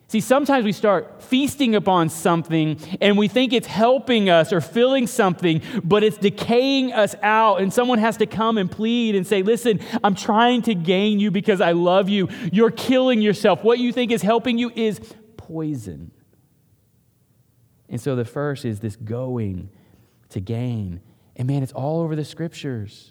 See, 0.06 0.20
sometimes 0.20 0.64
we 0.64 0.72
start 0.72 1.22
feasting 1.22 1.74
upon 1.74 2.10
something 2.10 2.78
and 3.00 3.18
we 3.18 3.28
think 3.28 3.52
it's 3.52 3.66
helping 3.66 4.28
us 4.28 4.52
or 4.52 4.60
filling 4.60 5.06
something, 5.06 5.62
but 5.82 6.04
it's 6.04 6.18
decaying 6.18 6.92
us 6.92 7.16
out. 7.22 7.60
And 7.60 7.72
someone 7.72 7.98
has 7.98 8.18
to 8.18 8.26
come 8.26 8.58
and 8.58 8.70
plead 8.70 9.14
and 9.14 9.26
say, 9.26 9.42
Listen, 9.42 9.80
I'm 10.04 10.14
trying 10.14 10.62
to 10.62 10.74
gain 10.74 11.18
you 11.18 11.30
because 11.30 11.62
I 11.62 11.72
love 11.72 12.10
you. 12.10 12.28
You're 12.52 12.70
killing 12.70 13.22
yourself. 13.22 13.64
What 13.64 13.78
you 13.78 13.90
think 13.90 14.12
is 14.12 14.20
helping 14.20 14.58
you 14.58 14.70
is 14.76 15.00
poison. 15.38 16.12
And 17.92 18.00
so 18.00 18.16
the 18.16 18.24
first 18.24 18.64
is 18.64 18.80
this 18.80 18.96
going 18.96 19.68
to 20.30 20.40
gain. 20.40 21.02
And 21.36 21.46
man, 21.46 21.62
it's 21.62 21.72
all 21.72 22.00
over 22.00 22.16
the 22.16 22.24
scriptures. 22.24 23.10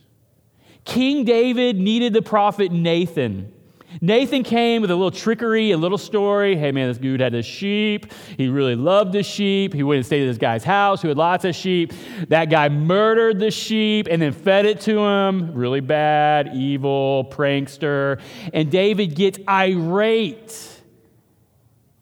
King 0.83 1.23
David 1.23 1.77
needed 1.77 2.13
the 2.13 2.23
prophet 2.23 2.71
Nathan. 2.71 3.53
Nathan 3.99 4.41
came 4.43 4.81
with 4.81 4.89
a 4.89 4.95
little 4.95 5.11
trickery, 5.11 5.71
a 5.71 5.77
little 5.77 5.97
story. 5.97 6.55
Hey, 6.55 6.71
man, 6.71 6.87
this 6.87 6.97
dude 6.97 7.19
had 7.19 7.35
a 7.35 7.43
sheep. 7.43 8.11
He 8.37 8.47
really 8.47 8.75
loved 8.75 9.11
the 9.11 9.21
sheep. 9.21 9.73
He 9.73 9.83
went 9.83 9.97
and 9.97 10.05
stayed 10.05 10.23
at 10.23 10.27
this 10.27 10.37
guy's 10.37 10.63
house 10.63 11.01
who 11.01 11.09
had 11.09 11.17
lots 11.17 11.45
of 11.45 11.53
sheep. 11.53 11.93
That 12.29 12.45
guy 12.45 12.69
murdered 12.69 13.39
the 13.39 13.51
sheep 13.51 14.07
and 14.09 14.19
then 14.19 14.31
fed 14.31 14.65
it 14.65 14.81
to 14.81 14.97
him. 14.97 15.53
Really 15.53 15.81
bad, 15.81 16.55
evil, 16.55 17.25
prankster. 17.29 18.19
And 18.53 18.71
David 18.71 19.13
gets 19.13 19.37
irate. 19.47 20.81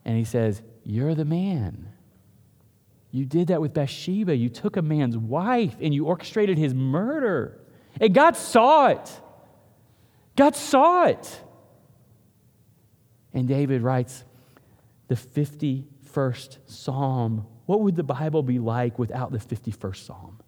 And 0.06 0.16
he 0.16 0.24
says, 0.24 0.62
You're 0.84 1.14
the 1.14 1.26
man. 1.26 1.89
You 3.10 3.24
did 3.24 3.48
that 3.48 3.60
with 3.60 3.74
Bathsheba. 3.74 4.36
You 4.36 4.48
took 4.48 4.76
a 4.76 4.82
man's 4.82 5.16
wife 5.16 5.76
and 5.80 5.92
you 5.92 6.06
orchestrated 6.06 6.58
his 6.58 6.74
murder. 6.74 7.60
And 8.00 8.14
God 8.14 8.36
saw 8.36 8.86
it. 8.88 9.20
God 10.36 10.54
saw 10.54 11.06
it. 11.06 11.40
And 13.32 13.48
David 13.48 13.82
writes 13.82 14.24
the 15.08 15.16
51st 15.16 16.58
Psalm. 16.66 17.46
What 17.66 17.80
would 17.80 17.96
the 17.96 18.04
Bible 18.04 18.42
be 18.42 18.58
like 18.58 18.98
without 18.98 19.32
the 19.32 19.38
51st 19.38 20.06
Psalm? 20.06 20.38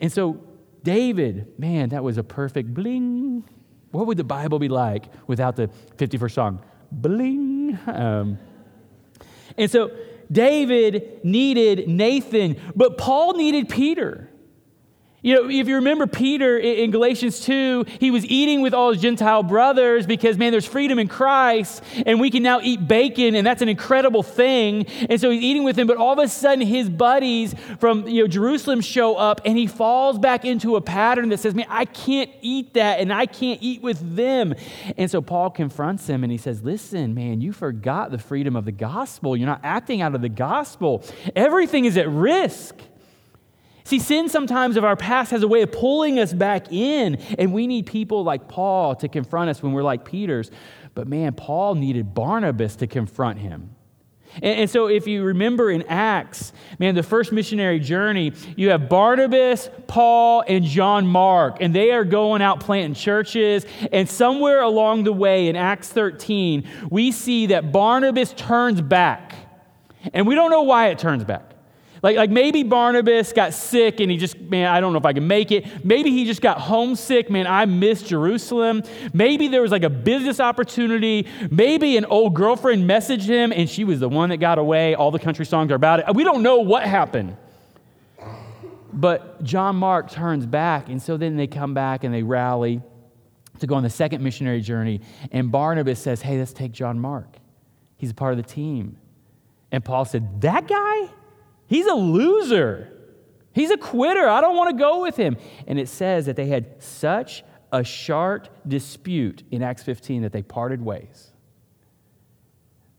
And 0.00 0.12
so, 0.12 0.40
David, 0.82 1.58
man, 1.58 1.90
that 1.90 2.02
was 2.02 2.18
a 2.18 2.24
perfect 2.24 2.74
bling. 2.74 3.44
What 3.90 4.06
would 4.06 4.16
the 4.16 4.24
Bible 4.24 4.58
be 4.58 4.68
like 4.68 5.04
without 5.28 5.56
the 5.56 5.68
51st 5.96 6.32
Psalm? 6.32 6.60
Bling. 6.90 7.78
Um, 7.86 8.38
and 9.56 9.70
so, 9.70 9.90
David 10.30 11.20
needed 11.24 11.88
Nathan, 11.88 12.60
but 12.74 12.98
Paul 12.98 13.34
needed 13.34 13.68
Peter. 13.68 14.28
You 15.24 15.34
know, 15.34 15.48
if 15.48 15.68
you 15.68 15.76
remember 15.76 16.06
Peter 16.06 16.58
in 16.58 16.90
Galatians 16.90 17.40
2, 17.40 17.86
he 17.98 18.10
was 18.10 18.26
eating 18.26 18.60
with 18.60 18.74
all 18.74 18.92
his 18.92 19.00
Gentile 19.00 19.42
brothers 19.42 20.06
because, 20.06 20.36
man, 20.36 20.52
there's 20.52 20.66
freedom 20.66 20.98
in 20.98 21.08
Christ, 21.08 21.82
and 22.04 22.20
we 22.20 22.28
can 22.28 22.42
now 22.42 22.60
eat 22.60 22.86
bacon, 22.86 23.34
and 23.34 23.46
that's 23.46 23.62
an 23.62 23.70
incredible 23.70 24.22
thing. 24.22 24.84
And 25.08 25.18
so 25.18 25.30
he's 25.30 25.42
eating 25.42 25.64
with 25.64 25.76
them, 25.76 25.86
but 25.86 25.96
all 25.96 26.12
of 26.12 26.18
a 26.18 26.28
sudden 26.28 26.66
his 26.66 26.90
buddies 26.90 27.54
from 27.78 28.06
you 28.06 28.20
know, 28.20 28.28
Jerusalem 28.28 28.82
show 28.82 29.16
up, 29.16 29.40
and 29.46 29.56
he 29.56 29.66
falls 29.66 30.18
back 30.18 30.44
into 30.44 30.76
a 30.76 30.82
pattern 30.82 31.30
that 31.30 31.40
says, 31.40 31.54
man, 31.54 31.68
I 31.70 31.86
can't 31.86 32.30
eat 32.42 32.74
that, 32.74 33.00
and 33.00 33.10
I 33.10 33.24
can't 33.24 33.62
eat 33.62 33.80
with 33.80 34.16
them. 34.16 34.54
And 34.98 35.10
so 35.10 35.22
Paul 35.22 35.48
confronts 35.48 36.06
him, 36.06 36.22
and 36.22 36.30
he 36.30 36.36
says, 36.36 36.62
listen, 36.62 37.14
man, 37.14 37.40
you 37.40 37.54
forgot 37.54 38.10
the 38.10 38.18
freedom 38.18 38.56
of 38.56 38.66
the 38.66 38.72
gospel. 38.72 39.38
You're 39.38 39.46
not 39.46 39.60
acting 39.64 40.02
out 40.02 40.14
of 40.14 40.20
the 40.20 40.28
gospel. 40.28 41.02
Everything 41.34 41.86
is 41.86 41.96
at 41.96 42.10
risk. 42.10 42.76
See, 43.86 43.98
sin 43.98 44.30
sometimes 44.30 44.78
of 44.78 44.84
our 44.84 44.96
past 44.96 45.30
has 45.30 45.42
a 45.42 45.48
way 45.48 45.60
of 45.60 45.70
pulling 45.70 46.18
us 46.18 46.32
back 46.32 46.72
in, 46.72 47.16
and 47.38 47.52
we 47.52 47.66
need 47.66 47.84
people 47.84 48.24
like 48.24 48.48
Paul 48.48 48.96
to 48.96 49.08
confront 49.08 49.50
us 49.50 49.62
when 49.62 49.72
we're 49.72 49.82
like 49.82 50.06
Peter's. 50.06 50.50
But 50.94 51.06
man, 51.06 51.34
Paul 51.34 51.74
needed 51.74 52.14
Barnabas 52.14 52.76
to 52.76 52.86
confront 52.86 53.40
him. 53.40 53.74
And, 54.36 54.60
and, 54.60 54.70
so, 54.70 54.86
if 54.86 55.06
you 55.06 55.22
remember 55.22 55.70
in 55.70 55.82
Acts, 55.82 56.52
man, 56.78 56.94
the 56.94 57.02
first 57.02 57.30
missionary 57.30 57.78
journey, 57.78 58.32
you 58.56 58.70
have 58.70 58.88
Barnabas, 58.88 59.68
Paul, 59.86 60.42
and 60.48 60.64
John 60.64 61.06
Mark, 61.06 61.58
and 61.60 61.74
they 61.74 61.92
are 61.92 62.04
going 62.04 62.40
out 62.40 62.60
planting 62.60 62.94
churches. 62.94 63.66
And 63.92 64.08
somewhere 64.08 64.62
along 64.62 65.04
the 65.04 65.12
way 65.12 65.48
in 65.48 65.56
Acts 65.56 65.90
13, 65.90 66.66
we 66.90 67.12
see 67.12 67.46
that 67.46 67.70
Barnabas 67.70 68.32
turns 68.32 68.80
back. 68.80 69.34
And 70.12 70.26
we 70.26 70.34
don't 70.34 70.50
know 70.50 70.62
why 70.62 70.88
it 70.88 70.98
turns 70.98 71.22
back. 71.22 71.53
Like, 72.04 72.18
like 72.18 72.30
maybe 72.30 72.64
Barnabas 72.64 73.32
got 73.32 73.54
sick 73.54 73.98
and 73.98 74.10
he 74.10 74.18
just, 74.18 74.38
man, 74.38 74.68
I 74.68 74.78
don't 74.78 74.92
know 74.92 74.98
if 74.98 75.06
I 75.06 75.14
can 75.14 75.26
make 75.26 75.50
it. 75.50 75.86
Maybe 75.86 76.10
he 76.10 76.26
just 76.26 76.42
got 76.42 76.60
homesick, 76.60 77.30
man, 77.30 77.46
I 77.46 77.64
miss 77.64 78.02
Jerusalem. 78.02 78.82
Maybe 79.14 79.48
there 79.48 79.62
was 79.62 79.70
like 79.70 79.84
a 79.84 79.88
business 79.88 80.38
opportunity. 80.38 81.26
Maybe 81.50 81.96
an 81.96 82.04
old 82.04 82.34
girlfriend 82.34 82.86
messaged 82.86 83.24
him 83.24 83.54
and 83.54 83.70
she 83.70 83.84
was 83.84 84.00
the 84.00 84.08
one 84.10 84.28
that 84.28 84.36
got 84.36 84.58
away. 84.58 84.94
All 84.94 85.10
the 85.12 85.18
country 85.18 85.46
songs 85.46 85.72
are 85.72 85.76
about 85.76 86.00
it. 86.00 86.14
We 86.14 86.24
don't 86.24 86.42
know 86.42 86.58
what 86.58 86.82
happened. 86.82 87.38
But 88.92 89.42
John 89.42 89.76
Mark 89.76 90.10
turns 90.10 90.44
back, 90.44 90.88
and 90.90 91.02
so 91.02 91.16
then 91.16 91.36
they 91.36 91.46
come 91.46 91.72
back 91.72 92.04
and 92.04 92.14
they 92.14 92.22
rally 92.22 92.82
to 93.60 93.66
go 93.66 93.76
on 93.76 93.82
the 93.82 93.90
second 93.90 94.22
missionary 94.22 94.60
journey. 94.60 95.00
And 95.32 95.50
Barnabas 95.50 95.98
says, 95.98 96.20
Hey, 96.20 96.38
let's 96.38 96.52
take 96.52 96.70
John 96.70 97.00
Mark. 97.00 97.38
He's 97.96 98.10
a 98.10 98.14
part 98.14 98.32
of 98.32 98.36
the 98.36 98.48
team. 98.48 98.98
And 99.72 99.82
Paul 99.82 100.04
said, 100.04 100.42
That 100.42 100.68
guy? 100.68 101.08
He's 101.66 101.86
a 101.86 101.94
loser. 101.94 102.90
He's 103.52 103.70
a 103.70 103.76
quitter. 103.76 104.28
I 104.28 104.40
don't 104.40 104.56
want 104.56 104.76
to 104.76 104.82
go 104.82 105.02
with 105.02 105.16
him. 105.16 105.36
And 105.66 105.78
it 105.78 105.88
says 105.88 106.26
that 106.26 106.36
they 106.36 106.46
had 106.46 106.82
such 106.82 107.44
a 107.72 107.84
sharp 107.84 108.48
dispute 108.66 109.42
in 109.50 109.62
Acts 109.62 109.82
15 109.82 110.22
that 110.22 110.32
they 110.32 110.42
parted 110.42 110.82
ways. 110.82 111.30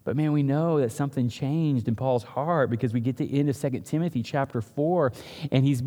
But 0.05 0.15
man, 0.15 0.33
we 0.33 0.43
know 0.43 0.79
that 0.79 0.91
something 0.91 1.29
changed 1.29 1.87
in 1.87 1.95
Paul's 1.95 2.23
heart 2.23 2.69
because 2.69 2.93
we 2.93 2.99
get 2.99 3.17
to 3.17 3.25
the 3.25 3.39
end 3.39 3.49
of 3.49 3.59
2 3.59 3.81
Timothy 3.81 4.21
chapter 4.21 4.61
4, 4.61 5.11
and 5.51 5.65
he's 5.65 5.81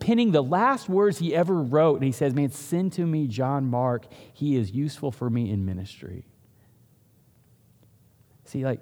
penning 0.00 0.32
the 0.32 0.42
last 0.42 0.88
words 0.88 1.18
he 1.18 1.34
ever 1.34 1.54
wrote. 1.54 1.94
And 1.94 2.04
he 2.04 2.10
says, 2.10 2.34
Man, 2.34 2.50
send 2.50 2.92
to 2.94 3.06
me 3.06 3.28
John 3.28 3.70
Mark. 3.70 4.06
He 4.32 4.56
is 4.56 4.72
useful 4.72 5.12
for 5.12 5.30
me 5.30 5.50
in 5.50 5.64
ministry. 5.64 6.26
See, 8.44 8.64
like 8.64 8.80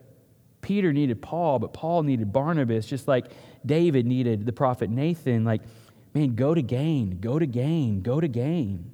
Peter 0.68 0.92
needed 0.92 1.22
Paul, 1.22 1.59
but 1.59 1.72
Paul 1.72 2.02
needed 2.02 2.31
Barnabas, 2.31 2.85
just 2.85 3.09
like 3.09 3.33
David 3.64 4.04
needed 4.04 4.44
the 4.44 4.52
prophet 4.52 4.90
Nathan. 4.90 5.42
Like, 5.42 5.62
man, 6.12 6.35
go 6.35 6.54
to 6.54 6.61
gain, 6.61 7.20
go 7.22 7.38
to 7.38 7.46
gain, 7.46 8.02
go 8.02 8.20
to 8.20 8.28
gain. 8.28 8.90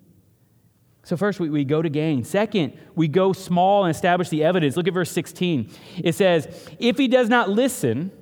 So, 1.02 1.16
first, 1.16 1.40
we, 1.40 1.50
we 1.50 1.64
go 1.64 1.82
to 1.82 1.88
gain. 1.88 2.22
Second, 2.22 2.78
we 2.94 3.08
go 3.08 3.32
small 3.32 3.82
and 3.84 3.90
establish 3.92 4.28
the 4.28 4.44
evidence. 4.44 4.76
Look 4.76 4.86
at 4.86 4.94
verse 4.94 5.10
16. 5.10 5.68
It 5.96 6.14
says, 6.14 6.46
If 6.78 6.96
he 6.96 7.08
does 7.08 7.28
not 7.28 7.50
listen, 7.50 8.12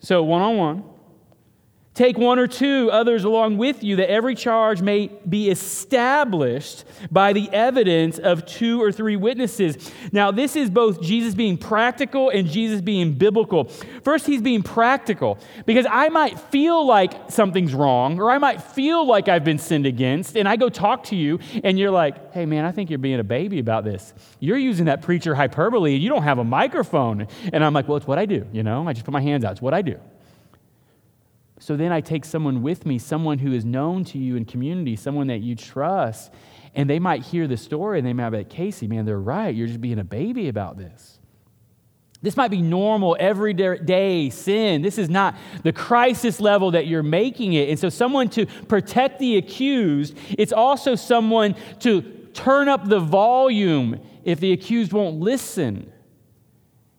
so 0.00 0.24
one 0.24 0.42
on 0.42 0.56
one, 0.56 0.84
Take 1.98 2.16
one 2.16 2.38
or 2.38 2.46
two 2.46 2.92
others 2.92 3.24
along 3.24 3.58
with 3.58 3.82
you, 3.82 3.96
that 3.96 4.08
every 4.08 4.36
charge 4.36 4.80
may 4.80 5.10
be 5.28 5.50
established 5.50 6.84
by 7.10 7.32
the 7.32 7.50
evidence 7.50 8.20
of 8.20 8.46
two 8.46 8.80
or 8.80 8.92
three 8.92 9.16
witnesses. 9.16 9.90
Now, 10.12 10.30
this 10.30 10.54
is 10.54 10.70
both 10.70 11.02
Jesus 11.02 11.34
being 11.34 11.58
practical 11.58 12.30
and 12.30 12.46
Jesus 12.46 12.80
being 12.82 13.14
biblical. 13.14 13.64
First, 14.04 14.26
he's 14.26 14.40
being 14.40 14.62
practical 14.62 15.38
because 15.66 15.88
I 15.90 16.08
might 16.08 16.38
feel 16.38 16.86
like 16.86 17.32
something's 17.32 17.74
wrong, 17.74 18.20
or 18.20 18.30
I 18.30 18.38
might 18.38 18.62
feel 18.62 19.04
like 19.04 19.28
I've 19.28 19.42
been 19.42 19.58
sinned 19.58 19.84
against, 19.84 20.36
and 20.36 20.48
I 20.48 20.54
go 20.54 20.68
talk 20.68 21.02
to 21.06 21.16
you, 21.16 21.40
and 21.64 21.80
you're 21.80 21.90
like, 21.90 22.32
hey, 22.32 22.46
man, 22.46 22.64
I 22.64 22.70
think 22.70 22.90
you're 22.90 23.00
being 23.00 23.18
a 23.18 23.24
baby 23.24 23.58
about 23.58 23.82
this. 23.82 24.14
You're 24.38 24.56
using 24.56 24.84
that 24.84 25.02
preacher 25.02 25.34
hyperbole, 25.34 25.94
and 25.94 26.00
you 26.00 26.10
don't 26.10 26.22
have 26.22 26.38
a 26.38 26.44
microphone. 26.44 27.26
And 27.52 27.64
I'm 27.64 27.74
like, 27.74 27.88
well, 27.88 27.96
it's 27.96 28.06
what 28.06 28.20
I 28.20 28.26
do, 28.26 28.46
you 28.52 28.62
know? 28.62 28.86
I 28.86 28.92
just 28.92 29.04
put 29.04 29.10
my 29.10 29.20
hands 29.20 29.44
out, 29.44 29.50
it's 29.50 29.60
what 29.60 29.74
I 29.74 29.82
do. 29.82 29.98
So 31.68 31.76
then 31.76 31.92
I 31.92 32.00
take 32.00 32.24
someone 32.24 32.62
with 32.62 32.86
me, 32.86 32.98
someone 32.98 33.38
who 33.38 33.52
is 33.52 33.62
known 33.62 34.02
to 34.04 34.16
you 34.16 34.36
in 34.36 34.46
community, 34.46 34.96
someone 34.96 35.26
that 35.26 35.42
you 35.42 35.54
trust, 35.54 36.32
and 36.74 36.88
they 36.88 36.98
might 36.98 37.22
hear 37.22 37.46
the 37.46 37.58
story 37.58 37.98
and 37.98 38.06
they 38.06 38.14
might 38.14 38.30
be 38.30 38.38
like, 38.38 38.48
Casey, 38.48 38.88
man, 38.88 39.04
they're 39.04 39.20
right. 39.20 39.54
You're 39.54 39.66
just 39.66 39.82
being 39.82 39.98
a 39.98 40.04
baby 40.04 40.48
about 40.48 40.78
this. 40.78 41.18
This 42.22 42.38
might 42.38 42.50
be 42.50 42.62
normal, 42.62 43.18
everyday 43.20 44.30
sin. 44.30 44.80
This 44.80 44.96
is 44.96 45.10
not 45.10 45.36
the 45.62 45.74
crisis 45.74 46.40
level 46.40 46.70
that 46.70 46.86
you're 46.86 47.02
making 47.02 47.52
it. 47.52 47.68
And 47.68 47.78
so, 47.78 47.90
someone 47.90 48.30
to 48.30 48.46
protect 48.46 49.18
the 49.18 49.36
accused, 49.36 50.16
it's 50.38 50.54
also 50.54 50.94
someone 50.94 51.54
to 51.80 52.00
turn 52.32 52.70
up 52.70 52.88
the 52.88 52.98
volume 52.98 54.00
if 54.24 54.40
the 54.40 54.52
accused 54.52 54.94
won't 54.94 55.20
listen. 55.20 55.92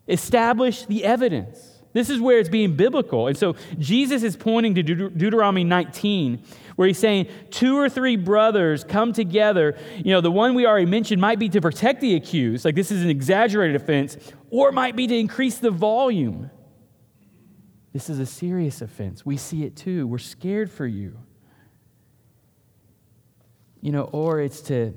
Establish 0.07 0.85
the 0.85 1.05
evidence. 1.05 1.68
This 1.99 2.09
is 2.09 2.21
where 2.21 2.39
it's 2.39 2.47
being 2.47 2.77
biblical. 2.77 3.27
And 3.27 3.37
so 3.37 3.57
Jesus 3.77 4.23
is 4.23 4.37
pointing 4.37 4.73
to 4.75 4.83
Deut- 4.83 5.17
Deuteronomy 5.17 5.65
19, 5.65 6.41
where 6.77 6.87
he's 6.87 6.97
saying, 6.97 7.27
two 7.51 7.77
or 7.77 7.89
three 7.89 8.15
brothers 8.15 8.85
come 8.85 9.11
together. 9.11 9.77
You 9.97 10.13
know, 10.13 10.21
the 10.21 10.31
one 10.31 10.55
we 10.55 10.65
already 10.65 10.85
mentioned 10.85 11.19
might 11.19 11.39
be 11.39 11.49
to 11.49 11.59
protect 11.59 11.99
the 11.99 12.15
accused, 12.15 12.63
like 12.63 12.75
this 12.75 12.89
is 12.89 13.03
an 13.03 13.09
exaggerated 13.09 13.75
offense, 13.75 14.15
or 14.49 14.69
it 14.69 14.73
might 14.73 14.95
be 14.95 15.07
to 15.07 15.17
increase 15.17 15.57
the 15.57 15.71
volume. 15.71 16.49
This 17.91 18.09
is 18.09 18.17
a 18.17 18.25
serious 18.25 18.81
offense. 18.81 19.25
We 19.25 19.35
see 19.35 19.65
it 19.65 19.75
too. 19.75 20.07
We're 20.07 20.19
scared 20.19 20.71
for 20.71 20.87
you. 20.87 21.19
You 23.81 23.91
know, 23.91 24.03
or 24.03 24.39
it's 24.39 24.61
to 24.61 24.93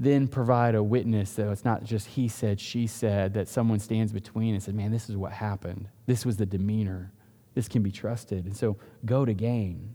then 0.00 0.26
provide 0.26 0.74
a 0.74 0.82
witness 0.82 1.28
so 1.28 1.50
it's 1.50 1.64
not 1.64 1.84
just 1.84 2.06
he 2.06 2.26
said, 2.26 2.58
she 2.58 2.86
said, 2.86 3.34
that 3.34 3.48
someone 3.48 3.78
stands 3.78 4.12
between 4.12 4.54
and 4.54 4.62
said, 4.62 4.74
man, 4.74 4.90
this 4.90 5.10
is 5.10 5.16
what 5.16 5.30
happened. 5.30 5.88
This 6.06 6.24
was 6.24 6.38
the 6.38 6.46
demeanor. 6.46 7.12
This 7.52 7.68
can 7.68 7.82
be 7.82 7.92
trusted. 7.92 8.46
And 8.46 8.56
so 8.56 8.78
go 9.04 9.26
to 9.26 9.34
gain. 9.34 9.94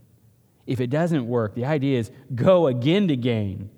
If 0.64 0.80
it 0.80 0.90
doesn't 0.90 1.26
work, 1.26 1.56
the 1.56 1.64
idea 1.64 1.98
is 1.98 2.12
go 2.32 2.68
again 2.68 3.08
to 3.08 3.16
gain. 3.16 3.68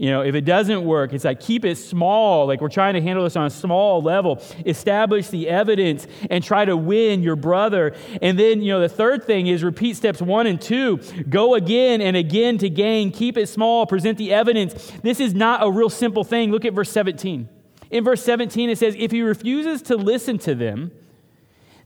You 0.00 0.08
know, 0.08 0.22
if 0.22 0.34
it 0.34 0.46
doesn't 0.46 0.82
work, 0.82 1.12
it's 1.12 1.26
like 1.26 1.40
keep 1.40 1.62
it 1.62 1.76
small. 1.76 2.46
Like 2.46 2.62
we're 2.62 2.70
trying 2.70 2.94
to 2.94 3.02
handle 3.02 3.22
this 3.22 3.36
on 3.36 3.44
a 3.44 3.50
small 3.50 4.00
level. 4.00 4.42
Establish 4.64 5.28
the 5.28 5.46
evidence 5.46 6.06
and 6.30 6.42
try 6.42 6.64
to 6.64 6.74
win 6.74 7.22
your 7.22 7.36
brother. 7.36 7.94
And 8.22 8.38
then, 8.38 8.62
you 8.62 8.72
know, 8.72 8.80
the 8.80 8.88
third 8.88 9.24
thing 9.24 9.46
is 9.46 9.62
repeat 9.62 9.98
steps 9.98 10.22
one 10.22 10.46
and 10.46 10.58
two. 10.58 11.00
Go 11.28 11.54
again 11.54 12.00
and 12.00 12.16
again 12.16 12.56
to 12.58 12.70
gain. 12.70 13.12
Keep 13.12 13.36
it 13.36 13.46
small. 13.50 13.84
Present 13.84 14.16
the 14.16 14.32
evidence. 14.32 14.90
This 15.02 15.20
is 15.20 15.34
not 15.34 15.62
a 15.62 15.70
real 15.70 15.90
simple 15.90 16.24
thing. 16.24 16.50
Look 16.50 16.64
at 16.64 16.72
verse 16.72 16.90
17. 16.90 17.46
In 17.90 18.02
verse 18.02 18.24
17, 18.24 18.70
it 18.70 18.78
says, 18.78 18.96
If 18.98 19.10
he 19.10 19.20
refuses 19.20 19.82
to 19.82 19.96
listen 19.96 20.38
to 20.38 20.54
them, 20.54 20.92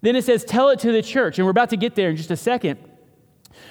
then 0.03 0.15
it 0.15 0.23
says, 0.23 0.45
Tell 0.45 0.69
it 0.69 0.79
to 0.79 0.93
the 0.93 1.03
church. 1.03 1.41
And 1.41 1.47
we're 1.47 1.51
about 1.51 1.71
to 1.71 1.77
get 1.77 1.97
there 1.97 2.11
in 2.11 2.17
just 2.17 2.31
a 2.31 2.37
second. 2.37 2.79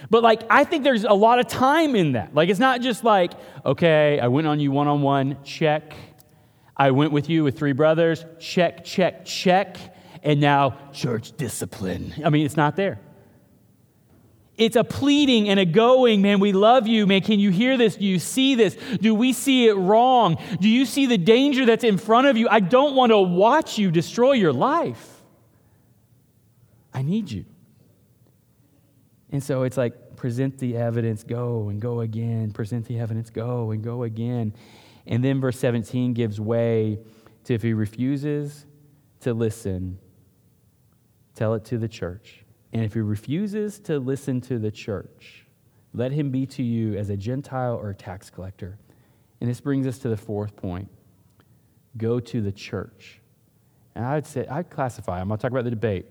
But 0.10 0.24
like, 0.24 0.44
I 0.50 0.64
think 0.64 0.84
there's 0.84 1.04
a 1.04 1.14
lot 1.14 1.40
of 1.40 1.48
time 1.48 1.96
in 1.96 2.14
that. 2.14 2.34
Like, 2.36 2.50
it's 2.50 2.60
not 2.60 2.82
just 2.82 3.04
like, 3.04 3.34
okay, 3.66 4.20
I 4.20 4.28
went 4.28 4.48
on 4.48 4.60
you 4.60 4.72
one 4.72 4.88
on 4.88 5.02
one, 5.02 5.38
check. 5.44 5.94
I 6.76 6.92
went 6.92 7.12
with 7.12 7.30
you 7.30 7.44
with 7.44 7.58
three 7.58 7.74
brothers, 7.74 8.26
check, 8.40 8.84
check, 8.84 9.26
check. 9.26 9.78
And 10.24 10.40
now 10.40 10.78
church 10.94 11.36
discipline. 11.36 12.14
I 12.24 12.30
mean, 12.30 12.46
it's 12.46 12.56
not 12.56 12.76
there. 12.78 13.00
It's 14.56 14.76
a 14.76 14.84
pleading 14.84 15.50
and 15.50 15.60
a 15.60 15.66
going, 15.66 16.22
man, 16.22 16.40
we 16.40 16.54
love 16.54 16.88
you, 16.88 17.08
man. 17.08 17.22
Can 17.22 17.40
you 17.40 17.50
hear 17.50 17.76
this? 17.76 17.96
Do 17.96 18.06
you 18.06 18.20
see 18.20 18.54
this? 18.56 18.78
Do 19.02 19.16
we 19.16 19.34
see 19.34 19.68
it 19.68 19.74
wrong? 19.74 20.38
Do 20.62 20.70
you 20.70 20.86
see 20.86 21.08
the 21.08 21.18
danger 21.18 21.66
that's 21.66 21.84
in 21.84 21.98
front 21.98 22.28
of 22.28 22.38
you? 22.38 22.48
I 22.48 22.60
don't 22.60 22.96
want 22.96 23.12
to 23.12 23.20
watch 23.20 23.78
you 23.80 23.90
destroy 23.90 24.34
your 24.34 24.54
life. 24.54 25.22
I 26.94 27.02
need 27.02 27.32
you. 27.32 27.46
And 29.34 29.44
so 29.44 29.64
it's 29.64 29.78
like 29.78 30.16
present 30.16 30.60
the 30.60 30.78
evidence, 30.78 31.24
go 31.24 31.70
and 31.70 31.82
go 31.82 32.02
again, 32.02 32.52
present 32.52 32.86
the 32.86 33.00
evidence, 33.00 33.32
go 33.32 33.72
and 33.72 33.84
go 33.84 34.04
again. 34.04 34.54
And 35.08 35.24
then 35.24 35.42
verse 35.42 35.58
17 35.58 36.14
gives 36.14 36.40
way 36.40 37.00
to 37.46 37.54
if 37.56 37.64
he 37.64 37.74
refuses 37.74 38.68
to 39.22 39.34
listen, 39.34 39.98
tell 41.34 41.56
it 41.56 41.66
to 41.66 41.80
the 41.80 41.88
church. 41.88 42.46
And 42.74 42.86
if 42.86 42.94
he 42.94 43.00
refuses 43.00 43.80
to 43.80 43.98
listen 43.98 44.40
to 44.42 44.60
the 44.60 44.70
church, 44.70 45.48
let 45.96 46.12
him 46.12 46.30
be 46.30 46.46
to 46.46 46.62
you 46.62 46.96
as 46.96 47.10
a 47.10 47.18
Gentile 47.18 47.74
or 47.74 47.90
a 47.90 47.96
tax 47.96 48.30
collector. 48.30 48.78
And 49.42 49.50
this 49.50 49.60
brings 49.60 49.88
us 49.88 49.98
to 50.00 50.10
the 50.10 50.18
fourth 50.18 50.56
point 50.56 50.90
go 51.98 52.20
to 52.20 52.40
the 52.40 52.52
church. 52.52 53.20
And 53.96 54.06
I 54.06 54.14
would 54.14 54.28
say, 54.28 54.46
I'd 54.46 54.70
classify, 54.70 55.20
I'm 55.20 55.28
going 55.28 55.40
to 55.40 55.42
talk 55.42 55.52
about 55.52 55.64
the 55.64 55.72
debate. 55.72 56.06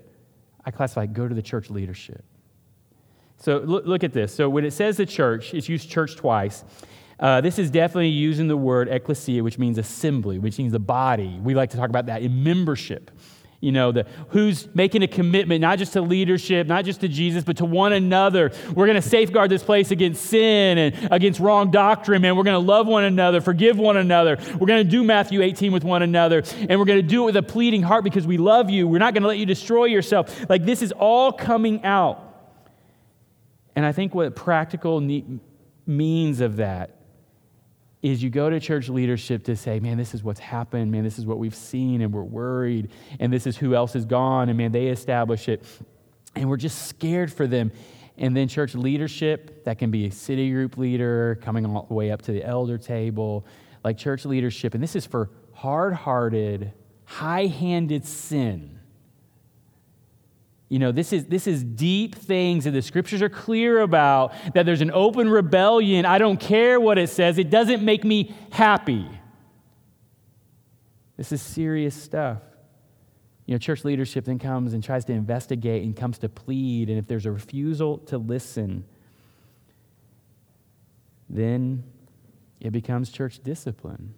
I 0.65 0.73
classify 0.73 1.07
go 1.07 1.29
to 1.29 1.35
the 1.35 1.43
church 1.43 1.71
leadership. 1.71 2.25
So 3.43 3.59
look, 3.59 3.85
look 3.87 4.05
at 4.05 4.13
this. 4.13 4.33
So 4.33 4.49
when 4.49 4.65
it 4.65 4.71
says 4.71 4.97
the 4.97 5.05
church, 5.05 5.53
it's 5.53 5.69
used 5.69 5.91
church 5.91 6.15
twice. 6.15 6.63
Uh, 7.19 7.41
this 7.41 7.59
is 7.59 7.73
definitely 7.73 8.09
using 8.09 8.47
the 8.47 8.57
word 8.57 8.89
ecclesia, 8.89 9.43
which 9.43 9.59
means 9.59 9.79
assembly, 9.79 10.39
which 10.39 10.59
means 10.59 10.71
the 10.71 10.79
body. 10.79 11.41
We 11.43 11.55
like 11.55 11.71
to 11.71 11.77
talk 11.77 11.89
about 11.89 12.07
that 12.07 12.23
in 12.23 12.45
membership. 12.45 13.11
You 13.59 13.73
know, 13.73 13.91
the, 13.91 14.07
who's 14.29 14.73
making 14.75 15.03
a 15.03 15.09
commitment, 15.09 15.61
not 15.61 15.79
just 15.79 15.93
to 15.95 16.03
leadership, 16.03 16.69
not 16.69 16.85
just 16.85 17.01
to 17.01 17.09
Jesus, 17.09 17.43
but 17.43 17.57
to 17.57 17.65
one 17.65 17.93
another. 17.93 18.53
We're 18.75 18.87
going 18.87 19.01
to 19.01 19.09
safeguard 19.09 19.51
this 19.51 19.63
place 19.65 19.91
against 19.91 20.25
sin 20.27 20.79
and 20.79 21.13
against 21.13 21.41
wrong 21.41 21.73
doctrine, 21.73 22.23
man. 22.23 22.37
We're 22.37 22.45
going 22.45 22.61
to 22.61 22.67
love 22.67 22.87
one 22.87 23.03
another, 23.03 23.41
forgive 23.41 23.77
one 23.77 23.97
another. 23.97 24.39
We're 24.59 24.69
going 24.69 24.85
to 24.85 24.91
do 24.91 25.03
Matthew 25.03 25.43
18 25.43 25.73
with 25.73 25.83
one 25.83 26.03
another, 26.03 26.45
and 26.69 26.79
we're 26.79 26.87
going 26.87 27.03
to 27.03 27.09
do 27.09 27.23
it 27.23 27.27
with 27.27 27.37
a 27.37 27.43
pleading 27.43 27.83
heart 27.83 28.05
because 28.05 28.25
we 28.25 28.39
love 28.39 28.71
you. 28.71 28.87
We're 28.87 28.99
not 28.99 29.15
going 29.15 29.23
to 29.23 29.29
let 29.29 29.39
you 29.39 29.47
destroy 29.47 29.87
yourself. 29.87 30.49
Like, 30.49 30.65
this 30.65 30.81
is 30.81 30.93
all 30.93 31.33
coming 31.33 31.85
out. 31.85 32.32
And 33.75 33.87
I 33.87 33.93
think 33.93 34.15
what 34.15 34.35
practical 34.37 35.01
ne- 35.01 35.41
means 35.87 36.41
of 36.41 36.57
that 36.57 36.99
is 38.03 38.23
you 38.23 38.31
go 38.31 38.51
to 38.51 38.59
church 38.59 38.89
leadership 38.89 39.45
to 39.45 39.55
say, 39.55 39.79
man, 39.79 39.97
this 39.97 40.13
is 40.13 40.25
what's 40.25 40.41
happened, 40.41 40.91
man, 40.91 41.05
this 41.05 41.19
is 41.19 41.25
what 41.25 41.39
we've 41.39 41.55
seen, 41.55 42.01
and 42.01 42.13
we're 42.13 42.23
worried, 42.23 42.91
and 43.21 43.33
this 43.33 43.47
is 43.47 43.57
who 43.57 43.75
else 43.75 43.95
is 43.95 44.05
gone, 44.05 44.49
and 44.49 44.59
man, 44.59 44.73
they 44.73 44.89
establish 44.89 45.49
it. 45.49 45.65
And 46.35 46.49
we're 46.49 46.57
just 46.57 46.89
scared 46.89 47.33
for 47.33 47.47
them. 47.47 47.71
And 48.19 48.37
then 48.37 48.49
church 48.49 48.75
leadership, 48.75 49.65
that 49.65 49.79
can 49.79 49.91
be 49.91 50.07
a 50.07 50.11
city 50.11 50.51
group 50.51 50.77
leader 50.77 51.39
coming 51.43 51.65
all 51.65 51.87
the 51.87 51.95
way 51.95 52.11
up 52.11 52.23
to 52.23 52.33
the 52.33 52.45
elder 52.45 52.77
table, 52.77 53.47
like 53.85 53.99
church 53.99 54.25
leadership. 54.25 54.75
And 54.75 54.83
this 54.83 54.97
is 54.97 55.07
for 55.07 55.31
hard 55.53 55.95
hearted, 55.95 56.73
high 57.05 57.47
handed 57.47 58.05
sin 58.05 58.81
you 60.73 60.79
know, 60.79 60.91
this 60.91 61.13
is, 61.13 61.27
this 61.27 61.47
is 61.47 61.63
deep 61.63 62.15
things 62.15 62.65
that 62.65 62.71
the 62.71 62.81
scriptures 62.81 63.21
are 63.21 63.29
clear 63.29 63.81
about, 63.81 64.33
that 64.55 64.65
there's 64.65 64.81
an 64.81 64.91
open 64.91 65.29
rebellion. 65.29 66.07
I 66.07 66.17
don't 66.17 66.41
care 66.41 66.81
what 66.81 66.97
it 66.97 67.11
says, 67.11 67.37
it 67.37 67.51
doesn't 67.51 67.83
make 67.83 68.05
me 68.05 68.35
happy. 68.51 69.07
This 71.19 71.31
is 71.31 71.43
serious 71.43 71.95
stuff. 71.95 72.39
You 73.45 73.53
know, 73.53 73.59
church 73.59 73.85
leadership 73.85 74.25
then 74.25 74.39
comes 74.39 74.73
and 74.73 74.83
tries 74.83 75.05
to 75.05 75.13
investigate 75.13 75.83
and 75.83 75.95
comes 75.95 76.17
to 76.21 76.31
plead, 76.31 76.89
and 76.89 76.99
if 76.99 77.07
there's 77.07 77.27
a 77.27 77.33
refusal 77.33 77.99
to 78.07 78.17
listen, 78.17 78.87
then 81.29 81.85
it 82.63 82.71
becomes 82.71 83.11
church 83.11 83.41
discipline. 83.43 84.15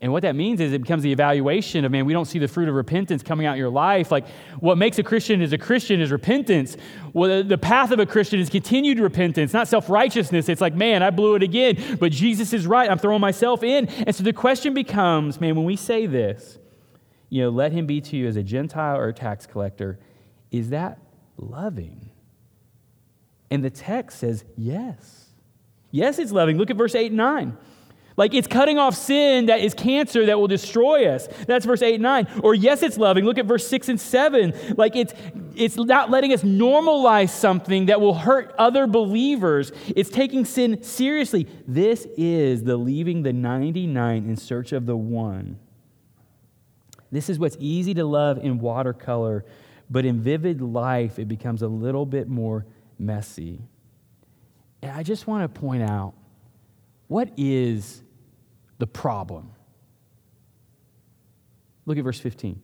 And 0.00 0.12
what 0.12 0.22
that 0.22 0.36
means 0.36 0.60
is 0.60 0.72
it 0.72 0.80
becomes 0.80 1.02
the 1.02 1.10
evaluation 1.10 1.84
of, 1.84 1.90
man, 1.90 2.06
we 2.06 2.12
don't 2.12 2.26
see 2.26 2.38
the 2.38 2.46
fruit 2.46 2.68
of 2.68 2.74
repentance 2.76 3.20
coming 3.24 3.46
out 3.46 3.54
in 3.54 3.58
your 3.58 3.68
life. 3.68 4.12
Like, 4.12 4.28
what 4.60 4.78
makes 4.78 4.96
a 5.00 5.02
Christian 5.02 5.42
is 5.42 5.52
a 5.52 5.58
Christian 5.58 6.00
is 6.00 6.12
repentance. 6.12 6.76
Well, 7.12 7.42
the 7.42 7.58
path 7.58 7.90
of 7.90 7.98
a 7.98 8.06
Christian 8.06 8.38
is 8.38 8.48
continued 8.48 9.00
repentance, 9.00 9.52
not 9.52 9.66
self 9.66 9.90
righteousness. 9.90 10.48
It's 10.48 10.60
like, 10.60 10.74
man, 10.74 11.02
I 11.02 11.10
blew 11.10 11.34
it 11.34 11.42
again, 11.42 11.96
but 11.98 12.12
Jesus 12.12 12.52
is 12.52 12.64
right. 12.64 12.88
I'm 12.88 12.98
throwing 12.98 13.20
myself 13.20 13.64
in. 13.64 13.88
And 13.88 14.14
so 14.14 14.22
the 14.22 14.32
question 14.32 14.72
becomes, 14.72 15.40
man, 15.40 15.56
when 15.56 15.64
we 15.64 15.74
say 15.74 16.06
this, 16.06 16.58
you 17.28 17.42
know, 17.42 17.50
let 17.50 17.72
him 17.72 17.86
be 17.86 18.00
to 18.00 18.16
you 18.16 18.28
as 18.28 18.36
a 18.36 18.42
Gentile 18.44 18.96
or 18.96 19.08
a 19.08 19.12
tax 19.12 19.46
collector, 19.46 19.98
is 20.52 20.70
that 20.70 20.98
loving? 21.36 22.10
And 23.50 23.64
the 23.64 23.70
text 23.70 24.20
says, 24.20 24.44
yes. 24.56 25.30
Yes, 25.90 26.20
it's 26.20 26.30
loving. 26.30 26.56
Look 26.56 26.70
at 26.70 26.76
verse 26.76 26.94
8 26.94 27.06
and 27.06 27.16
9. 27.16 27.56
Like 28.18 28.34
it's 28.34 28.48
cutting 28.48 28.78
off 28.78 28.96
sin 28.96 29.46
that 29.46 29.60
is 29.60 29.74
cancer 29.74 30.26
that 30.26 30.40
will 30.40 30.48
destroy 30.48 31.06
us. 31.06 31.28
That's 31.46 31.64
verse 31.64 31.82
8 31.82 31.94
and 31.94 32.02
9. 32.02 32.26
Or 32.42 32.52
yes, 32.52 32.82
it's 32.82 32.98
loving. 32.98 33.24
Look 33.24 33.38
at 33.38 33.46
verse 33.46 33.66
6 33.68 33.88
and 33.90 34.00
7. 34.00 34.74
Like 34.76 34.96
it's 34.96 35.14
it's 35.54 35.76
not 35.76 36.10
letting 36.10 36.32
us 36.32 36.42
normalize 36.42 37.30
something 37.30 37.86
that 37.86 38.00
will 38.00 38.14
hurt 38.14 38.52
other 38.58 38.88
believers. 38.88 39.70
It's 39.94 40.10
taking 40.10 40.44
sin 40.44 40.82
seriously. 40.82 41.46
This 41.68 42.08
is 42.16 42.64
the 42.64 42.76
leaving 42.76 43.22
the 43.22 43.32
99 43.32 44.28
in 44.28 44.36
search 44.36 44.72
of 44.72 44.86
the 44.86 44.96
one. 44.96 45.60
This 47.12 47.30
is 47.30 47.38
what's 47.38 47.56
easy 47.60 47.94
to 47.94 48.04
love 48.04 48.38
in 48.38 48.58
watercolor, 48.58 49.44
but 49.88 50.04
in 50.04 50.20
vivid 50.20 50.60
life, 50.60 51.20
it 51.20 51.28
becomes 51.28 51.62
a 51.62 51.68
little 51.68 52.04
bit 52.04 52.28
more 52.28 52.66
messy. 52.98 53.62
And 54.82 54.90
I 54.90 55.04
just 55.04 55.28
want 55.28 55.54
to 55.54 55.60
point 55.60 55.84
out 55.84 56.14
what 57.06 57.30
is 57.36 58.02
the 58.78 58.86
problem? 58.86 59.50
Look 61.86 61.98
at 61.98 62.04
verse 62.04 62.20
15. 62.20 62.62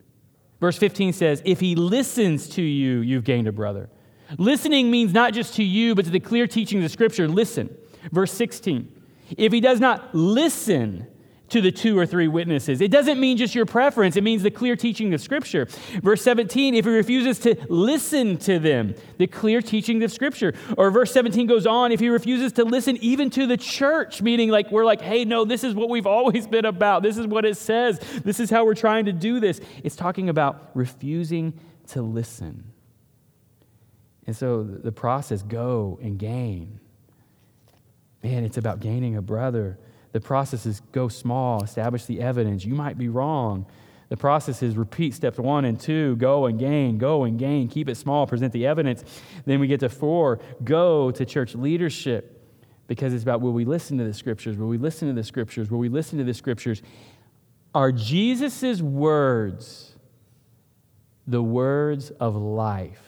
Verse 0.60 0.78
15 0.78 1.12
says, 1.12 1.42
If 1.44 1.60
he 1.60 1.74
listens 1.74 2.48
to 2.50 2.62
you, 2.62 3.00
you've 3.00 3.24
gained 3.24 3.48
a 3.48 3.52
brother. 3.52 3.90
Listening 4.38 4.90
means 4.90 5.12
not 5.12 5.32
just 5.34 5.54
to 5.54 5.64
you, 5.64 5.94
but 5.94 6.04
to 6.06 6.10
the 6.10 6.20
clear 6.20 6.46
teaching 6.46 6.82
of 6.82 6.90
scripture. 6.90 7.28
Listen. 7.28 7.74
Verse 8.12 8.32
16. 8.32 8.90
If 9.36 9.52
he 9.52 9.60
does 9.60 9.80
not 9.80 10.14
listen, 10.14 11.06
to 11.54 11.60
the 11.60 11.70
two 11.70 11.96
or 11.96 12.04
three 12.04 12.26
witnesses. 12.26 12.80
It 12.80 12.90
doesn't 12.90 13.20
mean 13.20 13.36
just 13.36 13.54
your 13.54 13.64
preference, 13.64 14.16
it 14.16 14.24
means 14.24 14.42
the 14.42 14.50
clear 14.50 14.74
teaching 14.74 15.14
of 15.14 15.20
Scripture. 15.20 15.66
Verse 16.02 16.20
17, 16.22 16.74
if 16.74 16.84
he 16.84 16.90
refuses 16.90 17.38
to 17.44 17.56
listen 17.68 18.38
to 18.38 18.58
them, 18.58 18.96
the 19.18 19.28
clear 19.28 19.62
teaching 19.62 20.02
of 20.02 20.10
Scripture. 20.10 20.52
Or 20.76 20.90
verse 20.90 21.12
17 21.12 21.46
goes 21.46 21.64
on, 21.64 21.92
if 21.92 22.00
he 22.00 22.08
refuses 22.08 22.52
to 22.54 22.64
listen 22.64 22.96
even 22.96 23.30
to 23.30 23.46
the 23.46 23.56
church, 23.56 24.20
meaning 24.20 24.50
like 24.50 24.72
we're 24.72 24.84
like, 24.84 25.00
hey, 25.00 25.24
no, 25.24 25.44
this 25.44 25.62
is 25.62 25.76
what 25.76 25.88
we've 25.88 26.08
always 26.08 26.48
been 26.48 26.64
about. 26.64 27.04
This 27.04 27.18
is 27.18 27.26
what 27.28 27.44
it 27.44 27.56
says. 27.56 28.00
This 28.24 28.40
is 28.40 28.50
how 28.50 28.64
we're 28.64 28.74
trying 28.74 29.04
to 29.04 29.12
do 29.12 29.38
this. 29.38 29.60
It's 29.84 29.94
talking 29.94 30.28
about 30.28 30.72
refusing 30.74 31.54
to 31.88 32.02
listen. 32.02 32.64
And 34.26 34.34
so 34.34 34.64
the 34.64 34.90
process 34.90 35.44
go 35.44 36.00
and 36.02 36.18
gain. 36.18 36.80
Man, 38.24 38.42
it's 38.42 38.56
about 38.56 38.80
gaining 38.80 39.14
a 39.14 39.22
brother. 39.22 39.78
The 40.14 40.20
process 40.20 40.64
is 40.64 40.80
go 40.92 41.08
small, 41.08 41.64
establish 41.64 42.04
the 42.04 42.20
evidence. 42.20 42.64
You 42.64 42.76
might 42.76 42.96
be 42.96 43.08
wrong. 43.08 43.66
The 44.10 44.16
process 44.16 44.62
is 44.62 44.76
repeat 44.76 45.12
steps 45.12 45.40
one 45.40 45.64
and 45.64 45.78
two 45.78 46.14
go 46.14 46.46
and 46.46 46.56
gain, 46.56 46.98
go 46.98 47.24
and 47.24 47.36
gain, 47.36 47.66
keep 47.66 47.88
it 47.88 47.96
small, 47.96 48.24
present 48.24 48.52
the 48.52 48.64
evidence. 48.64 49.02
Then 49.44 49.58
we 49.58 49.66
get 49.66 49.80
to 49.80 49.88
four 49.88 50.38
go 50.62 51.10
to 51.10 51.24
church 51.26 51.56
leadership 51.56 52.40
because 52.86 53.12
it's 53.12 53.24
about 53.24 53.40
will 53.40 53.52
we 53.52 53.64
listen 53.64 53.98
to 53.98 54.04
the 54.04 54.14
scriptures? 54.14 54.56
Will 54.56 54.68
we 54.68 54.78
listen 54.78 55.08
to 55.08 55.14
the 55.14 55.24
scriptures? 55.24 55.68
Will 55.68 55.80
we 55.80 55.88
listen 55.88 56.16
to 56.18 56.24
the 56.24 56.32
scriptures? 56.34 56.80
Are 57.74 57.90
Jesus' 57.90 58.80
words 58.80 59.96
the 61.26 61.42
words 61.42 62.10
of 62.12 62.36
life, 62.36 63.02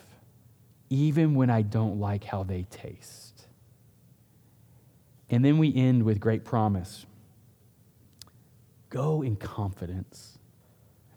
even 0.90 1.36
when 1.36 1.50
I 1.50 1.62
don't 1.62 2.00
like 2.00 2.24
how 2.24 2.42
they 2.42 2.64
taste? 2.64 3.35
And 5.30 5.44
then 5.44 5.58
we 5.58 5.74
end 5.74 6.04
with 6.04 6.20
great 6.20 6.44
promise 6.44 7.06
go 8.88 9.20
in 9.20 9.36
confidence. 9.36 10.36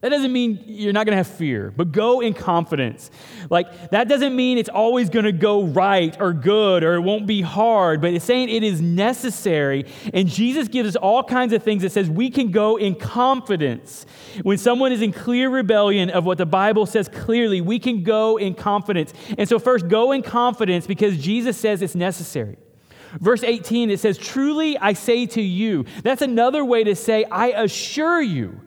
That 0.01 0.09
doesn't 0.09 0.31
mean 0.31 0.63
you're 0.65 0.93
not 0.93 1.05
going 1.05 1.11
to 1.11 1.17
have 1.17 1.27
fear, 1.27 1.73
but 1.75 1.91
go 1.91 2.21
in 2.21 2.33
confidence. 2.33 3.11
Like, 3.49 3.91
that 3.91 4.07
doesn't 4.07 4.33
mean 4.33 4.57
it's 4.57 4.69
always 4.69 5.09
going 5.09 5.25
to 5.25 5.33
go 5.33 5.63
right 5.63 6.15
or 6.21 6.31
good 6.31 6.85
or 6.85 6.95
it 6.95 7.01
won't 7.01 7.27
be 7.27 7.41
hard, 7.41 7.99
but 7.99 8.13
it's 8.13 8.23
saying 8.23 8.47
it 8.47 8.63
is 8.63 8.81
necessary. 8.81 9.85
And 10.13 10.29
Jesus 10.29 10.69
gives 10.69 10.87
us 10.87 10.95
all 10.95 11.21
kinds 11.21 11.51
of 11.51 11.63
things 11.63 11.81
that 11.81 11.91
says 11.91 12.09
we 12.09 12.29
can 12.29 12.51
go 12.51 12.77
in 12.77 12.95
confidence. 12.95 14.05
When 14.41 14.57
someone 14.57 14.93
is 14.93 15.01
in 15.01 15.11
clear 15.11 15.49
rebellion 15.49 16.09
of 16.09 16.25
what 16.25 16.37
the 16.37 16.45
Bible 16.45 16.85
says 16.85 17.09
clearly, 17.09 17.59
we 17.59 17.77
can 17.77 18.01
go 18.03 18.37
in 18.37 18.53
confidence. 18.53 19.13
And 19.37 19.49
so, 19.49 19.59
first, 19.59 19.89
go 19.89 20.13
in 20.13 20.21
confidence 20.21 20.87
because 20.87 21.17
Jesus 21.17 21.57
says 21.57 21.81
it's 21.81 21.95
necessary. 21.95 22.57
Verse 23.19 23.43
18, 23.43 23.89
it 23.89 23.99
says, 23.99 24.17
Truly 24.17 24.77
I 24.77 24.93
say 24.93 25.25
to 25.27 25.41
you. 25.41 25.85
That's 26.03 26.21
another 26.21 26.63
way 26.63 26.83
to 26.83 26.95
say, 26.95 27.25
I 27.25 27.47
assure 27.47 28.21
you. 28.21 28.61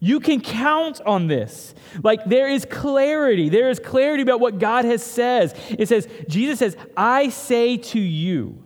You 0.00 0.20
can 0.20 0.40
count 0.40 1.00
on 1.00 1.28
this. 1.28 1.74
Like 2.02 2.24
there 2.26 2.48
is 2.48 2.66
clarity. 2.66 3.48
There 3.48 3.70
is 3.70 3.78
clarity 3.78 4.22
about 4.22 4.40
what 4.40 4.58
God 4.58 4.84
has 4.84 5.02
says. 5.02 5.54
It 5.70 5.88
says, 5.88 6.06
Jesus 6.28 6.58
says, 6.58 6.76
I 6.96 7.30
say 7.30 7.78
to 7.78 7.98
you. 7.98 8.62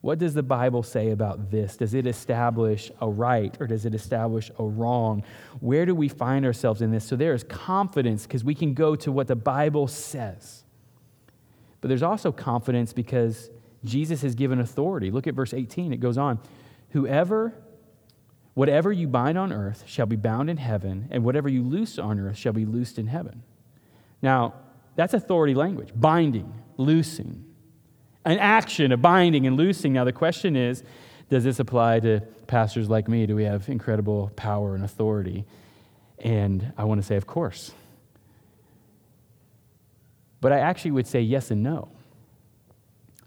What 0.00 0.18
does 0.18 0.34
the 0.34 0.42
Bible 0.42 0.82
say 0.82 1.10
about 1.10 1.50
this? 1.50 1.76
Does 1.76 1.94
it 1.94 2.08
establish 2.08 2.90
a 3.00 3.08
right 3.08 3.56
or 3.60 3.68
does 3.68 3.84
it 3.86 3.94
establish 3.94 4.50
a 4.58 4.64
wrong? 4.64 5.22
Where 5.60 5.86
do 5.86 5.94
we 5.94 6.08
find 6.08 6.44
ourselves 6.44 6.82
in 6.82 6.90
this? 6.90 7.04
So 7.04 7.14
there 7.14 7.34
is 7.34 7.44
confidence 7.44 8.24
because 8.24 8.44
we 8.44 8.54
can 8.54 8.74
go 8.74 8.96
to 8.96 9.12
what 9.12 9.28
the 9.28 9.36
Bible 9.36 9.86
says. 9.86 10.64
But 11.80 11.88
there's 11.88 12.02
also 12.02 12.32
confidence 12.32 12.92
because 12.92 13.50
Jesus 13.84 14.22
has 14.22 14.34
given 14.34 14.60
authority. 14.60 15.10
Look 15.10 15.26
at 15.26 15.34
verse 15.34 15.52
18. 15.52 15.92
It 15.92 16.00
goes 16.00 16.18
on 16.18 16.38
Whoever, 16.90 17.54
whatever 18.54 18.92
you 18.92 19.08
bind 19.08 19.38
on 19.38 19.52
earth 19.52 19.84
shall 19.86 20.06
be 20.06 20.16
bound 20.16 20.50
in 20.50 20.58
heaven, 20.58 21.08
and 21.10 21.24
whatever 21.24 21.48
you 21.48 21.62
loose 21.62 21.98
on 21.98 22.20
earth 22.20 22.36
shall 22.36 22.52
be 22.52 22.66
loosed 22.66 22.98
in 22.98 23.06
heaven. 23.06 23.42
Now, 24.20 24.54
that's 24.94 25.14
authority 25.14 25.54
language 25.54 25.90
binding, 25.94 26.52
loosing, 26.76 27.44
an 28.24 28.38
action 28.38 28.92
of 28.92 29.02
binding 29.02 29.46
and 29.46 29.56
loosing. 29.56 29.94
Now, 29.94 30.04
the 30.04 30.12
question 30.12 30.54
is 30.54 30.84
does 31.30 31.44
this 31.44 31.60
apply 31.60 32.00
to 32.00 32.20
pastors 32.46 32.90
like 32.90 33.08
me? 33.08 33.24
Do 33.24 33.34
we 33.34 33.44
have 33.44 33.70
incredible 33.70 34.30
power 34.36 34.74
and 34.74 34.84
authority? 34.84 35.46
And 36.18 36.74
I 36.76 36.84
want 36.84 37.00
to 37.00 37.06
say, 37.06 37.16
of 37.16 37.26
course. 37.26 37.72
But 40.42 40.52
I 40.52 40.58
actually 40.58 40.90
would 40.90 41.06
say 41.06 41.22
yes 41.22 41.50
and 41.50 41.62
no. 41.62 41.88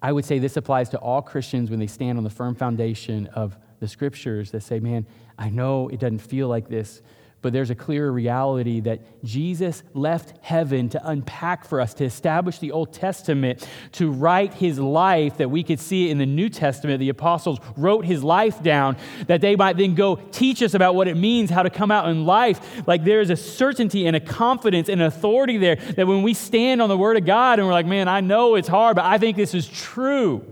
I 0.05 0.11
would 0.11 0.23
say 0.23 0.37
this 0.37 0.55
applies 0.55 0.89
to 0.89 0.99
all 0.99 1.23
Christians 1.23 1.71
when 1.71 1.79
they 1.79 1.87
stand 1.87 2.19
on 2.19 2.23
the 2.23 2.29
firm 2.29 2.53
foundation 2.53 3.25
of 3.33 3.57
the 3.79 3.87
scriptures 3.87 4.51
that 4.51 4.61
say, 4.61 4.79
man, 4.79 5.07
I 5.35 5.49
know 5.49 5.87
it 5.87 5.99
doesn't 5.99 6.19
feel 6.19 6.47
like 6.47 6.69
this, 6.69 7.01
but 7.45 7.53
there's 7.53 7.69
a 7.69 7.75
clear 7.75 8.09
reality 8.09 8.79
that 8.79 9.23
Jesus 9.23 9.83
left 9.93 10.33
heaven 10.41 10.89
to 10.89 11.07
unpack 11.07 11.63
for 11.63 11.79
us, 11.79 11.93
to 11.93 12.03
establish 12.03 12.57
the 12.57 12.71
Old 12.71 12.91
Testament, 12.91 13.69
to 13.91 14.09
write 14.09 14.55
his 14.55 14.79
life 14.79 15.37
that 15.37 15.51
we 15.51 15.61
could 15.61 15.79
see 15.79 16.07
it 16.07 16.11
in 16.11 16.17
the 16.17 16.25
New 16.25 16.49
Testament. 16.49 16.99
The 16.99 17.09
apostles 17.09 17.59
wrote 17.77 18.03
his 18.03 18.23
life 18.23 18.63
down 18.63 18.97
that 19.27 19.41
they 19.41 19.55
might 19.55 19.77
then 19.77 19.93
go 19.93 20.15
teach 20.15 20.63
us 20.63 20.73
about 20.73 20.95
what 20.95 21.07
it 21.07 21.17
means, 21.17 21.51
how 21.51 21.61
to 21.61 21.69
come 21.69 21.91
out 21.91 22.09
in 22.09 22.25
life. 22.25 22.87
Like 22.87 23.03
there 23.03 23.21
is 23.21 23.29
a 23.29 23.35
certainty 23.35 24.07
and 24.07 24.15
a 24.15 24.19
confidence 24.19 24.89
and 24.89 25.03
authority 25.03 25.57
there 25.57 25.75
that 25.75 26.07
when 26.07 26.23
we 26.23 26.33
stand 26.33 26.81
on 26.81 26.89
the 26.89 26.97
Word 26.97 27.15
of 27.15 27.25
God 27.25 27.59
and 27.59 27.67
we're 27.67 27.73
like, 27.75 27.85
man, 27.85 28.07
I 28.07 28.21
know 28.21 28.55
it's 28.55 28.67
hard, 28.67 28.95
but 28.95 29.05
I 29.05 29.19
think 29.19 29.37
this 29.37 29.53
is 29.53 29.67
true. 29.67 30.51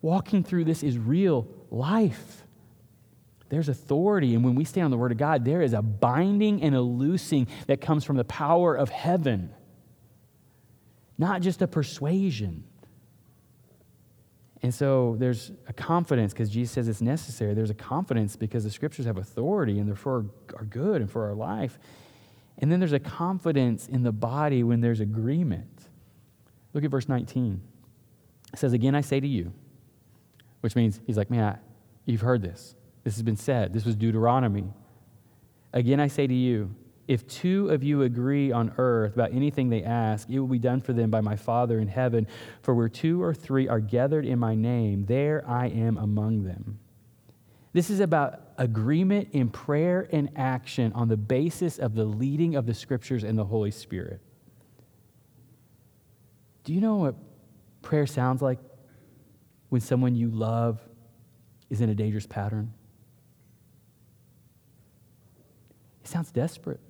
Walking 0.00 0.42
through 0.42 0.64
this 0.64 0.82
is 0.82 0.96
real 0.96 1.46
life. 1.70 2.39
There's 3.50 3.68
authority. 3.68 4.34
And 4.34 4.44
when 4.44 4.54
we 4.54 4.64
stand 4.64 4.86
on 4.86 4.90
the 4.90 4.96
Word 4.96 5.12
of 5.12 5.18
God, 5.18 5.44
there 5.44 5.60
is 5.60 5.74
a 5.74 5.82
binding 5.82 6.62
and 6.62 6.74
a 6.74 6.80
loosing 6.80 7.48
that 7.66 7.80
comes 7.80 8.04
from 8.04 8.16
the 8.16 8.24
power 8.24 8.74
of 8.74 8.88
heaven, 8.88 9.52
not 11.18 11.42
just 11.42 11.60
a 11.60 11.66
persuasion. 11.66 12.64
And 14.62 14.72
so 14.72 15.16
there's 15.18 15.50
a 15.66 15.72
confidence 15.72 16.32
because 16.32 16.48
Jesus 16.48 16.72
says 16.72 16.86
it's 16.86 17.00
necessary. 17.00 17.52
There's 17.54 17.70
a 17.70 17.74
confidence 17.74 18.36
because 18.36 18.62
the 18.62 18.70
scriptures 18.70 19.06
have 19.06 19.18
authority 19.18 19.80
and 19.80 19.88
therefore 19.88 20.26
are 20.56 20.64
good 20.64 21.00
and 21.00 21.10
for 21.10 21.26
our 21.26 21.34
life. 21.34 21.78
And 22.58 22.70
then 22.70 22.78
there's 22.78 22.92
a 22.92 23.00
confidence 23.00 23.88
in 23.88 24.04
the 24.04 24.12
body 24.12 24.62
when 24.62 24.80
there's 24.80 25.00
agreement. 25.00 25.88
Look 26.72 26.84
at 26.84 26.90
verse 26.90 27.08
19. 27.08 27.60
It 28.52 28.58
says, 28.58 28.74
Again, 28.74 28.94
I 28.94 29.00
say 29.00 29.18
to 29.18 29.26
you, 29.26 29.52
which 30.60 30.76
means 30.76 31.00
he's 31.04 31.16
like, 31.16 31.30
Man, 31.30 31.42
I, 31.42 31.58
you've 32.04 32.20
heard 32.20 32.42
this. 32.42 32.76
This 33.04 33.14
has 33.14 33.22
been 33.22 33.36
said. 33.36 33.72
This 33.72 33.84
was 33.84 33.96
Deuteronomy. 33.96 34.72
Again, 35.72 36.00
I 36.00 36.08
say 36.08 36.26
to 36.26 36.34
you, 36.34 36.74
if 37.08 37.26
two 37.26 37.70
of 37.70 37.82
you 37.82 38.02
agree 38.02 38.52
on 38.52 38.72
earth 38.78 39.14
about 39.14 39.32
anything 39.32 39.68
they 39.68 39.82
ask, 39.82 40.28
it 40.28 40.38
will 40.38 40.46
be 40.46 40.60
done 40.60 40.80
for 40.80 40.92
them 40.92 41.10
by 41.10 41.20
my 41.20 41.34
Father 41.34 41.80
in 41.80 41.88
heaven. 41.88 42.26
For 42.62 42.74
where 42.74 42.88
two 42.88 43.22
or 43.22 43.34
three 43.34 43.66
are 43.68 43.80
gathered 43.80 44.24
in 44.24 44.38
my 44.38 44.54
name, 44.54 45.06
there 45.06 45.42
I 45.46 45.66
am 45.68 45.96
among 45.96 46.44
them. 46.44 46.78
This 47.72 47.90
is 47.90 48.00
about 48.00 48.40
agreement 48.58 49.28
in 49.32 49.48
prayer 49.48 50.08
and 50.12 50.30
action 50.36 50.92
on 50.92 51.08
the 51.08 51.16
basis 51.16 51.78
of 51.78 51.94
the 51.94 52.04
leading 52.04 52.54
of 52.54 52.66
the 52.66 52.74
scriptures 52.74 53.24
and 53.24 53.38
the 53.38 53.44
Holy 53.44 53.70
Spirit. 53.70 54.20
Do 56.62 56.72
you 56.72 56.80
know 56.80 56.96
what 56.96 57.14
prayer 57.82 58.06
sounds 58.06 58.42
like 58.42 58.58
when 59.68 59.80
someone 59.80 60.14
you 60.14 60.28
love 60.28 60.78
is 61.70 61.80
in 61.80 61.88
a 61.90 61.94
dangerous 61.94 62.26
pattern? 62.26 62.72
Sounds 66.10 66.30
desperate. 66.30 66.80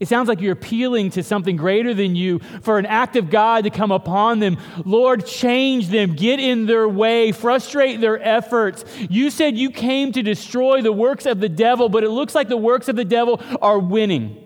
It 0.00 0.06
sounds 0.06 0.28
like 0.28 0.40
you're 0.40 0.52
appealing 0.52 1.10
to 1.10 1.24
something 1.24 1.56
greater 1.56 1.92
than 1.92 2.14
you 2.14 2.38
for 2.62 2.78
an 2.78 2.86
act 2.86 3.16
of 3.16 3.30
God 3.30 3.64
to 3.64 3.70
come 3.70 3.90
upon 3.90 4.38
them. 4.38 4.58
Lord, 4.84 5.26
change 5.26 5.88
them, 5.88 6.14
get 6.14 6.38
in 6.38 6.66
their 6.66 6.88
way, 6.88 7.32
frustrate 7.32 8.00
their 8.00 8.22
efforts. 8.22 8.84
You 9.10 9.28
said 9.30 9.58
you 9.58 9.70
came 9.70 10.12
to 10.12 10.22
destroy 10.22 10.82
the 10.82 10.92
works 10.92 11.26
of 11.26 11.40
the 11.40 11.48
devil, 11.48 11.88
but 11.88 12.04
it 12.04 12.10
looks 12.10 12.34
like 12.34 12.48
the 12.48 12.56
works 12.56 12.88
of 12.88 12.94
the 12.94 13.04
devil 13.04 13.42
are 13.60 13.80
winning. 13.80 14.44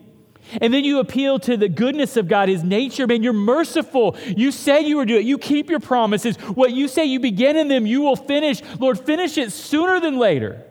And 0.60 0.72
then 0.72 0.84
you 0.84 1.00
appeal 1.00 1.38
to 1.40 1.56
the 1.56 1.68
goodness 1.68 2.16
of 2.16 2.28
God, 2.28 2.48
His 2.48 2.64
nature. 2.64 3.06
Man, 3.06 3.22
you're 3.22 3.32
merciful. 3.32 4.16
You 4.26 4.52
say 4.52 4.80
you 4.80 4.96
will 4.96 5.04
doing 5.04 5.20
it. 5.20 5.26
You 5.26 5.38
keep 5.38 5.70
your 5.70 5.80
promises. 5.80 6.36
What 6.36 6.72
you 6.72 6.88
say 6.88 7.04
you 7.04 7.20
begin 7.20 7.56
in 7.56 7.68
them, 7.68 7.86
you 7.86 8.00
will 8.00 8.16
finish. 8.16 8.62
Lord, 8.78 8.98
finish 8.98 9.38
it 9.38 9.52
sooner 9.52 10.00
than 10.00 10.18
later. 10.18 10.64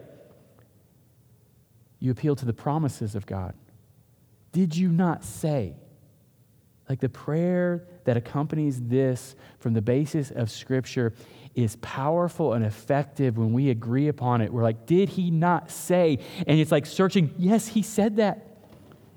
You 2.02 2.10
appeal 2.10 2.34
to 2.34 2.44
the 2.44 2.52
promises 2.52 3.14
of 3.14 3.26
God. 3.26 3.54
Did 4.50 4.76
you 4.76 4.88
not 4.88 5.22
say? 5.22 5.76
Like 6.88 6.98
the 6.98 7.08
prayer 7.08 7.86
that 8.06 8.16
accompanies 8.16 8.80
this 8.82 9.36
from 9.60 9.72
the 9.72 9.82
basis 9.82 10.32
of 10.32 10.50
Scripture 10.50 11.14
is 11.54 11.76
powerful 11.76 12.54
and 12.54 12.64
effective 12.64 13.38
when 13.38 13.52
we 13.52 13.70
agree 13.70 14.08
upon 14.08 14.40
it. 14.40 14.52
We're 14.52 14.64
like, 14.64 14.84
did 14.84 15.10
he 15.10 15.30
not 15.30 15.70
say? 15.70 16.18
And 16.44 16.58
it's 16.58 16.72
like 16.72 16.86
searching, 16.86 17.32
yes, 17.38 17.68
he 17.68 17.82
said 17.82 18.16
that. 18.16 18.48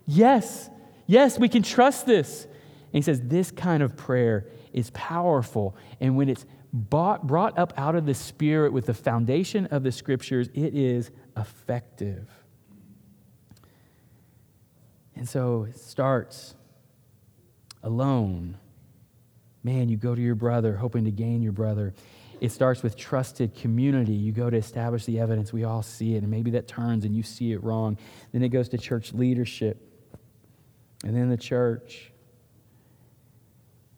Yes, 0.06 0.70
yes, 1.08 1.40
we 1.40 1.50
can 1.50 1.64
trust 1.64 2.06
this. 2.06 2.44
And 2.44 2.94
he 2.94 3.02
says, 3.02 3.20
this 3.20 3.50
kind 3.50 3.82
of 3.82 3.98
prayer 3.98 4.46
is 4.74 4.92
powerful. 4.92 5.76
And 6.00 6.16
when 6.16 6.30
it's 6.30 6.46
bought, 6.72 7.26
brought 7.26 7.58
up 7.58 7.74
out 7.78 7.96
of 7.96 8.06
the 8.06 8.14
Spirit 8.14 8.74
with 8.74 8.86
the 8.86 8.94
foundation 8.94 9.66
of 9.68 9.82
the 9.82 9.92
Scriptures, 9.92 10.50
it 10.54 10.76
is 10.76 11.10
effective. 11.36 12.30
And 15.16 15.28
so 15.28 15.68
it 15.70 15.78
starts 15.80 16.56
alone. 17.84 18.58
Man, 19.64 19.90
you 19.90 19.98
go 19.98 20.14
to 20.14 20.22
your 20.22 20.36
brother 20.36 20.76
hoping 20.76 21.06
to 21.06 21.12
gain 21.12 21.42
your 21.42 21.54
brother. 21.54 21.94
It 22.42 22.52
starts 22.52 22.84
with 22.84 22.98
trusted 22.98 23.56
community. 23.56 24.14
You 24.14 24.32
go 24.32 24.50
to 24.50 24.58
establish 24.58 25.06
the 25.06 25.20
evidence. 25.20 25.54
We 25.54 25.64
all 25.64 25.82
see 25.82 26.16
it. 26.16 26.24
And 26.24 26.30
maybe 26.30 26.52
that 26.52 26.68
turns 26.68 27.06
and 27.06 27.16
you 27.16 27.24
see 27.24 27.54
it 27.54 27.64
wrong. 27.64 27.98
Then 28.34 28.44
it 28.44 28.50
goes 28.50 28.70
to 28.70 28.78
church 28.78 29.14
leadership. 29.14 29.82
And 31.04 31.16
then 31.16 31.30
the 31.30 31.38
church. 31.38 32.12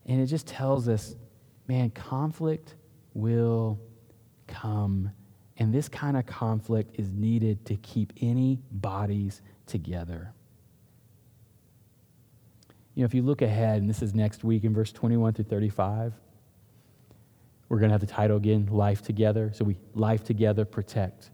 And 0.06 0.22
it 0.22 0.28
just 0.28 0.48
tells 0.48 0.88
us 0.88 1.16
man, 1.68 1.90
conflict 1.90 2.76
will 3.14 3.80
come. 4.48 5.12
And 5.58 5.74
this 5.74 5.90
kind 5.90 6.16
of 6.16 6.26
conflict 6.26 6.96
is 7.00 7.12
needed 7.12 7.66
to 7.66 7.76
keep 7.78 8.14
any 8.22 8.60
bodies 8.72 9.42
together. 9.66 10.34
You 12.98 13.04
know, 13.04 13.06
if 13.06 13.14
you 13.14 13.22
look 13.22 13.44
ahead, 13.44 13.80
and 13.80 13.88
this 13.88 14.02
is 14.02 14.16
next 14.16 14.44
week 14.44 14.64
in 14.64 14.74
verse 14.74 14.92
21 14.92 15.34
through 15.34 15.46
35, 15.46 16.14
we're 17.70 17.78
going 17.78 17.90
to 17.90 17.94
have 17.94 18.02
the 18.02 18.08
title 18.08 18.38
again 18.38 18.70
Life 18.72 19.04
Together. 19.04 19.52
So 19.54 19.66
we 19.66 19.78
life 19.94 20.24
together, 20.24 20.66
protect. 20.66 21.30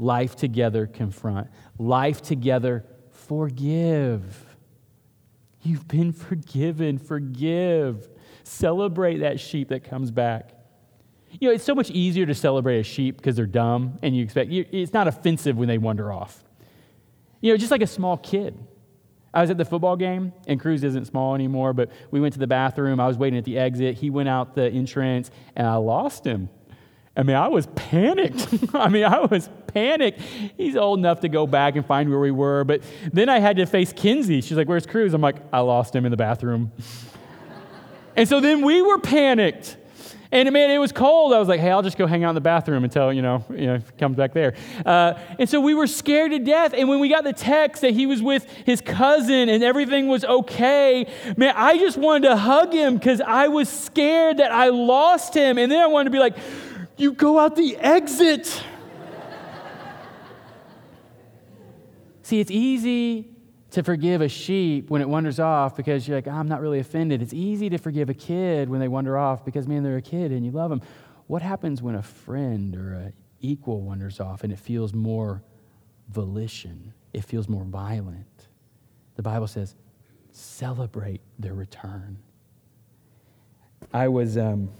Life 0.00 0.34
together, 0.34 0.88
confront. 0.88 1.46
Life 1.78 2.20
together, 2.20 2.84
forgive. 3.12 4.44
You've 5.62 5.86
been 5.86 6.12
forgiven. 6.12 6.98
Forgive. 6.98 8.08
Celebrate 8.42 9.18
that 9.18 9.38
sheep 9.38 9.68
that 9.68 9.84
comes 9.84 10.10
back. 10.10 10.50
You 11.30 11.48
know, 11.48 11.54
it's 11.54 11.62
so 11.62 11.76
much 11.76 11.92
easier 11.92 12.26
to 12.26 12.34
celebrate 12.34 12.80
a 12.80 12.82
sheep 12.82 13.18
because 13.18 13.36
they're 13.36 13.46
dumb 13.46 14.00
and 14.02 14.16
you 14.16 14.24
expect, 14.24 14.50
it's 14.50 14.92
not 14.92 15.06
offensive 15.06 15.56
when 15.56 15.68
they 15.68 15.78
wander 15.78 16.12
off. 16.12 16.42
You 17.40 17.52
know, 17.52 17.56
just 17.56 17.70
like 17.70 17.82
a 17.82 17.86
small 17.86 18.16
kid. 18.16 18.58
I 19.34 19.40
was 19.40 19.50
at 19.50 19.58
the 19.58 19.64
football 19.64 19.96
game, 19.96 20.32
and 20.46 20.60
Cruz 20.60 20.84
isn't 20.84 21.06
small 21.06 21.34
anymore, 21.34 21.72
but 21.72 21.90
we 22.12 22.20
went 22.20 22.34
to 22.34 22.38
the 22.38 22.46
bathroom. 22.46 23.00
I 23.00 23.08
was 23.08 23.18
waiting 23.18 23.38
at 23.38 23.44
the 23.44 23.58
exit. 23.58 23.96
He 23.96 24.08
went 24.08 24.28
out 24.28 24.54
the 24.54 24.70
entrance, 24.70 25.30
and 25.56 25.66
I 25.66 25.74
lost 25.74 26.24
him. 26.24 26.48
I 27.16 27.22
mean, 27.24 27.36
I 27.36 27.48
was 27.48 27.66
panicked. 27.74 28.48
I 28.74 28.88
mean, 28.88 29.04
I 29.04 29.20
was 29.20 29.48
panicked. 29.66 30.20
He's 30.56 30.76
old 30.76 31.00
enough 31.00 31.20
to 31.20 31.28
go 31.28 31.46
back 31.46 31.74
and 31.76 31.84
find 31.84 32.08
where 32.10 32.20
we 32.20 32.30
were. 32.30 32.64
But 32.64 32.82
then 33.12 33.28
I 33.28 33.40
had 33.40 33.56
to 33.56 33.66
face 33.66 33.92
Kinsey. 33.92 34.40
She's 34.40 34.56
like, 34.56 34.68
Where's 34.68 34.86
Cruz? 34.86 35.14
I'm 35.14 35.20
like, 35.20 35.36
I 35.52 35.60
lost 35.60 35.94
him 35.94 36.04
in 36.04 36.10
the 36.10 36.16
bathroom. 36.16 36.72
and 38.16 38.28
so 38.28 38.40
then 38.40 38.64
we 38.64 38.82
were 38.82 38.98
panicked. 38.98 39.76
And 40.32 40.50
man, 40.52 40.70
it 40.70 40.78
was 40.78 40.92
cold. 40.92 41.32
I 41.32 41.38
was 41.38 41.48
like, 41.48 41.60
hey, 41.60 41.70
I'll 41.70 41.82
just 41.82 41.98
go 41.98 42.06
hang 42.06 42.24
out 42.24 42.30
in 42.30 42.34
the 42.34 42.40
bathroom 42.40 42.84
until, 42.84 43.12
you 43.12 43.22
know, 43.22 43.44
you 43.50 43.66
know, 43.66 43.76
he 43.76 43.84
comes 43.98 44.16
back 44.16 44.32
there. 44.32 44.54
Uh, 44.84 45.14
and 45.38 45.48
so 45.48 45.60
we 45.60 45.74
were 45.74 45.86
scared 45.86 46.32
to 46.32 46.38
death. 46.38 46.74
And 46.74 46.88
when 46.88 47.00
we 47.00 47.08
got 47.08 47.24
the 47.24 47.32
text 47.32 47.82
that 47.82 47.92
he 47.92 48.06
was 48.06 48.22
with 48.22 48.44
his 48.64 48.80
cousin 48.80 49.48
and 49.48 49.62
everything 49.62 50.08
was 50.08 50.24
okay, 50.24 51.06
man, 51.36 51.54
I 51.56 51.78
just 51.78 51.96
wanted 51.98 52.28
to 52.28 52.36
hug 52.36 52.72
him 52.72 52.94
because 52.96 53.20
I 53.20 53.48
was 53.48 53.68
scared 53.68 54.38
that 54.38 54.50
I 54.50 54.68
lost 54.70 55.34
him. 55.34 55.58
And 55.58 55.70
then 55.70 55.80
I 55.80 55.86
wanted 55.86 56.04
to 56.04 56.10
be 56.10 56.18
like, 56.18 56.36
you 56.96 57.12
go 57.12 57.38
out 57.38 57.56
the 57.56 57.76
exit. 57.76 58.46
See, 62.22 62.40
it's 62.40 62.50
easy 62.50 63.33
to 63.74 63.82
forgive 63.82 64.20
a 64.20 64.28
sheep 64.28 64.88
when 64.88 65.02
it 65.02 65.08
wanders 65.08 65.40
off 65.40 65.76
because 65.76 66.06
you're 66.06 66.16
like, 66.16 66.28
I'm 66.28 66.46
not 66.46 66.60
really 66.60 66.78
offended. 66.78 67.20
It's 67.20 67.34
easy 67.34 67.68
to 67.70 67.76
forgive 67.76 68.08
a 68.08 68.14
kid 68.14 68.68
when 68.68 68.78
they 68.78 68.86
wander 68.86 69.18
off 69.18 69.44
because, 69.44 69.66
man, 69.66 69.82
they're 69.82 69.96
a 69.96 70.02
kid 70.02 70.30
and 70.30 70.46
you 70.46 70.52
love 70.52 70.70
them. 70.70 70.80
What 71.26 71.42
happens 71.42 71.82
when 71.82 71.96
a 71.96 72.02
friend 72.02 72.76
or 72.76 72.94
an 72.94 73.12
equal 73.40 73.80
wanders 73.80 74.20
off 74.20 74.44
and 74.44 74.52
it 74.52 74.60
feels 74.60 74.94
more 74.94 75.42
volition? 76.08 76.94
It 77.12 77.24
feels 77.24 77.48
more 77.48 77.64
violent. 77.64 78.46
The 79.16 79.22
Bible 79.22 79.48
says, 79.48 79.74
celebrate 80.30 81.20
their 81.40 81.54
return. 81.54 82.18
I 83.92 84.06
was, 84.06 84.38
um, 84.38 84.70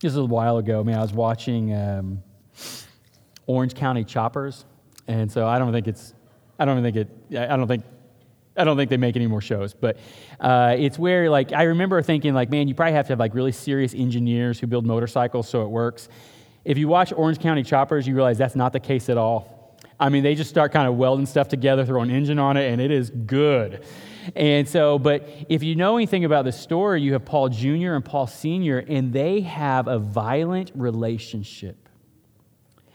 this 0.00 0.12
was 0.12 0.16
a 0.16 0.24
while 0.26 0.58
ago, 0.58 0.84
man, 0.84 0.98
I 0.98 1.02
was 1.02 1.14
watching 1.14 1.74
um, 1.74 2.22
Orange 3.46 3.72
County 3.72 4.04
Choppers. 4.04 4.66
And 5.08 5.32
so 5.32 5.46
I 5.46 5.58
don't 5.58 5.72
think 5.72 5.88
it's 5.88 6.12
I 6.58 6.64
don't 6.64 6.82
think 6.82 6.96
it. 6.96 7.08
I 7.38 7.56
don't 7.56 7.68
think. 7.68 7.84
I 8.58 8.64
don't 8.64 8.78
think 8.78 8.88
they 8.88 8.96
make 8.96 9.16
any 9.16 9.26
more 9.26 9.42
shows, 9.42 9.74
but 9.74 9.98
uh, 10.40 10.76
it's 10.78 10.98
where 10.98 11.28
like 11.28 11.52
I 11.52 11.64
remember 11.64 12.00
thinking 12.00 12.32
like, 12.32 12.48
man, 12.48 12.68
you 12.68 12.74
probably 12.74 12.94
have 12.94 13.06
to 13.06 13.12
have 13.12 13.18
like 13.18 13.34
really 13.34 13.52
serious 13.52 13.92
engineers 13.94 14.58
who 14.58 14.66
build 14.66 14.86
motorcycles 14.86 15.46
so 15.48 15.62
it 15.62 15.68
works. 15.68 16.08
If 16.64 16.78
you 16.78 16.88
watch 16.88 17.12
Orange 17.12 17.38
County 17.38 17.62
Choppers, 17.62 18.08
you 18.08 18.14
realize 18.14 18.38
that's 18.38 18.56
not 18.56 18.72
the 18.72 18.80
case 18.80 19.08
at 19.08 19.18
all. 19.18 19.78
I 20.00 20.08
mean, 20.08 20.22
they 20.22 20.34
just 20.34 20.50
start 20.50 20.72
kind 20.72 20.88
of 20.88 20.96
welding 20.96 21.26
stuff 21.26 21.48
together, 21.48 21.84
throw 21.84 22.02
an 22.02 22.10
engine 22.10 22.38
on 22.38 22.56
it, 22.56 22.70
and 22.70 22.80
it 22.80 22.90
is 22.90 23.10
good. 23.10 23.84
And 24.34 24.68
so, 24.68 24.98
but 24.98 25.28
if 25.48 25.62
you 25.62 25.76
know 25.76 25.96
anything 25.96 26.24
about 26.24 26.44
the 26.44 26.52
story, 26.52 27.00
you 27.02 27.12
have 27.12 27.24
Paul 27.24 27.48
Jr. 27.48 27.92
and 27.92 28.04
Paul 28.04 28.26
Sr., 28.26 28.78
and 28.78 29.12
they 29.12 29.42
have 29.42 29.86
a 29.86 29.98
violent 29.98 30.72
relationship. 30.74 31.85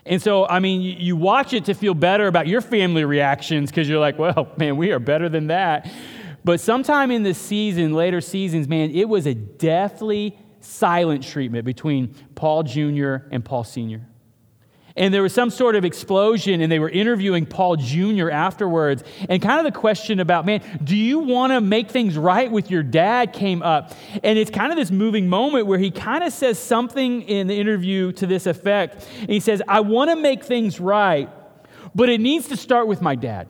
And 0.05 0.21
so, 0.21 0.47
I 0.47 0.59
mean, 0.59 0.81
you 0.81 1.15
watch 1.15 1.53
it 1.53 1.65
to 1.65 1.73
feel 1.73 1.93
better 1.93 2.27
about 2.27 2.47
your 2.47 2.61
family 2.61 3.05
reactions 3.05 3.69
because 3.69 3.87
you're 3.87 3.99
like, 3.99 4.17
well, 4.17 4.51
man, 4.57 4.77
we 4.77 4.91
are 4.91 4.99
better 4.99 5.29
than 5.29 5.47
that. 5.47 5.91
But 6.43 6.59
sometime 6.59 7.11
in 7.11 7.23
the 7.23 7.33
season, 7.33 7.93
later 7.93 8.19
seasons, 8.19 8.67
man, 8.67 8.91
it 8.91 9.07
was 9.07 9.27
a 9.27 9.35
deathly 9.35 10.37
silent 10.59 11.23
treatment 11.23 11.65
between 11.65 12.15
Paul 12.35 12.63
Jr. 12.63 13.15
and 13.31 13.45
Paul 13.45 13.63
Sr. 13.63 14.01
And 14.95 15.13
there 15.13 15.23
was 15.23 15.33
some 15.33 15.49
sort 15.49 15.75
of 15.75 15.85
explosion, 15.85 16.61
and 16.61 16.71
they 16.71 16.79
were 16.79 16.89
interviewing 16.89 17.45
Paul 17.45 17.77
Jr. 17.77 18.29
afterwards. 18.29 19.03
And 19.29 19.41
kind 19.41 19.65
of 19.65 19.71
the 19.71 19.77
question 19.77 20.19
about, 20.19 20.45
man, 20.45 20.61
do 20.83 20.95
you 20.95 21.19
want 21.19 21.53
to 21.53 21.61
make 21.61 21.89
things 21.89 22.17
right 22.17 22.51
with 22.51 22.69
your 22.69 22.83
dad 22.83 23.33
came 23.33 23.63
up. 23.63 23.93
And 24.23 24.37
it's 24.37 24.51
kind 24.51 24.71
of 24.71 24.77
this 24.77 24.91
moving 24.91 25.27
moment 25.27 25.67
where 25.67 25.79
he 25.79 25.91
kind 25.91 26.23
of 26.23 26.33
says 26.33 26.59
something 26.59 27.23
in 27.23 27.47
the 27.47 27.59
interview 27.59 28.11
to 28.13 28.27
this 28.27 28.45
effect. 28.45 29.07
And 29.19 29.29
he 29.29 29.39
says, 29.39 29.61
I 29.67 29.81
want 29.81 30.09
to 30.11 30.15
make 30.15 30.43
things 30.43 30.79
right, 30.79 31.29
but 31.95 32.09
it 32.09 32.19
needs 32.19 32.47
to 32.49 32.57
start 32.57 32.87
with 32.87 33.01
my 33.01 33.15
dad. 33.15 33.47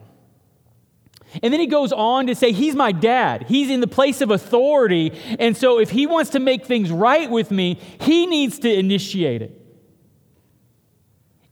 And 1.41 1.53
then 1.53 1.61
he 1.61 1.67
goes 1.67 1.93
on 1.93 2.27
to 2.27 2.35
say, 2.35 2.51
He's 2.51 2.75
my 2.75 2.91
dad. 2.91 3.45
He's 3.47 3.69
in 3.69 3.79
the 3.79 3.87
place 3.87 4.19
of 4.19 4.31
authority. 4.31 5.13
And 5.39 5.55
so 5.55 5.79
if 5.79 5.89
he 5.89 6.05
wants 6.05 6.31
to 6.31 6.39
make 6.39 6.65
things 6.65 6.91
right 6.91 7.29
with 7.29 7.51
me, 7.51 7.79
he 8.01 8.25
needs 8.25 8.59
to 8.59 8.73
initiate 8.73 9.41
it. 9.41 9.60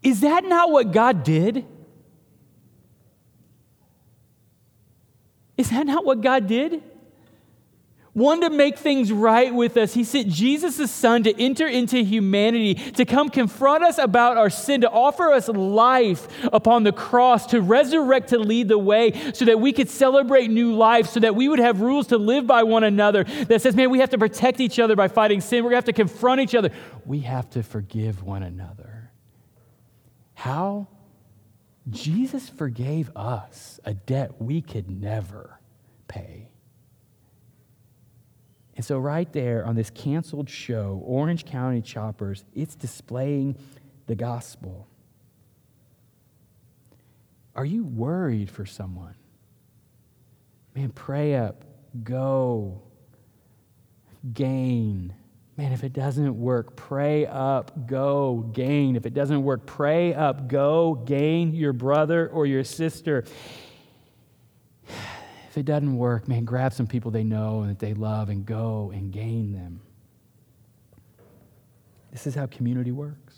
Is 0.01 0.21
that 0.21 0.45
not 0.45 0.71
what 0.71 0.91
God 0.91 1.23
did? 1.23 1.65
Is 5.57 5.69
that 5.71 5.85
not 5.85 6.05
what 6.05 6.21
God 6.21 6.47
did? 6.47 6.81
One 8.13 8.41
to 8.41 8.49
make 8.49 8.77
things 8.77 9.11
right 9.11 9.53
with 9.53 9.77
us. 9.77 9.93
He 9.93 10.03
sent 10.03 10.29
Jesus' 10.29 10.89
Son 10.89 11.23
to 11.23 11.41
enter 11.41 11.67
into 11.67 12.03
humanity, 12.03 12.73
to 12.73 13.05
come 13.05 13.29
confront 13.29 13.83
us 13.83 13.97
about 13.97 14.35
our 14.35 14.49
sin, 14.49 14.81
to 14.81 14.89
offer 14.89 15.31
us 15.31 15.47
life 15.47 16.27
upon 16.51 16.83
the 16.83 16.91
cross, 16.91 17.45
to 17.47 17.61
resurrect, 17.61 18.29
to 18.29 18.39
lead 18.39 18.67
the 18.67 18.77
way, 18.77 19.13
so 19.33 19.45
that 19.45 19.59
we 19.59 19.71
could 19.71 19.89
celebrate 19.89 20.49
new 20.49 20.73
life, 20.73 21.07
so 21.07 21.19
that 21.19 21.35
we 21.35 21.47
would 21.47 21.59
have 21.59 21.81
rules 21.81 22.07
to 22.07 22.17
live 22.17 22.47
by 22.47 22.63
one 22.63 22.83
another 22.83 23.25
that 23.47 23.61
says, 23.61 23.75
man, 23.75 23.89
we 23.89 23.99
have 23.99 24.09
to 24.09 24.17
protect 24.17 24.59
each 24.59 24.79
other 24.79 24.95
by 24.95 25.07
fighting 25.07 25.39
sin. 25.39 25.63
We're 25.63 25.71
going 25.71 25.81
to 25.81 25.87
have 25.87 25.95
to 25.95 26.01
confront 26.01 26.41
each 26.41 26.55
other. 26.55 26.71
We 27.05 27.19
have 27.19 27.49
to 27.51 27.63
forgive 27.63 28.23
one 28.23 28.43
another. 28.43 28.98
How? 30.39 30.87
Jesus 31.89 32.47
forgave 32.47 33.11
us 33.13 33.77
a 33.83 33.93
debt 33.93 34.41
we 34.41 34.61
could 34.61 34.89
never. 34.89 35.59
pay. 36.07 36.49
And 38.77 38.85
so, 38.85 38.97
right 38.97 39.31
there 39.33 39.65
on 39.65 39.75
this 39.75 39.89
canceled 39.89 40.49
show, 40.49 41.03
Orange 41.05 41.45
County 41.45 41.81
Choppers, 41.81 42.45
it's 42.55 42.75
displaying 42.75 43.57
the 44.07 44.15
gospel. 44.15 44.87
Are 47.53 47.65
you 47.65 47.83
worried 47.83 48.49
for 48.49 48.65
someone? 48.65 49.15
Man, 50.73 50.91
pray 50.91 51.35
up, 51.35 51.65
go, 52.01 52.81
gain. 54.33 55.13
Man, 55.59 55.73
if 55.73 55.83
it 55.83 55.91
doesn't 55.91 56.39
work, 56.39 56.77
pray 56.77 57.25
up, 57.25 57.85
go, 57.85 58.49
gain. 58.53 58.95
If 58.95 59.05
it 59.05 59.13
doesn't 59.13 59.43
work, 59.43 59.65
pray 59.65 60.13
up, 60.13 60.47
go, 60.47 60.93
gain 60.93 61.53
your 61.53 61.73
brother 61.73 62.29
or 62.29 62.45
your 62.45 62.63
sister. 62.63 63.25
If 65.49 65.57
it 65.57 65.65
doesn't 65.65 65.97
work, 65.97 66.27
man, 66.27 66.45
grab 66.45 66.73
some 66.73 66.85
people 66.85 67.09
they 67.09 67.23
know 67.23 67.61
and 67.61 67.71
that 67.71 67.79
they 67.79 67.95
love 67.95 68.29
and 68.29 68.45
go 68.45 68.91
and 68.93 69.11
gain 69.11 69.51
them. 69.51 69.81
This 72.11 72.27
is 72.27 72.35
how 72.35 72.45
community 72.45 72.91
works. 72.91 73.35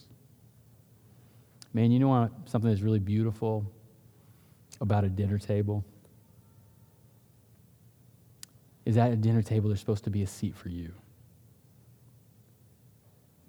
Man, 1.74 1.90
you 1.90 2.00
know 2.00 2.10
what? 2.10 2.32
Something 2.46 2.70
that's 2.70 2.82
really 2.82 3.00
beautiful 3.00 3.66
about 4.82 5.06
a 5.06 5.10
dinner 5.10 5.40
table 5.40 5.86
is 8.86 8.98
at 8.98 9.12
a 9.12 9.16
dinner 9.16 9.42
table 9.42 9.70
there's 9.70 9.80
supposed 9.80 10.04
to 10.04 10.10
be 10.10 10.22
a 10.22 10.28
seat 10.28 10.56
for 10.56 10.68
you. 10.68 10.94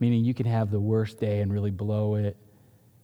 Meaning 0.02 0.24
you 0.24 0.34
can 0.34 0.46
have 0.46 0.72
the 0.72 0.80
worst 0.80 1.20
day 1.20 1.42
and 1.42 1.52
really 1.52 1.70
blow 1.70 2.16
it, 2.16 2.36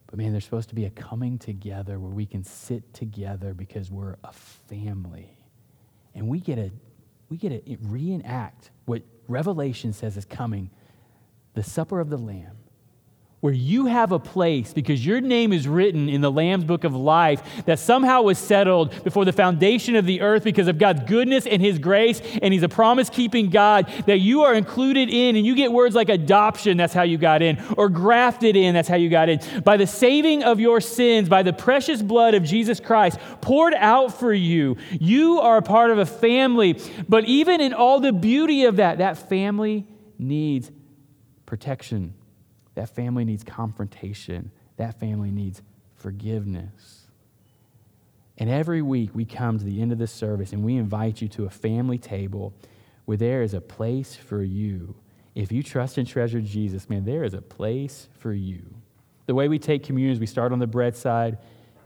but 0.09 0.19
man, 0.19 0.33
there's 0.33 0.43
supposed 0.43 0.69
to 0.71 0.75
be 0.75 0.85
a 0.85 0.91
coming 0.91 1.39
together 1.39 1.97
where 2.01 2.11
we 2.11 2.27
can 2.27 2.43
sit 2.43 2.93
together 2.93 3.55
because 3.55 3.89
we're 3.89 4.17
a 4.25 4.33
family. 4.33 5.39
And 6.13 6.27
we 6.27 6.41
get 6.41 6.57
to 6.57 6.73
we 7.29 7.37
get 7.37 7.51
to 7.51 7.77
reenact 7.83 8.73
what 8.87 9.03
Revelation 9.29 9.93
says 9.93 10.17
is 10.17 10.25
coming, 10.25 10.71
the 11.55 11.63
supper 11.63 12.01
of 12.01 12.11
the 12.11 12.17
Lamb 12.17 12.58
where 13.41 13.53
you 13.53 13.87
have 13.87 14.11
a 14.11 14.19
place 14.19 14.73
because 14.73 15.05
your 15.05 15.21
name 15.21 15.53
is 15.53 15.69
written 15.69 16.09
in 16.09 16.21
the 16.21 16.31
Lamb's 16.31 16.65
book 16.65 16.83
of 16.83 16.95
life 16.95 17.41
that 17.67 17.79
somehow 17.79 18.23
was 18.23 18.37
settled 18.37 19.05
before 19.05 19.25
the 19.25 19.33
foundation 19.33 19.95
of 19.95 20.07
the 20.07 20.21
earth 20.23 20.43
because 20.43 20.67
of 20.67 20.77
God's 20.77 21.03
goodness 21.05 21.47
and 21.47 21.63
His 21.63 21.79
grace, 21.79 22.21
and 22.43 22.53
He's 22.53 22.65
a 22.65 22.69
promise 22.69 23.09
keeping 23.09 23.49
God 23.49 23.87
that 24.07 24.19
you 24.19 24.43
are 24.43 24.55
included 24.55 25.09
in, 25.09 25.37
and 25.37 25.47
you 25.47 25.55
get 25.55 25.71
words 25.71 25.95
like 25.95 26.09
adoption, 26.09 26.77
that's 26.77 26.93
how 26.93 27.05
you 27.05 27.17
got 27.17 27.41
in, 27.41 27.63
or 27.77 27.89
grafted 27.89 28.57
in, 28.57 28.75
that's 28.75 28.89
how 28.89 28.97
you 28.97 29.09
got 29.09 29.29
in. 29.29 29.41
By 29.63 29.77
the 29.77 29.87
saving 29.87 30.43
of 30.43 30.59
your 30.59 30.81
sins, 30.81 31.29
by 31.29 31.45
the 31.45 31.53
precious 31.53 32.03
blood 32.03 32.35
of 32.35 32.43
Jesus 32.43 32.81
Christ 32.81 33.19
poured 33.41 33.75
out 33.75 34.19
for 34.19 34.33
you, 34.33 34.77
you 34.99 35.41
are 35.41 35.59
a 35.59 35.63
part 35.63 35.93
of 35.93 35.99
a 35.99 36.07
family. 36.07 36.81
But 37.09 37.25
even 37.27 37.61
in 37.61 37.73
all 37.73 38.01
the 38.01 38.13
beauty 38.13 38.65
of 38.65 38.77
that, 38.77 38.99
that 38.99 39.17
family 39.29 39.87
needs 40.19 40.73
protection 41.47 42.15
that 42.79 42.89
family 42.91 43.25
needs 43.25 43.43
confrontation. 43.43 44.53
That 44.77 45.01
family 45.01 45.33
needs 45.33 45.63
forgiveness. 45.97 47.09
And 48.39 48.49
every 48.49 48.83
week 48.83 49.11
we 49.15 49.25
come 49.25 49.59
to 49.59 49.65
the 49.65 49.83
end 49.83 49.91
of 49.91 49.99
this 49.99 50.13
service 50.13 50.53
and 50.53 50.63
we 50.63 50.77
invite 50.77 51.21
you 51.21 51.27
to 51.31 51.45
a 51.45 51.51
family 51.51 51.99
table 51.99 52.55
where 53.05 53.17
there 53.17 53.43
is 53.43 53.53
a 53.53 53.61
place 53.61 54.15
for 54.15 54.45
you. 54.45 54.95
If 55.35 55.51
you 55.51 55.61
trust 55.65 55.99
and 55.99 56.07
treasure 56.07 56.41
Jesus, 56.41 56.89
man, 56.89 57.05
there 57.05 57.25
is 57.25 57.35
a 57.35 57.43
place 57.43 58.07
for 58.21 58.33
you. 58.33 58.63
The 59.27 59.35
way 59.35 59.49
we 59.49 59.59
take 59.59 59.83
communion 59.83 60.13
is 60.13 60.21
we 60.21 60.27
start 60.27 60.53
on 60.53 60.61
the 60.61 60.69
bread 60.69 60.95
side, 60.95 61.39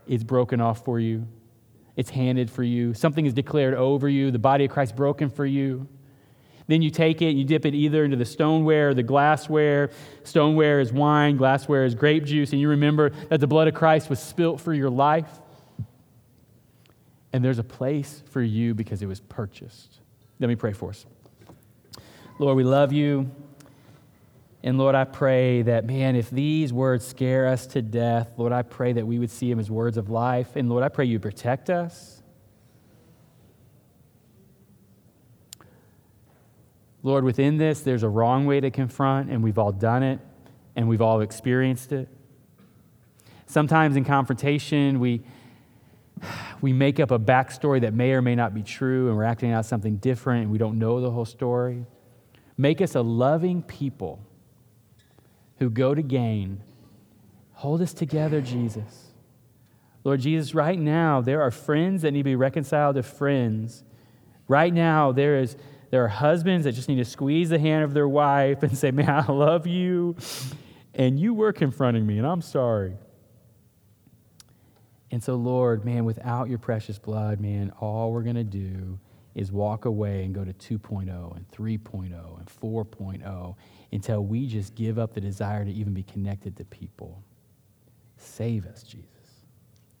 it's 0.07 0.23
broken 0.23 0.61
off 0.61 0.85
for 0.85 0.99
you, 0.99 1.27
it's 1.95 2.11
handed 2.11 2.51
for 2.51 2.61
you, 2.61 2.93
something 2.93 3.25
is 3.25 3.33
declared 3.33 3.73
over 3.73 4.07
you, 4.07 4.29
the 4.29 4.37
body 4.37 4.65
of 4.65 4.71
Christ 4.71 4.95
broken 4.95 5.31
for 5.31 5.45
you. 5.45 5.87
Then 6.67 6.81
you 6.81 6.89
take 6.89 7.21
it, 7.21 7.31
you 7.31 7.43
dip 7.43 7.65
it 7.65 7.73
either 7.73 8.03
into 8.05 8.15
the 8.15 8.25
stoneware 8.25 8.89
or 8.89 8.93
the 8.93 9.03
glassware. 9.03 9.89
Stoneware 10.23 10.79
is 10.79 10.93
wine, 10.93 11.37
glassware 11.37 11.85
is 11.85 11.95
grape 11.95 12.23
juice, 12.23 12.51
and 12.51 12.61
you 12.61 12.69
remember 12.69 13.09
that 13.29 13.39
the 13.39 13.47
blood 13.47 13.67
of 13.67 13.73
Christ 13.73 14.09
was 14.09 14.19
spilt 14.19 14.61
for 14.61 14.73
your 14.73 14.89
life. 14.89 15.39
And 17.33 17.43
there's 17.43 17.59
a 17.59 17.63
place 17.63 18.23
for 18.29 18.41
you 18.41 18.73
because 18.73 19.01
it 19.01 19.07
was 19.07 19.19
purchased. 19.19 19.99
Let 20.39 20.47
me 20.47 20.55
pray 20.55 20.73
for 20.73 20.91
us. 20.91 21.05
Lord, 22.39 22.55
we 22.57 22.63
love 22.63 22.93
you. 22.93 23.29
And 24.65 24.77
Lord, 24.77 24.95
I 24.95 25.03
pray 25.03 25.61
that, 25.63 25.85
man, 25.85 26.15
if 26.15 26.29
these 26.29 26.71
words 26.71 27.05
scare 27.05 27.47
us 27.47 27.67
to 27.67 27.81
death, 27.81 28.31
Lord, 28.37 28.53
I 28.53 28.61
pray 28.61 28.93
that 28.93 29.05
we 29.05 29.19
would 29.19 29.29
see 29.29 29.49
them 29.49 29.59
as 29.59 29.69
words 29.69 29.97
of 29.97 30.09
life. 30.09 30.55
And 30.55 30.69
Lord, 30.69 30.83
I 30.83 30.89
pray 30.89 31.05
you 31.05 31.19
protect 31.19 31.69
us. 31.69 32.22
Lord, 37.03 37.25
within 37.25 37.57
this, 37.57 37.81
there's 37.81 38.03
a 38.03 38.09
wrong 38.09 38.45
way 38.45 38.61
to 38.61 38.71
confront, 38.71 39.29
and 39.29 39.43
we've 39.43 39.59
all 39.59 39.73
done 39.73 40.03
it, 40.03 40.19
and 40.75 40.87
we've 40.87 41.01
all 41.01 41.19
experienced 41.19 41.91
it. 41.91 42.07
Sometimes 43.45 43.97
in 43.97 44.05
confrontation, 44.05 45.01
we, 45.01 45.21
we 46.61 46.71
make 46.71 47.01
up 47.01 47.11
a 47.11 47.19
backstory 47.19 47.81
that 47.81 47.93
may 47.93 48.13
or 48.13 48.21
may 48.21 48.35
not 48.35 48.53
be 48.53 48.63
true, 48.63 49.09
and 49.09 49.17
we're 49.17 49.25
acting 49.25 49.51
out 49.51 49.65
something 49.65 49.97
different, 49.97 50.43
and 50.43 50.51
we 50.51 50.57
don't 50.57 50.79
know 50.79 51.01
the 51.01 51.11
whole 51.11 51.25
story. 51.25 51.85
Make 52.57 52.79
us 52.79 52.95
a 52.95 53.01
loving 53.01 53.61
people 53.61 54.25
who 55.57 55.69
go 55.69 55.93
to 55.93 56.01
gain. 56.01 56.61
Hold 57.53 57.81
us 57.81 57.93
together, 57.93 58.39
Jesus. 58.39 59.11
Lord 60.05 60.21
Jesus, 60.21 60.55
right 60.55 60.79
now, 60.79 61.19
there 61.21 61.41
are 61.41 61.51
friends 61.51 62.01
that 62.01 62.11
need 62.11 62.19
to 62.19 62.23
be 62.23 62.35
reconciled 62.35 62.95
to 62.95 63.03
friends. 63.03 63.83
Right 64.47 64.73
now, 64.73 65.11
there 65.11 65.39
is 65.39 65.57
there 65.93 66.03
are 66.03 66.07
husbands 66.07 66.63
that 66.63 66.71
just 66.71 66.89
need 66.89 66.95
to 66.95 67.05
squeeze 67.05 67.49
the 67.51 67.59
hand 67.59 67.83
of 67.83 67.93
their 67.93 68.07
wife 68.07 68.63
and 68.63 68.75
say, 68.75 68.89
Man, 68.89 69.07
I 69.29 69.31
love 69.31 69.67
you. 69.67 70.15
And 70.95 71.19
you 71.19 71.35
were 71.35 71.53
confronting 71.53 72.03
me, 72.07 72.17
and 72.17 72.25
I'm 72.25 72.41
sorry. 72.41 72.95
And 75.11 75.23
so, 75.23 75.35
Lord, 75.35 75.85
man, 75.85 76.03
without 76.03 76.49
your 76.49 76.57
precious 76.57 76.97
blood, 76.97 77.39
man, 77.39 77.71
all 77.79 78.11
we're 78.11 78.23
going 78.23 78.37
to 78.37 78.43
do 78.43 78.97
is 79.35 79.51
walk 79.51 79.85
away 79.85 80.23
and 80.23 80.33
go 80.33 80.43
to 80.43 80.51
2.0 80.51 81.35
and 81.35 81.51
3.0 81.51 82.39
and 82.39 82.47
4.0 82.47 83.55
until 83.91 84.25
we 84.25 84.47
just 84.47 84.73
give 84.73 84.97
up 84.97 85.13
the 85.13 85.21
desire 85.21 85.63
to 85.63 85.71
even 85.71 85.93
be 85.93 86.01
connected 86.01 86.57
to 86.57 86.65
people. 86.65 87.23
Save 88.17 88.65
us, 88.65 88.81
Jesus. 88.81 89.05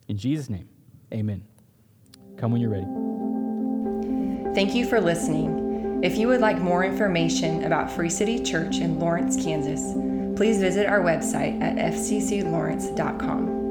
In 0.07 0.17
Jesus' 0.17 0.49
name, 0.49 0.67
amen. 1.13 1.43
Come 2.37 2.51
when 2.51 2.61
you're 2.61 2.71
ready. 2.71 2.87
Thank 4.55 4.73
you 4.73 4.87
for 4.87 4.99
listening. 4.99 5.62
If 6.03 6.17
you 6.17 6.27
would 6.27 6.41
like 6.41 6.59
more 6.59 6.83
information 6.83 7.63
about 7.63 7.89
Free 7.89 8.09
City 8.09 8.37
Church 8.37 8.79
in 8.79 8.99
Lawrence, 8.99 9.41
Kansas, 9.41 9.93
please 10.35 10.59
visit 10.59 10.85
our 10.85 10.99
website 10.99 11.61
at 11.61 11.77
fcclawrence.com. 11.77 13.62